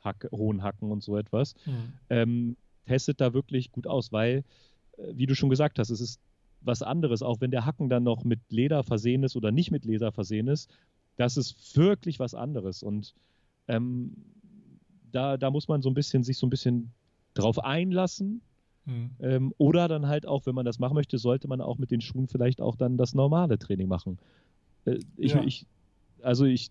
[0.00, 1.54] Hack, hohen Hacken und so etwas.
[1.66, 1.92] Mhm.
[2.10, 4.44] Ähm, testet da wirklich gut aus, weil,
[4.98, 6.20] äh, wie du schon gesagt hast, es ist
[6.60, 9.84] was anderes, auch wenn der Hacken dann noch mit Leder versehen ist oder nicht mit
[9.84, 10.70] Leder versehen ist.
[11.16, 12.82] Das ist wirklich was anderes.
[12.82, 13.14] Und
[13.68, 14.14] ähm,
[15.10, 16.92] da, da muss man so ein bisschen sich so ein bisschen
[17.34, 18.42] drauf einlassen.
[18.84, 19.10] Mhm.
[19.20, 22.00] Ähm, oder dann halt auch, wenn man das machen möchte, sollte man auch mit den
[22.00, 24.18] Schuhen vielleicht auch dann das normale Training machen.
[24.84, 25.42] Äh, ich, ja.
[25.42, 25.66] ich,
[26.22, 26.70] also ich,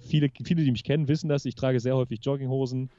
[0.00, 1.44] viele, viele, die mich kennen, wissen das.
[1.44, 2.90] Ich trage sehr häufig Jogginghosen,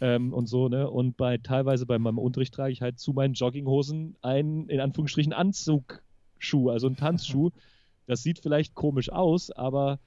[0.00, 0.90] ähm, und so, ne?
[0.90, 5.32] Und bei teilweise bei meinem Unterricht trage ich halt zu meinen Jogginghosen einen, in Anführungsstrichen,
[5.32, 7.50] Anzugschuh, also einen Tanzschuh.
[8.06, 9.98] Das sieht vielleicht komisch aus, aber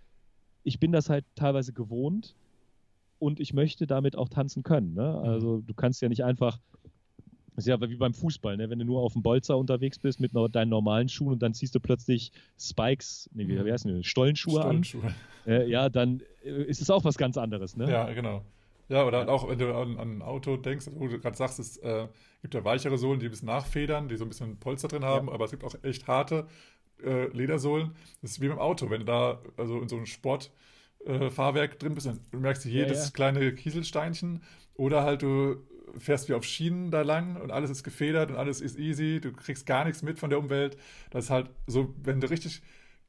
[0.63, 2.33] ich bin das halt teilweise gewohnt
[3.19, 4.95] und ich möchte damit auch tanzen können.
[4.95, 5.03] Ne?
[5.03, 5.29] Mhm.
[5.29, 6.57] Also du kannst ja nicht einfach,
[7.55, 8.69] das ist ja wie beim Fußball, ne?
[8.69, 11.75] wenn du nur auf dem Bolzer unterwegs bist mit deinen normalen Schuhen und dann ziehst
[11.75, 15.03] du plötzlich Spikes, nee, wie, wie heißt das, Stollenschuhe, Stollenschuhe.
[15.03, 17.75] an, äh, ja, dann äh, ist es auch was ganz anderes.
[17.75, 17.91] Ne?
[17.91, 18.43] Ja, genau.
[18.87, 19.27] Ja, oder ja.
[19.27, 22.07] auch, wenn du an, an, ein Auto denkst, wo du gerade sagst, es äh,
[22.41, 25.27] gibt ja weichere Sohlen, die ein bisschen nachfedern, die so ein bisschen Polster drin haben,
[25.27, 25.33] ja.
[25.33, 26.47] aber es gibt auch echt harte
[27.03, 27.91] äh, Ledersohlen.
[28.21, 31.95] Das ist wie beim Auto, wenn du da also in so einem Sportfahrwerk äh, drin
[31.95, 34.43] bist, dann merkst du jedes ja, kleine Kieselsteinchen
[34.75, 35.57] oder halt du
[35.97, 39.31] fährst wie auf Schienen da lang und alles ist gefedert und alles ist easy, du
[39.31, 40.77] kriegst gar nichts mit von der Umwelt.
[41.09, 42.61] Das ist halt so, wenn du richtig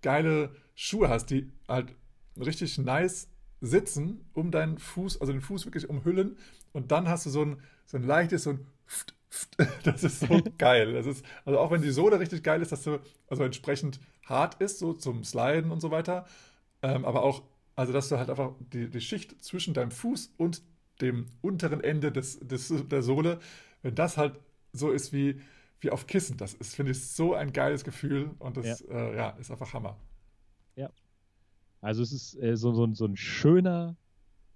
[0.02, 1.94] geile Schuhe hast, die halt
[2.38, 3.28] richtig nice
[3.60, 6.36] sitzen, um deinen Fuß, also den Fuß wirklich umhüllen
[6.72, 8.66] und dann hast du so ein, so ein leichtes, so ein
[9.84, 10.92] das ist so geil.
[10.92, 14.60] Das ist, also auch wenn die Sohle richtig geil ist, dass du, also entsprechend hart
[14.60, 16.26] ist, so zum Sliden und so weiter,
[16.82, 17.42] ähm, aber auch,
[17.74, 20.62] also dass du halt einfach die, die Schicht zwischen deinem Fuß und
[21.02, 23.40] dem unteren Ende des, des, der Sohle,
[23.82, 24.38] wenn das halt
[24.72, 25.40] so ist wie,
[25.80, 28.86] wie auf Kissen, das ist, finde ich, so ein geiles Gefühl und das ja.
[28.88, 29.98] Äh, ja, ist einfach Hammer.
[30.76, 30.90] Ja,
[31.80, 33.96] also es ist äh, so, so, so ein schöner,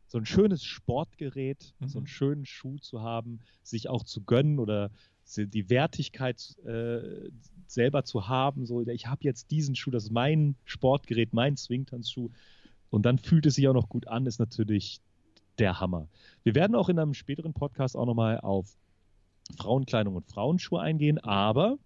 [0.07, 1.89] so ein schönes Sportgerät, mhm.
[1.89, 4.91] so einen schönen Schuh zu haben, sich auch zu gönnen oder
[5.37, 7.31] die Wertigkeit äh,
[7.67, 8.65] selber zu haben.
[8.65, 12.31] So, ich habe jetzt diesen Schuh, das ist mein Sportgerät, mein Swingtanzschuh.
[12.91, 15.01] Und dann fühlt es sich auch noch gut an, ist natürlich
[15.59, 16.09] der Hammer.
[16.43, 18.77] Wir werden auch in einem späteren Podcast auch nochmal auf
[19.57, 21.79] Frauenkleidung und Frauenschuhe eingehen, aber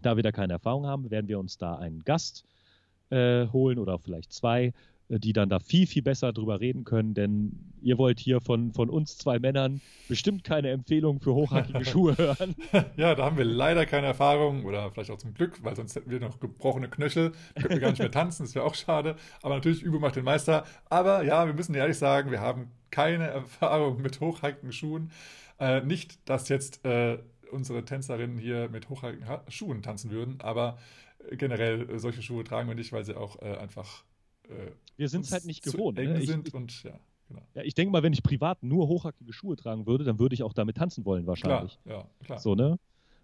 [0.00, 2.44] da wir da keine Erfahrung haben, werden wir uns da einen Gast
[3.10, 4.72] äh, holen oder vielleicht zwei,
[5.08, 8.90] die dann da viel, viel besser drüber reden können, denn ihr wollt hier von, von
[8.90, 12.54] uns zwei Männern bestimmt keine Empfehlung für hochhackige Schuhe hören.
[12.96, 16.10] Ja, da haben wir leider keine Erfahrung oder vielleicht auch zum Glück, weil sonst hätten
[16.10, 19.16] wir noch gebrochene Knöchel, könnten wir gar nicht mehr tanzen, das wäre auch schade.
[19.42, 20.64] Aber natürlich, Übung macht den Meister.
[20.90, 25.10] Aber ja, wir müssen ehrlich sagen, wir haben keine Erfahrung mit hochhackigen Schuhen.
[25.58, 27.18] Äh, nicht, dass jetzt äh,
[27.50, 30.78] unsere Tänzerinnen hier mit hochhackigen Schuhen tanzen würden, aber
[31.32, 34.04] generell äh, solche Schuhe tragen wir nicht, weil sie auch äh, einfach
[34.48, 35.98] äh, wir sind es halt nicht gewohnt.
[35.98, 36.26] Eng ne?
[36.26, 36.98] sind ich, und ja.
[37.28, 37.42] Genau.
[37.54, 40.42] Ja, ich denke mal, wenn ich privat nur hochhackige Schuhe tragen würde, dann würde ich
[40.42, 41.78] auch damit tanzen wollen, wahrscheinlich.
[41.82, 42.38] Klar, ja, klar.
[42.38, 42.78] So, ne?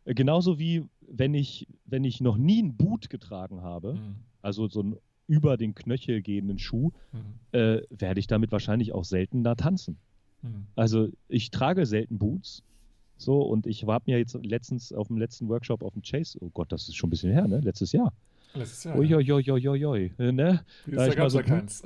[0.05, 4.17] Äh, genauso wie wenn ich, wenn ich noch nie einen Boot getragen habe, mhm.
[4.43, 4.97] also so einen
[5.27, 7.59] über den Knöchel gehenden Schuh, mhm.
[7.59, 9.97] äh, werde ich damit wahrscheinlich auch selten da tanzen.
[10.43, 10.67] Mhm.
[10.77, 12.63] Also ich trage selten Boots.
[13.17, 16.51] So, und ich habe mir jetzt letztens auf dem letzten Workshop auf dem Chase, oh
[16.53, 17.61] Gott, das ist schon ein bisschen her, ne?
[17.61, 18.13] Letztes Jahr.
[18.55, 18.97] Letztes Jahr.
[20.19, 20.33] Ja.
[20.33, 20.65] ne?
[20.87, 21.83] Da, da so keins.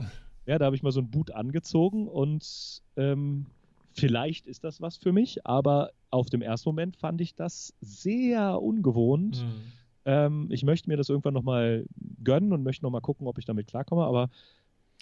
[0.47, 3.47] Ja, da habe ich mal so ein Boot angezogen und ähm,
[3.93, 8.61] vielleicht ist das was für mich, aber auf dem ersten Moment fand ich das sehr
[8.63, 9.45] ungewohnt.
[9.45, 9.73] Mhm.
[10.05, 11.85] Ähm, ich möchte mir das irgendwann nochmal
[12.25, 14.31] gönnen und möchte nochmal gucken, ob ich damit klarkomme, aber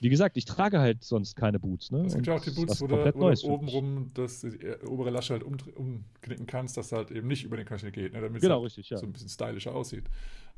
[0.00, 1.90] wie gesagt, ich trage halt sonst keine Boots.
[1.90, 2.04] Ne?
[2.04, 5.32] Es gibt ja auch die Boots, wo du, wo du obenrum das, die obere Lasche
[5.32, 8.20] halt um, umknicken kannst, dass halt eben nicht über den Knöchel geht, ne?
[8.20, 8.98] damit genau, es halt richtig, ja.
[8.98, 10.04] so ein bisschen stylischer aussieht.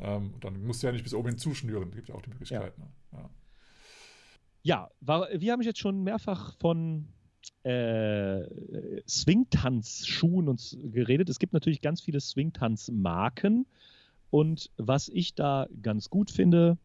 [0.00, 2.30] Ähm, und dann musst du ja nicht bis oben hin zuschnüren, gibt ja auch die
[2.30, 2.72] Möglichkeit.
[2.76, 2.90] Ja, ne?
[3.12, 3.30] ja.
[4.62, 7.06] ja war, wir haben jetzt schon mehrfach von
[7.62, 8.42] äh,
[9.08, 11.28] Swingtanz-Schuhen uns geredet.
[11.28, 13.66] Es gibt natürlich ganz viele Swingtanz-Marken.
[14.30, 16.76] Und was ich da ganz gut finde,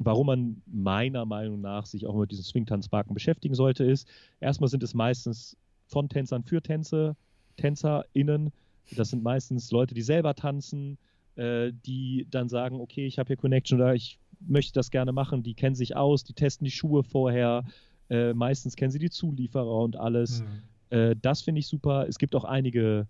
[0.00, 4.08] Warum man meiner Meinung nach sich auch mit diesen Swing-Tanzmarken beschäftigen sollte, ist,
[4.40, 5.56] erstmal sind es meistens
[5.86, 7.16] von Tänzern für Tänze,
[7.56, 8.52] TänzerInnen.
[8.96, 10.98] Das sind meistens Leute, die selber tanzen,
[11.36, 15.42] äh, die dann sagen, okay, ich habe hier Connection oder ich möchte das gerne machen,
[15.42, 17.64] die kennen sich aus, die testen die Schuhe vorher,
[18.10, 20.42] äh, meistens kennen sie die Zulieferer und alles.
[20.42, 20.98] Mhm.
[20.98, 22.06] Äh, das finde ich super.
[22.08, 23.06] Es gibt auch einige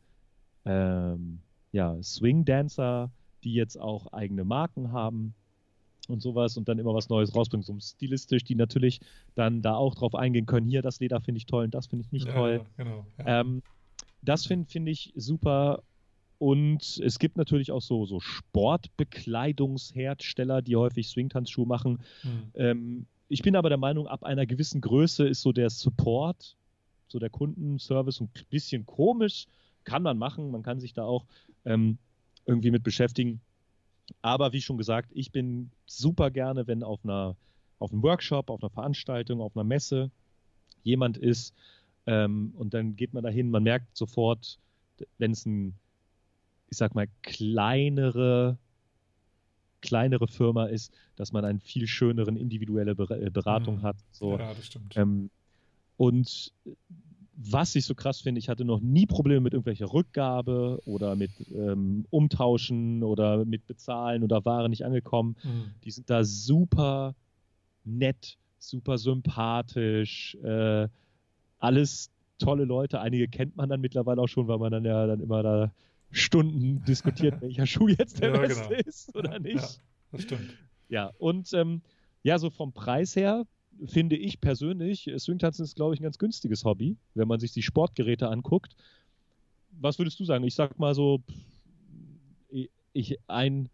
[0.64, 1.38] ähm,
[1.70, 3.10] ja, Swing-Dancer,
[3.44, 5.34] die jetzt auch eigene Marken haben
[6.08, 9.00] und sowas und dann immer was Neues rausbringen, so stilistisch, die natürlich
[9.34, 10.66] dann da auch drauf eingehen können.
[10.66, 12.60] Hier, das Leder finde ich toll und das finde ich nicht ja, toll.
[12.76, 13.40] Genau, ja.
[13.40, 13.62] ähm,
[14.22, 15.82] das finde find ich super.
[16.38, 22.00] Und es gibt natürlich auch so, so Sportbekleidungshersteller, die häufig Swingtanzschuhe machen.
[22.22, 22.50] Hm.
[22.54, 26.56] Ähm, ich bin aber der Meinung, ab einer gewissen Größe ist so der Support,
[27.06, 29.46] so der Kundenservice ein bisschen komisch.
[29.84, 31.26] Kann man machen, man kann sich da auch
[31.64, 31.98] ähm,
[32.44, 33.40] irgendwie mit beschäftigen.
[34.20, 37.36] Aber wie schon gesagt, ich bin super gerne, wenn auf einer
[37.78, 40.10] auf einem Workshop, auf einer Veranstaltung, auf einer Messe
[40.84, 41.52] jemand ist
[42.06, 44.58] ähm, und dann geht man dahin, man merkt sofort,
[45.18, 45.74] wenn es ein,
[46.70, 48.56] ich sag mal, kleinere
[49.80, 53.82] kleinere Firma ist, dass man einen viel schöneren individuelle äh, Beratung mhm.
[53.82, 53.96] hat.
[54.12, 54.38] So.
[54.38, 54.96] Ja, das stimmt.
[54.96, 55.28] Ähm,
[55.96, 56.52] und
[57.50, 61.30] was ich so krass finde, ich hatte noch nie Probleme mit irgendwelcher Rückgabe oder mit
[61.54, 65.36] ähm, Umtauschen oder mit Bezahlen oder Ware nicht angekommen.
[65.42, 65.72] Mhm.
[65.84, 67.14] Die sind da super
[67.84, 70.88] nett, super sympathisch, äh,
[71.58, 73.00] alles tolle Leute.
[73.00, 75.72] Einige kennt man dann mittlerweile auch schon, weil man dann ja dann immer da
[76.10, 78.80] Stunden diskutiert, welcher Schuh jetzt der ja, beste genau.
[78.86, 79.56] ist oder nicht.
[79.56, 79.68] Ja,
[80.12, 80.56] das stimmt.
[80.88, 81.82] Ja, und ähm,
[82.22, 83.44] ja, so vom Preis her
[83.86, 87.62] finde ich persönlich, Swingtanzen ist, glaube ich, ein ganz günstiges Hobby, wenn man sich die
[87.62, 88.76] Sportgeräte anguckt.
[89.80, 90.44] Was würdest du sagen?
[90.44, 91.22] Ich sag mal so,
[92.92, 93.68] ich, ein,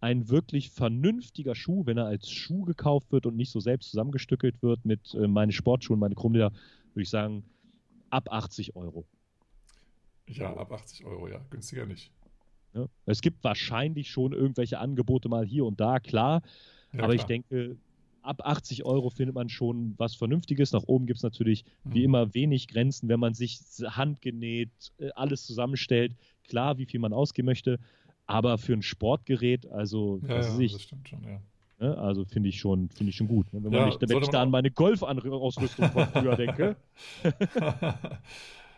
[0.00, 4.62] ein wirklich vernünftiger Schuh, wenn er als Schuh gekauft wird und nicht so selbst zusammengestückelt
[4.62, 6.50] wird mit äh, meine Sportschuhen, meine Krummleder,
[6.94, 7.44] würde ich sagen,
[8.10, 9.04] ab 80 Euro.
[10.28, 11.40] Ja, ab 80 Euro, ja.
[11.50, 12.10] Günstiger nicht.
[12.72, 12.86] Ja.
[13.06, 16.42] Es gibt wahrscheinlich schon irgendwelche Angebote mal hier und da, klar.
[16.92, 17.14] Ja, aber klar.
[17.14, 17.76] ich denke,
[18.24, 20.72] ab 80 Euro findet man schon was Vernünftiges.
[20.72, 21.94] Nach oben gibt es natürlich mhm.
[21.94, 26.16] wie immer wenig Grenzen, wenn man sich handgenäht, äh, alles zusammenstellt.
[26.48, 27.78] Klar, wie viel man ausgeben möchte,
[28.26, 31.40] aber für ein Sportgerät, also ja, ja, ich, das stimmt schon, ja.
[31.80, 33.52] Ne, also finde ich schon, finde ich schon gut.
[33.52, 33.62] Ne?
[33.64, 36.76] Wenn, ja, ich, wenn ich da an meine Golf-Ausrüstung von früher denke.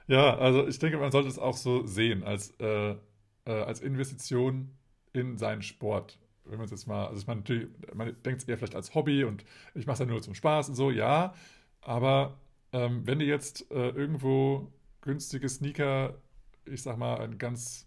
[0.06, 2.96] ja, also ich denke, man sollte es auch so sehen, als, äh, äh,
[3.44, 4.70] als Investition
[5.12, 6.18] in seinen Sport
[6.48, 9.24] wenn man es jetzt mal, also meine, natürlich, man denkt es eher vielleicht als Hobby
[9.24, 9.44] und
[9.74, 11.34] ich mache es ja nur zum Spaß und so, ja,
[11.80, 12.38] aber
[12.72, 16.20] ähm, wenn ihr jetzt äh, irgendwo günstige Sneaker,
[16.64, 17.86] ich sag mal, einen ganz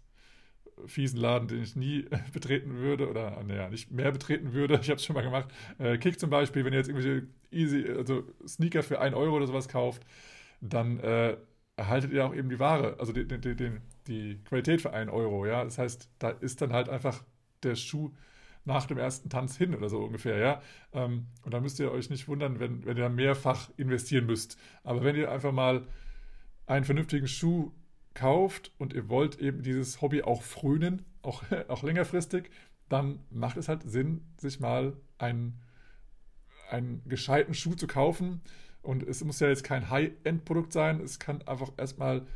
[0.86, 4.74] fiesen Laden, den ich nie betreten würde oder naja, nicht mehr betreten würde.
[4.80, 5.48] Ich habe es schon mal gemacht.
[5.78, 9.46] Äh, Kick zum Beispiel, wenn ihr jetzt irgendwelche easy, also Sneaker für 1 Euro oder
[9.46, 10.02] sowas kauft,
[10.60, 11.36] dann äh,
[11.76, 13.72] erhaltet ihr auch eben die Ware, also die, die, die,
[14.06, 15.46] die Qualität für 1 Euro.
[15.46, 17.22] Ja, das heißt, da ist dann halt einfach
[17.62, 18.12] der Schuh
[18.70, 20.62] nach dem ersten Tanz hin oder so ungefähr, ja.
[20.92, 24.56] Ähm, und da müsst ihr euch nicht wundern, wenn, wenn ihr mehrfach investieren müsst.
[24.84, 25.86] Aber wenn ihr einfach mal
[26.66, 27.72] einen vernünftigen Schuh
[28.14, 32.50] kauft und ihr wollt eben dieses Hobby auch frönen, auch, auch längerfristig,
[32.88, 35.60] dann macht es halt Sinn, sich mal einen,
[36.70, 38.40] einen gescheiten Schuh zu kaufen.
[38.82, 42.26] Und es muss ja jetzt kein High-End-Produkt sein, es kann einfach erstmal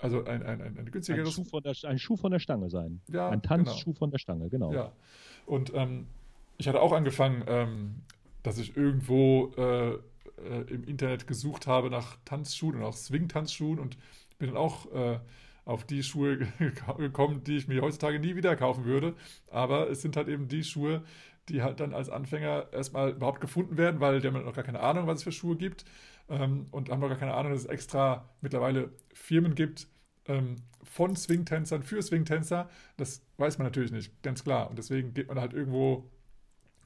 [0.00, 1.28] also ein, ein, ein, ein günstigeres.
[1.28, 3.00] Ein Schuh, von der, ein Schuh von der Stange sein.
[3.08, 3.98] Ja, ein Tanzschuh genau.
[3.98, 4.72] von der Stange, genau.
[4.72, 4.92] Ja.
[5.46, 6.06] Und ähm,
[6.56, 7.94] ich hatte auch angefangen, ähm,
[8.42, 9.98] dass ich irgendwo äh, äh,
[10.68, 13.96] im Internet gesucht habe nach Tanzschuhen und auch Swing-Tanzschuhen und
[14.38, 15.18] bin dann auch äh,
[15.64, 16.38] auf die Schuhe
[16.98, 19.14] gekommen, die ich mir heutzutage nie wieder kaufen würde.
[19.50, 21.02] Aber es sind halt eben die Schuhe,
[21.48, 24.80] die halt dann als Anfänger erstmal überhaupt gefunden werden, weil die haben noch gar keine
[24.80, 25.84] Ahnung, was es für Schuhe gibt.
[26.28, 29.88] Ähm, und haben noch gar keine Ahnung, dass es extra mittlerweile Firmen gibt
[30.26, 32.68] ähm, von Swing-Tänzern für Swing-Tänzer.
[32.96, 34.68] Das weiß man natürlich nicht, ganz klar.
[34.70, 36.10] Und deswegen geht man halt irgendwo,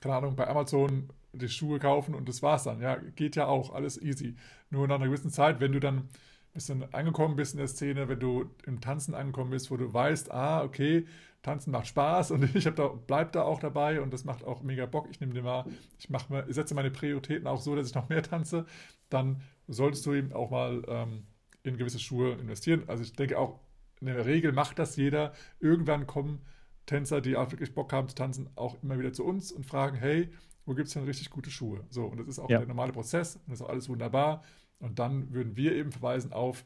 [0.01, 2.81] keine Ahnung, bei Amazon die Schuhe kaufen und das war's dann.
[2.81, 4.37] Ja, geht ja auch, alles easy.
[4.71, 6.09] Nur nach einer gewissen Zeit, wenn du dann
[6.53, 10.31] bisschen angekommen bist in der Szene, wenn du im Tanzen angekommen bist, wo du weißt,
[10.31, 11.07] ah, okay,
[11.43, 14.87] Tanzen macht Spaß und ich da, bleib da auch dabei und das macht auch mega
[14.87, 15.09] Bock.
[15.11, 15.65] Ich nehme dir mal,
[15.99, 18.67] ich mache ich setze meine Prioritäten auch so, dass ich noch mehr tanze,
[19.11, 21.25] dann solltest du eben auch mal ähm,
[21.63, 22.85] in gewisse Schuhe investieren.
[22.87, 23.61] Also ich denke auch,
[24.01, 25.33] in der Regel macht das jeder.
[25.61, 26.41] Irgendwann kommen
[26.87, 29.97] Tänzer, die auch wirklich Bock haben zu tanzen, auch immer wieder zu uns und fragen,
[29.97, 30.33] hey,
[30.65, 31.85] wo gibt es denn richtig gute Schuhe?
[31.89, 32.59] So, und das ist auch ja.
[32.59, 34.43] der normale Prozess und das ist auch alles wunderbar.
[34.81, 36.65] Und dann würden wir eben verweisen auf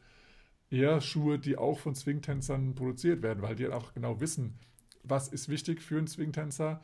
[0.70, 4.59] eher Schuhe, die auch von Swingtänzern produziert werden, weil die auch genau wissen,
[5.02, 6.80] was ist wichtig für einen Swingtänzer,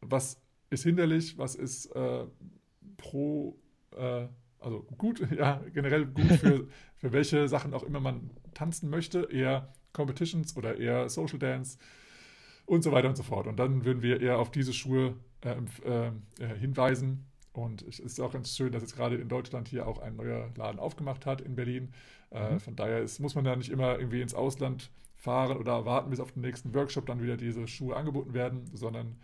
[0.00, 0.40] was
[0.70, 2.26] ist hinderlich, was ist äh,
[2.96, 3.58] pro,
[3.96, 4.26] äh,
[4.58, 9.72] also gut, ja, generell gut für, für welche Sachen auch immer man tanzen möchte, eher
[9.92, 11.78] Competitions oder eher Social Dance
[12.66, 13.46] und so weiter und so fort.
[13.46, 15.56] Und dann würden wir eher auf diese Schuhe äh,
[15.90, 19.98] äh hinweisen und es ist auch ganz schön, dass jetzt gerade in Deutschland hier auch
[19.98, 21.92] ein neuer Laden aufgemacht hat in Berlin.
[22.30, 22.60] Äh, mhm.
[22.60, 26.20] von daher ist, muss man da nicht immer irgendwie ins Ausland fahren oder warten, bis
[26.20, 29.16] auf den nächsten Workshop dann wieder diese Schuhe angeboten werden, sondern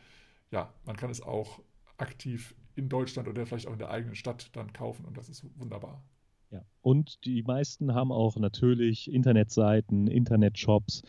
[0.51, 1.61] ja, man kann es auch
[1.97, 5.45] aktiv in Deutschland oder vielleicht auch in der eigenen Stadt dann kaufen und das ist
[5.59, 6.03] wunderbar.
[6.51, 11.03] Ja, und die meisten haben auch natürlich Internetseiten, Internetshops.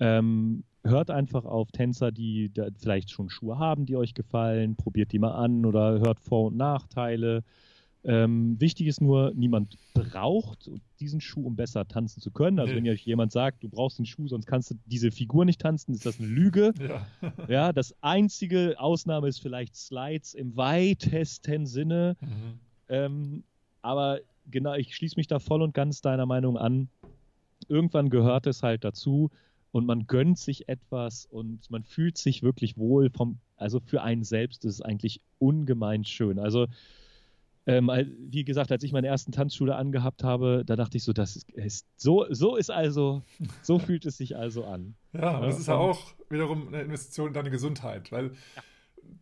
[0.00, 5.18] Ähm, hört einfach auf Tänzer, die vielleicht schon Schuhe haben, die euch gefallen, probiert die
[5.18, 7.44] mal an oder hört Vor- und Nachteile.
[8.04, 12.58] Ähm, wichtig ist nur, niemand braucht diesen Schuh, um besser tanzen zu können.
[12.58, 12.78] Also, nee.
[12.78, 15.94] wenn euch jemand sagt, du brauchst den Schuh, sonst kannst du diese Figur nicht tanzen,
[15.94, 16.74] ist das eine Lüge.
[16.80, 17.06] Ja,
[17.48, 22.16] ja das einzige Ausnahme ist vielleicht Slides im weitesten Sinne.
[22.20, 22.58] Mhm.
[22.88, 23.44] Ähm,
[23.82, 24.18] aber
[24.50, 26.88] genau, ich schließe mich da voll und ganz deiner Meinung an.
[27.68, 29.30] Irgendwann gehört es halt dazu,
[29.72, 34.22] und man gönnt sich etwas und man fühlt sich wirklich wohl vom, also für einen
[34.22, 36.38] selbst ist es eigentlich ungemein schön.
[36.38, 36.68] Also
[37.64, 41.36] ähm, wie gesagt, als ich meine ersten Tanzschule angehabt habe, da dachte ich so, das
[41.54, 43.22] ist so, so ist also,
[43.62, 44.94] so fühlt es sich also an.
[45.12, 48.62] Ja, und das ist ja auch wiederum eine Investition in deine Gesundheit, weil ja.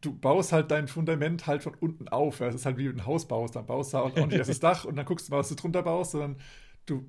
[0.00, 2.40] du baust halt dein Fundament halt von unten auf.
[2.40, 4.84] Es ist halt wie ein Haus baust, dann baust du auch nicht erst das Dach
[4.84, 6.36] und dann guckst du mal, was du drunter baust, sondern
[6.86, 7.04] du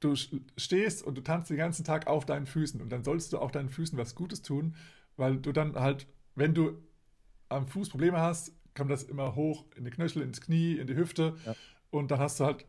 [0.00, 0.14] du
[0.56, 3.50] stehst und du tanzt den ganzen Tag auf deinen Füßen und dann solltest du auch
[3.50, 4.74] deinen Füßen was Gutes tun,
[5.16, 6.78] weil du dann halt, wenn du
[7.48, 10.96] am Fuß Probleme hast, kommt das immer hoch in die Knöchel, ins Knie, in die
[10.96, 11.54] Hüfte ja.
[11.90, 12.66] und dann hast du halt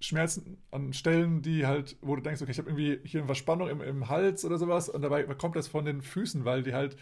[0.00, 3.68] Schmerzen an Stellen, die halt, wo du denkst, okay, ich habe irgendwie hier eine Verspannung
[3.68, 6.96] im, im Hals oder sowas und dabei kommt das von den Füßen, weil die halt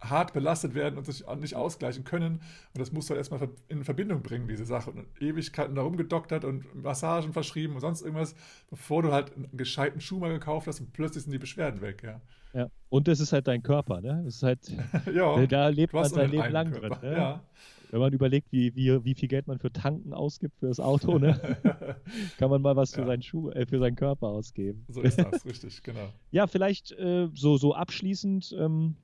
[0.00, 2.34] hart belastet werden und sich nicht ausgleichen können.
[2.34, 4.90] Und das musst du halt erstmal in Verbindung bringen, diese Sache.
[4.90, 8.34] Und Ewigkeiten darum gedoktert und Massagen verschrieben und sonst irgendwas,
[8.70, 12.02] bevor du halt einen gescheiten Schuh mal gekauft hast und plötzlich sind die Beschwerden weg,
[12.02, 12.20] ja.
[12.52, 14.22] Ja, und das ist halt dein Körper, ne?
[14.24, 14.58] Das ist halt,
[15.14, 16.96] ja, da lebt man sein Leben lang Körper.
[16.96, 17.10] drin.
[17.10, 17.16] Ne?
[17.16, 17.44] Ja.
[17.90, 21.18] Wenn man überlegt, wie, wie, wie viel Geld man für Tanken ausgibt für das Auto,
[21.18, 21.40] ne?
[22.38, 23.06] kann man mal was für, ja.
[23.06, 24.84] seinen Schuh, äh, für seinen Körper ausgeben.
[24.88, 26.08] So ist das, richtig, genau.
[26.30, 28.96] Ja, vielleicht äh, so, so abschließend, ähm,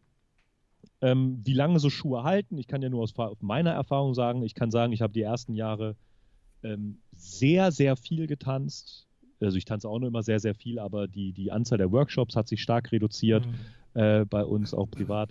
[1.02, 4.54] ähm, wie lange so Schuhe halten, ich kann ja nur aus meiner Erfahrung sagen, ich
[4.54, 5.96] kann sagen, ich habe die ersten Jahre
[6.62, 9.06] ähm, sehr, sehr viel getanzt.
[9.40, 12.36] Also ich tanze auch noch immer sehr, sehr viel, aber die, die Anzahl der Workshops
[12.36, 14.00] hat sich stark reduziert mhm.
[14.00, 15.30] äh, bei uns, auch privat.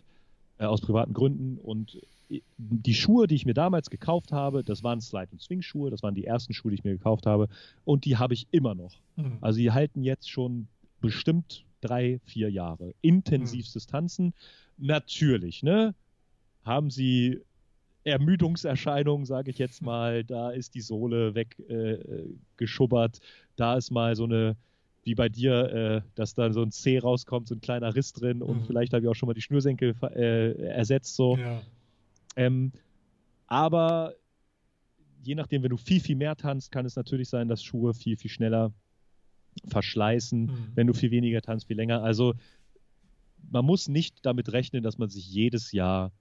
[0.58, 1.58] äh, aus privaten Gründen.
[1.58, 5.90] Und äh, die Schuhe, die ich mir damals gekauft habe, das waren Slide- und Swing-Schuhe,
[5.90, 7.50] das waren die ersten Schuhe, die ich mir gekauft habe.
[7.84, 8.94] Und die habe ich immer noch.
[9.16, 9.38] Mhm.
[9.42, 10.68] Also die halten jetzt schon
[11.02, 12.94] bestimmt drei, vier Jahre.
[13.02, 13.92] Intensivstes mhm.
[13.92, 14.34] Tanzen.
[14.78, 15.94] Natürlich, ne?
[16.64, 17.42] Haben sie
[18.04, 20.24] Ermüdungserscheinungen, sage ich jetzt mal.
[20.28, 23.18] Da ist die Sohle weggeschubbert.
[23.18, 23.22] Äh,
[23.56, 24.56] da ist mal so eine,
[25.04, 28.42] wie bei dir, äh, dass da so ein C rauskommt, so ein kleiner Riss drin
[28.42, 28.66] und mhm.
[28.66, 31.16] vielleicht habe ich auch schon mal die Schnürsenkel äh, ersetzt.
[31.16, 31.38] So.
[31.38, 31.62] Ja.
[32.36, 32.72] Ähm,
[33.48, 34.14] aber
[35.24, 38.18] je nachdem, wenn du viel, viel mehr tanzt, kann es natürlich sein, dass Schuhe viel,
[38.18, 38.72] viel schneller
[39.68, 40.46] verschleißen.
[40.46, 40.72] Mhm.
[40.76, 42.04] Wenn du viel weniger tanzt, viel länger.
[42.04, 42.36] Also
[43.50, 46.12] man muss nicht damit rechnen, dass man sich jedes Jahr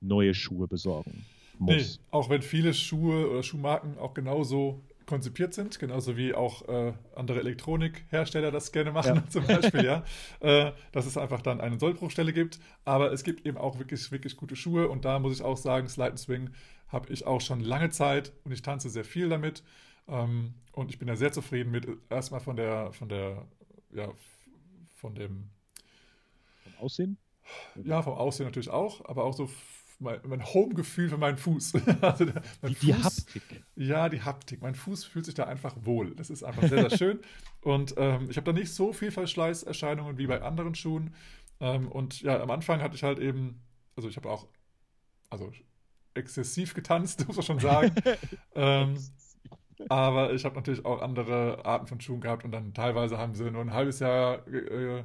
[0.00, 1.24] neue Schuhe besorgen
[1.60, 1.98] muss.
[1.98, 6.92] Nee, auch wenn viele Schuhe oder Schuhmarken auch genauso konzipiert sind, genauso wie auch äh,
[7.16, 9.26] andere Elektronikhersteller das gerne machen, ja.
[9.28, 10.04] zum Beispiel, ja.
[10.38, 12.60] Äh, dass es einfach dann eine Sollbruchstelle gibt.
[12.84, 15.88] Aber es gibt eben auch wirklich, wirklich gute Schuhe und da muss ich auch sagen,
[15.88, 16.50] Slide Swing
[16.88, 19.62] habe ich auch schon lange Zeit und ich tanze sehr viel damit.
[20.10, 23.46] Ähm, und ich bin da sehr zufrieden mit, erstmal von der, von der,
[23.92, 24.12] ja,
[24.96, 25.50] von dem.
[26.64, 27.16] Vom Aussehen?
[27.82, 29.48] Ja, vom Aussehen natürlich auch, aber auch so
[30.00, 31.74] mein, mein Home-Gefühl für meinen Fuß.
[32.00, 33.64] also der, mein die, Fuß, Haptik.
[33.76, 34.62] Ja, die Haptik.
[34.62, 36.14] Mein Fuß fühlt sich da einfach wohl.
[36.14, 37.20] Das ist einfach sehr, sehr schön.
[37.60, 41.14] Und ähm, ich habe da nicht so viel Verschleißerscheinungen wie bei anderen Schuhen.
[41.60, 43.60] Ähm, und ja, am Anfang hatte ich halt eben,
[43.94, 44.48] also ich habe auch,
[45.28, 45.52] also
[46.14, 47.94] exzessiv getanzt, muss man schon sagen.
[48.54, 48.96] ähm,
[49.88, 53.50] aber ich habe natürlich auch andere Arten von Schuhen gehabt und dann teilweise haben sie
[53.50, 55.04] nur ein halbes Jahr äh,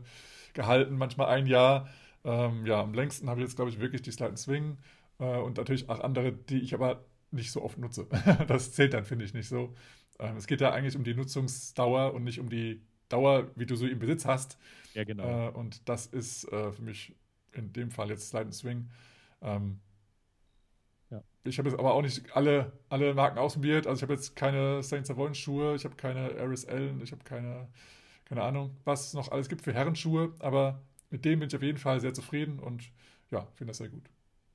[0.53, 1.89] gehalten, manchmal ein Jahr.
[2.23, 4.77] Ähm, ja, am längsten habe ich jetzt, glaube ich, wirklich die Slide Swing
[5.19, 8.07] äh, und natürlich auch andere, die ich aber nicht so oft nutze.
[8.47, 9.75] das zählt dann, finde ich, nicht so.
[10.19, 13.75] Ähm, es geht ja eigentlich um die Nutzungsdauer und nicht um die Dauer, wie du
[13.75, 14.57] so im Besitz hast.
[14.93, 15.49] Ja, genau.
[15.49, 17.15] Äh, und das ist äh, für mich
[17.51, 18.89] in dem Fall jetzt Slide Swing.
[19.41, 19.79] Ähm.
[21.45, 23.85] Ich habe jetzt aber auch nicht alle, alle Marken ausprobiert.
[23.85, 27.67] Also ich habe jetzt keine Saint Savon Schuhe, ich habe keine RSL, ich habe keine,
[28.25, 30.81] keine Ahnung, was es noch alles gibt für Herrenschuhe, aber
[31.11, 32.89] mit dem bin ich auf jeden Fall sehr zufrieden und
[33.31, 34.09] ja, finde das sehr gut.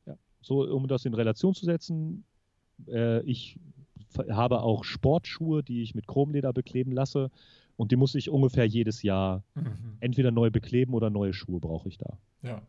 [0.07, 2.25] Ja, so um das in Relation zu setzen,
[2.89, 3.59] äh, ich
[4.29, 7.31] habe auch Sportschuhe, die ich mit Chromleder bekleben lasse
[7.77, 9.97] und die muss ich ungefähr jedes Jahr mhm.
[10.01, 12.19] entweder neu bekleben oder neue Schuhe brauche ich da.
[12.43, 12.63] Ja.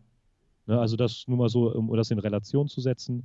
[0.68, 3.24] Ne, also das nur mal so, um das in Relation zu setzen.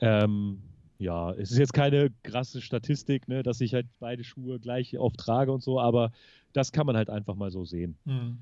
[0.00, 0.62] Ähm,
[0.98, 5.16] ja, es ist jetzt keine krasse Statistik, ne, dass ich halt beide Schuhe gleich oft
[5.16, 6.12] trage und so, aber
[6.52, 7.96] das kann man halt einfach mal so sehen.
[8.04, 8.38] Mhm.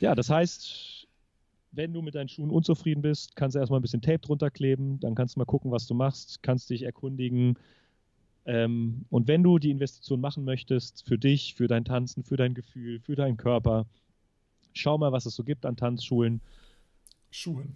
[0.00, 1.06] Ja, das heißt,
[1.72, 5.00] wenn du mit deinen Schuhen unzufrieden bist, kannst du erstmal ein bisschen Tape drunter kleben,
[5.00, 7.58] dann kannst du mal gucken, was du machst, kannst dich erkundigen.
[8.46, 12.54] Ähm, und wenn du die Investition machen möchtest, für dich, für dein Tanzen, für dein
[12.54, 13.86] Gefühl, für deinen Körper,
[14.72, 16.40] schau mal, was es so gibt an Tanzschulen.
[17.34, 17.74] Schuhen.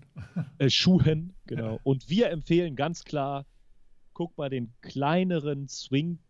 [0.59, 1.80] Äh, Schuhen, genau.
[1.82, 3.44] Und wir empfehlen ganz klar,
[4.12, 6.20] guck bei den kleineren Swing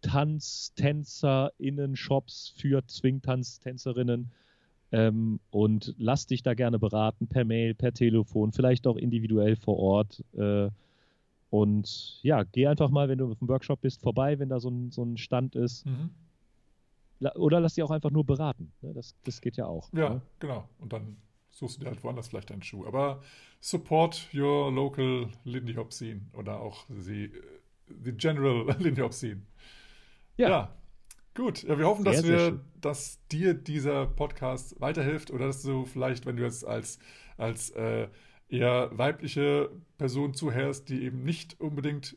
[0.00, 4.30] Tanz, TänzerInnen, Shops für Swing-Tanz-Tänzerinnen
[4.90, 9.78] ähm, und lass dich da gerne beraten, per Mail, per Telefon, vielleicht auch individuell vor
[9.78, 10.24] Ort.
[10.32, 10.70] Äh,
[11.50, 14.70] und ja, geh einfach mal, wenn du auf dem Workshop bist, vorbei, wenn da so
[14.70, 15.84] ein, so ein Stand ist.
[15.84, 16.10] Mhm.
[17.34, 18.72] Oder lass dich auch einfach nur beraten.
[18.80, 18.94] Ne?
[18.94, 19.92] Das, das geht ja auch.
[19.92, 20.22] Ja, ne?
[20.38, 20.68] genau.
[20.78, 21.16] Und dann
[21.56, 22.86] suchst du dir halt woanders vielleicht einen Schuh.
[22.86, 23.22] Aber
[23.60, 27.30] support your local Lindy Hop Scene oder auch the,
[28.02, 29.42] the general Lindy Hop Scene.
[30.36, 30.48] Ja.
[30.48, 30.76] ja.
[31.34, 35.84] Gut, ja, wir hoffen, dass sehr, wir, dass dir dieser Podcast weiterhilft oder dass du
[35.84, 36.98] vielleicht, wenn du jetzt als,
[37.36, 38.08] als äh,
[38.48, 42.16] eher weibliche Person zuhörst, die eben nicht unbedingt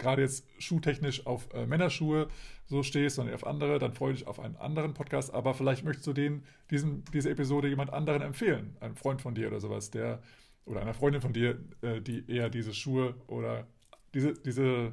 [0.00, 2.28] gerade jetzt schuhtechnisch auf äh, Männerschuhe
[2.66, 5.32] so stehst, sondern auf andere, dann freue ich dich auf einen anderen Podcast.
[5.32, 9.48] Aber vielleicht möchtest du den, diesen, diese Episode jemand anderen empfehlen, einem Freund von dir
[9.48, 10.22] oder sowas, der
[10.64, 13.66] oder einer Freundin von dir, äh, die eher diese Schuhe oder
[14.14, 14.92] diese, diese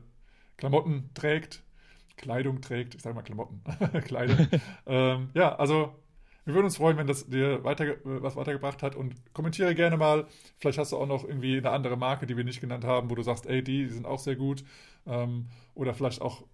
[0.58, 1.64] Klamotten trägt
[2.18, 2.96] Kleidung trägt.
[2.96, 3.62] Ich sage mal Klamotten,
[4.06, 4.48] Kleidung.
[4.86, 5.96] ähm, ja, also
[6.48, 10.26] wir würden uns freuen, wenn das dir weiter, was weitergebracht hat und kommentiere gerne mal.
[10.60, 13.16] Vielleicht hast du auch noch irgendwie eine andere Marke, die wir nicht genannt haben, wo
[13.16, 14.64] du sagst, ey, die, die sind auch sehr gut.
[15.06, 16.46] Ähm, oder vielleicht auch,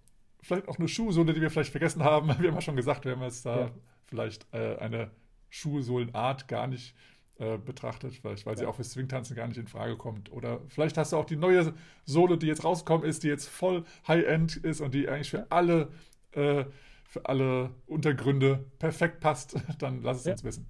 [0.42, 2.26] vielleicht auch eine Schuhsohle, die wir vielleicht vergessen haben.
[2.40, 3.70] Wir haben ja schon gesagt, wir haben jetzt da ja.
[4.06, 5.12] vielleicht äh, eine
[5.48, 6.96] Schuhsohlenart gar nicht
[7.38, 8.58] äh, betrachtet, vielleicht, weil ja.
[8.58, 10.32] sie auch fürs Swingtanzen gar nicht in Frage kommt.
[10.32, 11.72] Oder vielleicht hast du auch die neue
[12.04, 15.92] Sohle, die jetzt rausgekommen ist, die jetzt voll High-End ist und die eigentlich für alle,
[16.32, 16.64] äh,
[17.14, 19.56] für alle Untergründe perfekt passt.
[19.78, 20.32] Dann lass es ja.
[20.32, 20.66] uns wissen.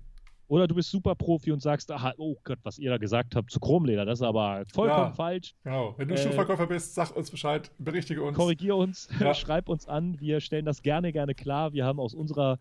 [0.46, 3.50] Oder du bist super Profi und sagst, aha, oh Gott, was ihr da gesagt habt
[3.50, 5.54] zu Chromleder, das ist aber vollkommen ja, falsch.
[5.64, 5.94] Genau.
[5.96, 8.36] Wenn du äh, Schuhverkäufer bist, sag uns Bescheid, berichtige uns.
[8.36, 9.32] Korrigier uns, ja.
[9.32, 10.20] schreib uns an.
[10.20, 11.72] Wir stellen das gerne, gerne klar.
[11.72, 12.58] Wir haben aus unserer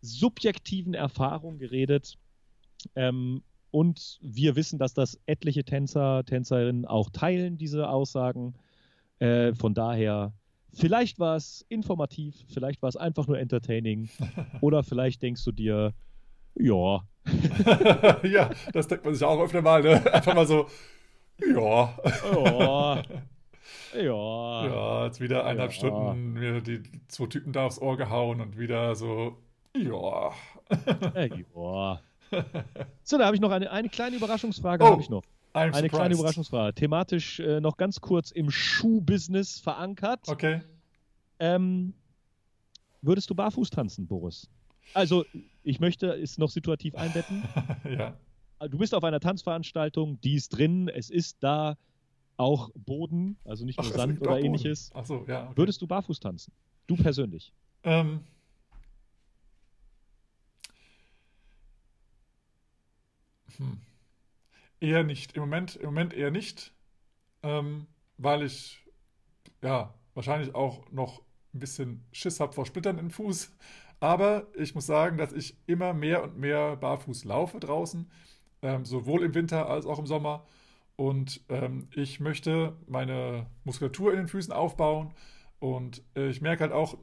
[0.00, 2.16] subjektiven Erfahrung geredet.
[2.94, 3.42] Ähm,
[3.72, 8.54] und wir wissen, dass das etliche Tänzer, Tänzerinnen auch teilen, diese Aussagen.
[9.18, 10.32] Äh, von daher,
[10.74, 14.08] vielleicht war es informativ, vielleicht war es einfach nur entertaining
[14.60, 15.92] oder vielleicht denkst du dir,
[16.56, 17.00] ja.
[18.22, 20.12] ja, das denkt man sich auch öfter mal, ne?
[20.12, 20.66] Einfach mal so,
[21.40, 21.96] ja.
[22.32, 23.02] Ja.
[23.94, 24.66] Ja.
[24.66, 25.76] Ja, jetzt wieder eineinhalb ja.
[25.78, 29.38] Stunden mir die zwei Typen da aufs Ohr gehauen und wieder so,
[29.76, 30.32] ja.
[31.14, 32.00] ja.
[33.04, 34.84] So, da habe ich noch eine, eine kleine Überraschungsfrage.
[34.84, 35.22] Oh, ich noch.
[35.54, 35.94] Eine surprised.
[35.94, 36.74] kleine Überraschungsfrage.
[36.74, 40.20] Thematisch äh, noch ganz kurz im Schuhbusiness verankert.
[40.26, 40.62] Okay.
[41.38, 41.94] Ähm,
[43.02, 44.50] würdest du barfuß tanzen, Boris?
[44.92, 45.24] Also,
[45.62, 47.42] ich möchte es noch situativ einbetten.
[47.84, 48.16] ja.
[48.68, 51.76] Du bist auf einer Tanzveranstaltung, die ist drin, es ist da
[52.36, 54.90] auch Boden, also nicht nur Ach, Sand oder ähnliches.
[54.94, 55.44] Ach so, ja.
[55.44, 55.56] Okay.
[55.56, 56.52] Würdest du barfuß tanzen?
[56.86, 57.52] Du persönlich?
[57.82, 58.20] Ähm,
[63.58, 63.78] Hm.
[64.84, 65.32] Eher nicht.
[65.32, 66.74] Im Moment, Im Moment eher nicht,
[67.42, 67.86] ähm,
[68.18, 68.84] weil ich
[69.62, 71.22] ja wahrscheinlich auch noch
[71.54, 73.50] ein bisschen Schiss habe vor Splittern im Fuß.
[74.00, 78.10] Aber ich muss sagen, dass ich immer mehr und mehr barfuß laufe draußen,
[78.60, 80.46] ähm, sowohl im Winter als auch im Sommer.
[80.96, 85.14] Und ähm, ich möchte meine Muskulatur in den Füßen aufbauen.
[85.60, 86.98] Und äh, ich merke halt auch,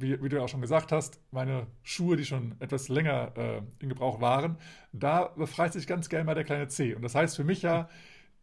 [0.00, 3.88] wie, wie, du auch schon gesagt hast, meine Schuhe, die schon etwas länger äh, in
[3.88, 4.56] Gebrauch waren,
[4.92, 6.94] da befreit sich ganz gerne mal der kleine C.
[6.94, 7.88] Und das heißt für mich ja,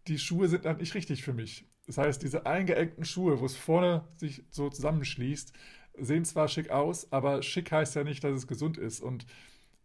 [0.08, 1.66] die Schuhe sind dann nicht richtig für mich.
[1.86, 5.54] Das heißt, diese eingeengten Schuhe, wo es vorne sich so zusammenschließt,
[6.00, 9.02] sehen zwar schick aus, aber schick heißt ja nicht, dass es gesund ist.
[9.02, 9.26] Und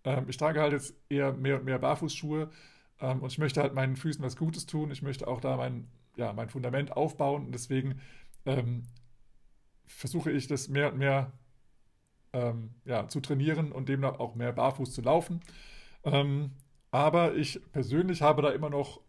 [0.05, 2.51] ähm, ich trage halt jetzt eher mehr und mehr Barfußschuhe
[3.01, 4.91] ähm, und ich möchte halt meinen Füßen was Gutes tun.
[4.91, 8.01] Ich möchte auch da mein, ja, mein Fundament aufbauen und deswegen
[8.47, 8.85] ähm,
[9.87, 11.33] versuche ich das mehr und mehr
[12.33, 15.41] ähm, ja, zu trainieren und demnach auch mehr barfuß zu laufen.
[16.05, 16.53] Ähm,
[16.91, 19.01] aber ich persönlich habe da immer noch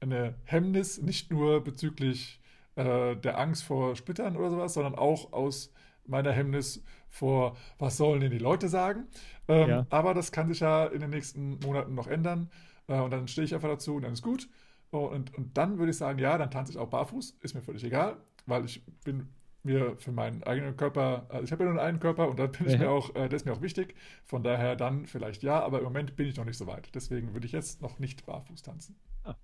[0.00, 2.40] eine Hemmnis, nicht nur bezüglich
[2.76, 5.72] äh, der Angst vor Splittern oder sowas, sondern auch aus
[6.06, 9.06] meiner Hemmnis vor, was sollen denn die Leute sagen.
[9.48, 9.86] Ähm, ja.
[9.90, 12.50] Aber das kann sich ja in den nächsten Monaten noch ändern.
[12.88, 14.48] Äh, und dann stehe ich einfach dazu und dann ist gut.
[14.90, 17.84] Und, und dann würde ich sagen, ja, dann tanze ich auch barfuß, ist mir völlig
[17.84, 18.16] egal,
[18.46, 19.28] weil ich bin
[19.62, 22.66] mir für meinen eigenen Körper, also ich habe ja nur einen Körper und da bin
[22.66, 22.78] ich ja.
[22.78, 23.94] mir auch, äh, das ist mir auch wichtig.
[24.24, 26.94] Von daher dann vielleicht ja, aber im Moment bin ich noch nicht so weit.
[26.94, 28.96] Deswegen würde ich jetzt noch nicht barfuß tanzen.
[29.24, 29.34] Ah.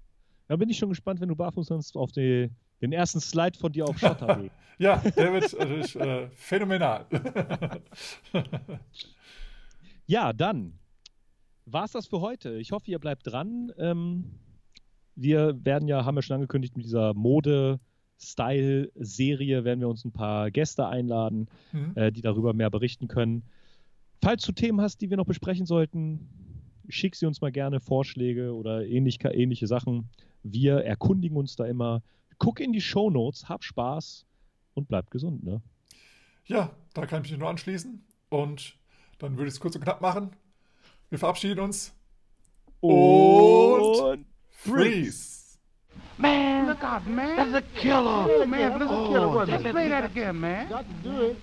[0.48, 3.72] Da bin ich schon gespannt, wenn du barfuß tanzt, auf die, den ersten Slide von
[3.72, 4.44] dir auf Schotter.
[4.78, 7.06] ja, der wird natürlich äh, phänomenal.
[10.06, 10.78] ja, dann
[11.66, 12.54] war es das für heute.
[12.56, 13.72] Ich hoffe, ihr bleibt dran.
[13.76, 14.38] Ähm,
[15.14, 17.80] wir werden ja, haben wir schon angekündigt, mit dieser Mode-
[18.18, 21.92] Style-Serie werden wir uns ein paar Gäste einladen, mhm.
[21.94, 23.44] äh, die darüber mehr berichten können.
[24.22, 26.28] Falls du Themen hast, die wir noch besprechen sollten,
[26.88, 30.08] schick sie uns mal gerne Vorschläge oder ähnlich, ähnliche Sachen.
[30.42, 32.02] Wir erkundigen uns da immer.
[32.38, 34.26] Guck in die Show Notes, hab Spaß
[34.74, 35.42] und bleib gesund.
[35.44, 35.60] Ne?
[36.44, 38.04] Ja, da kann ich mich nur anschließen.
[38.28, 38.76] Und
[39.18, 40.30] dann würde ich es kurz und knapp machen.
[41.08, 41.94] Wir verabschieden uns.
[42.80, 45.35] Und, und freeze.
[46.18, 47.52] Man, look out, man.
[47.52, 48.26] That's a killer.
[48.28, 49.26] Oh, man, that's a killer.
[49.26, 50.68] Oh, let's play that again, man.
[50.68, 51.36] Got to do it.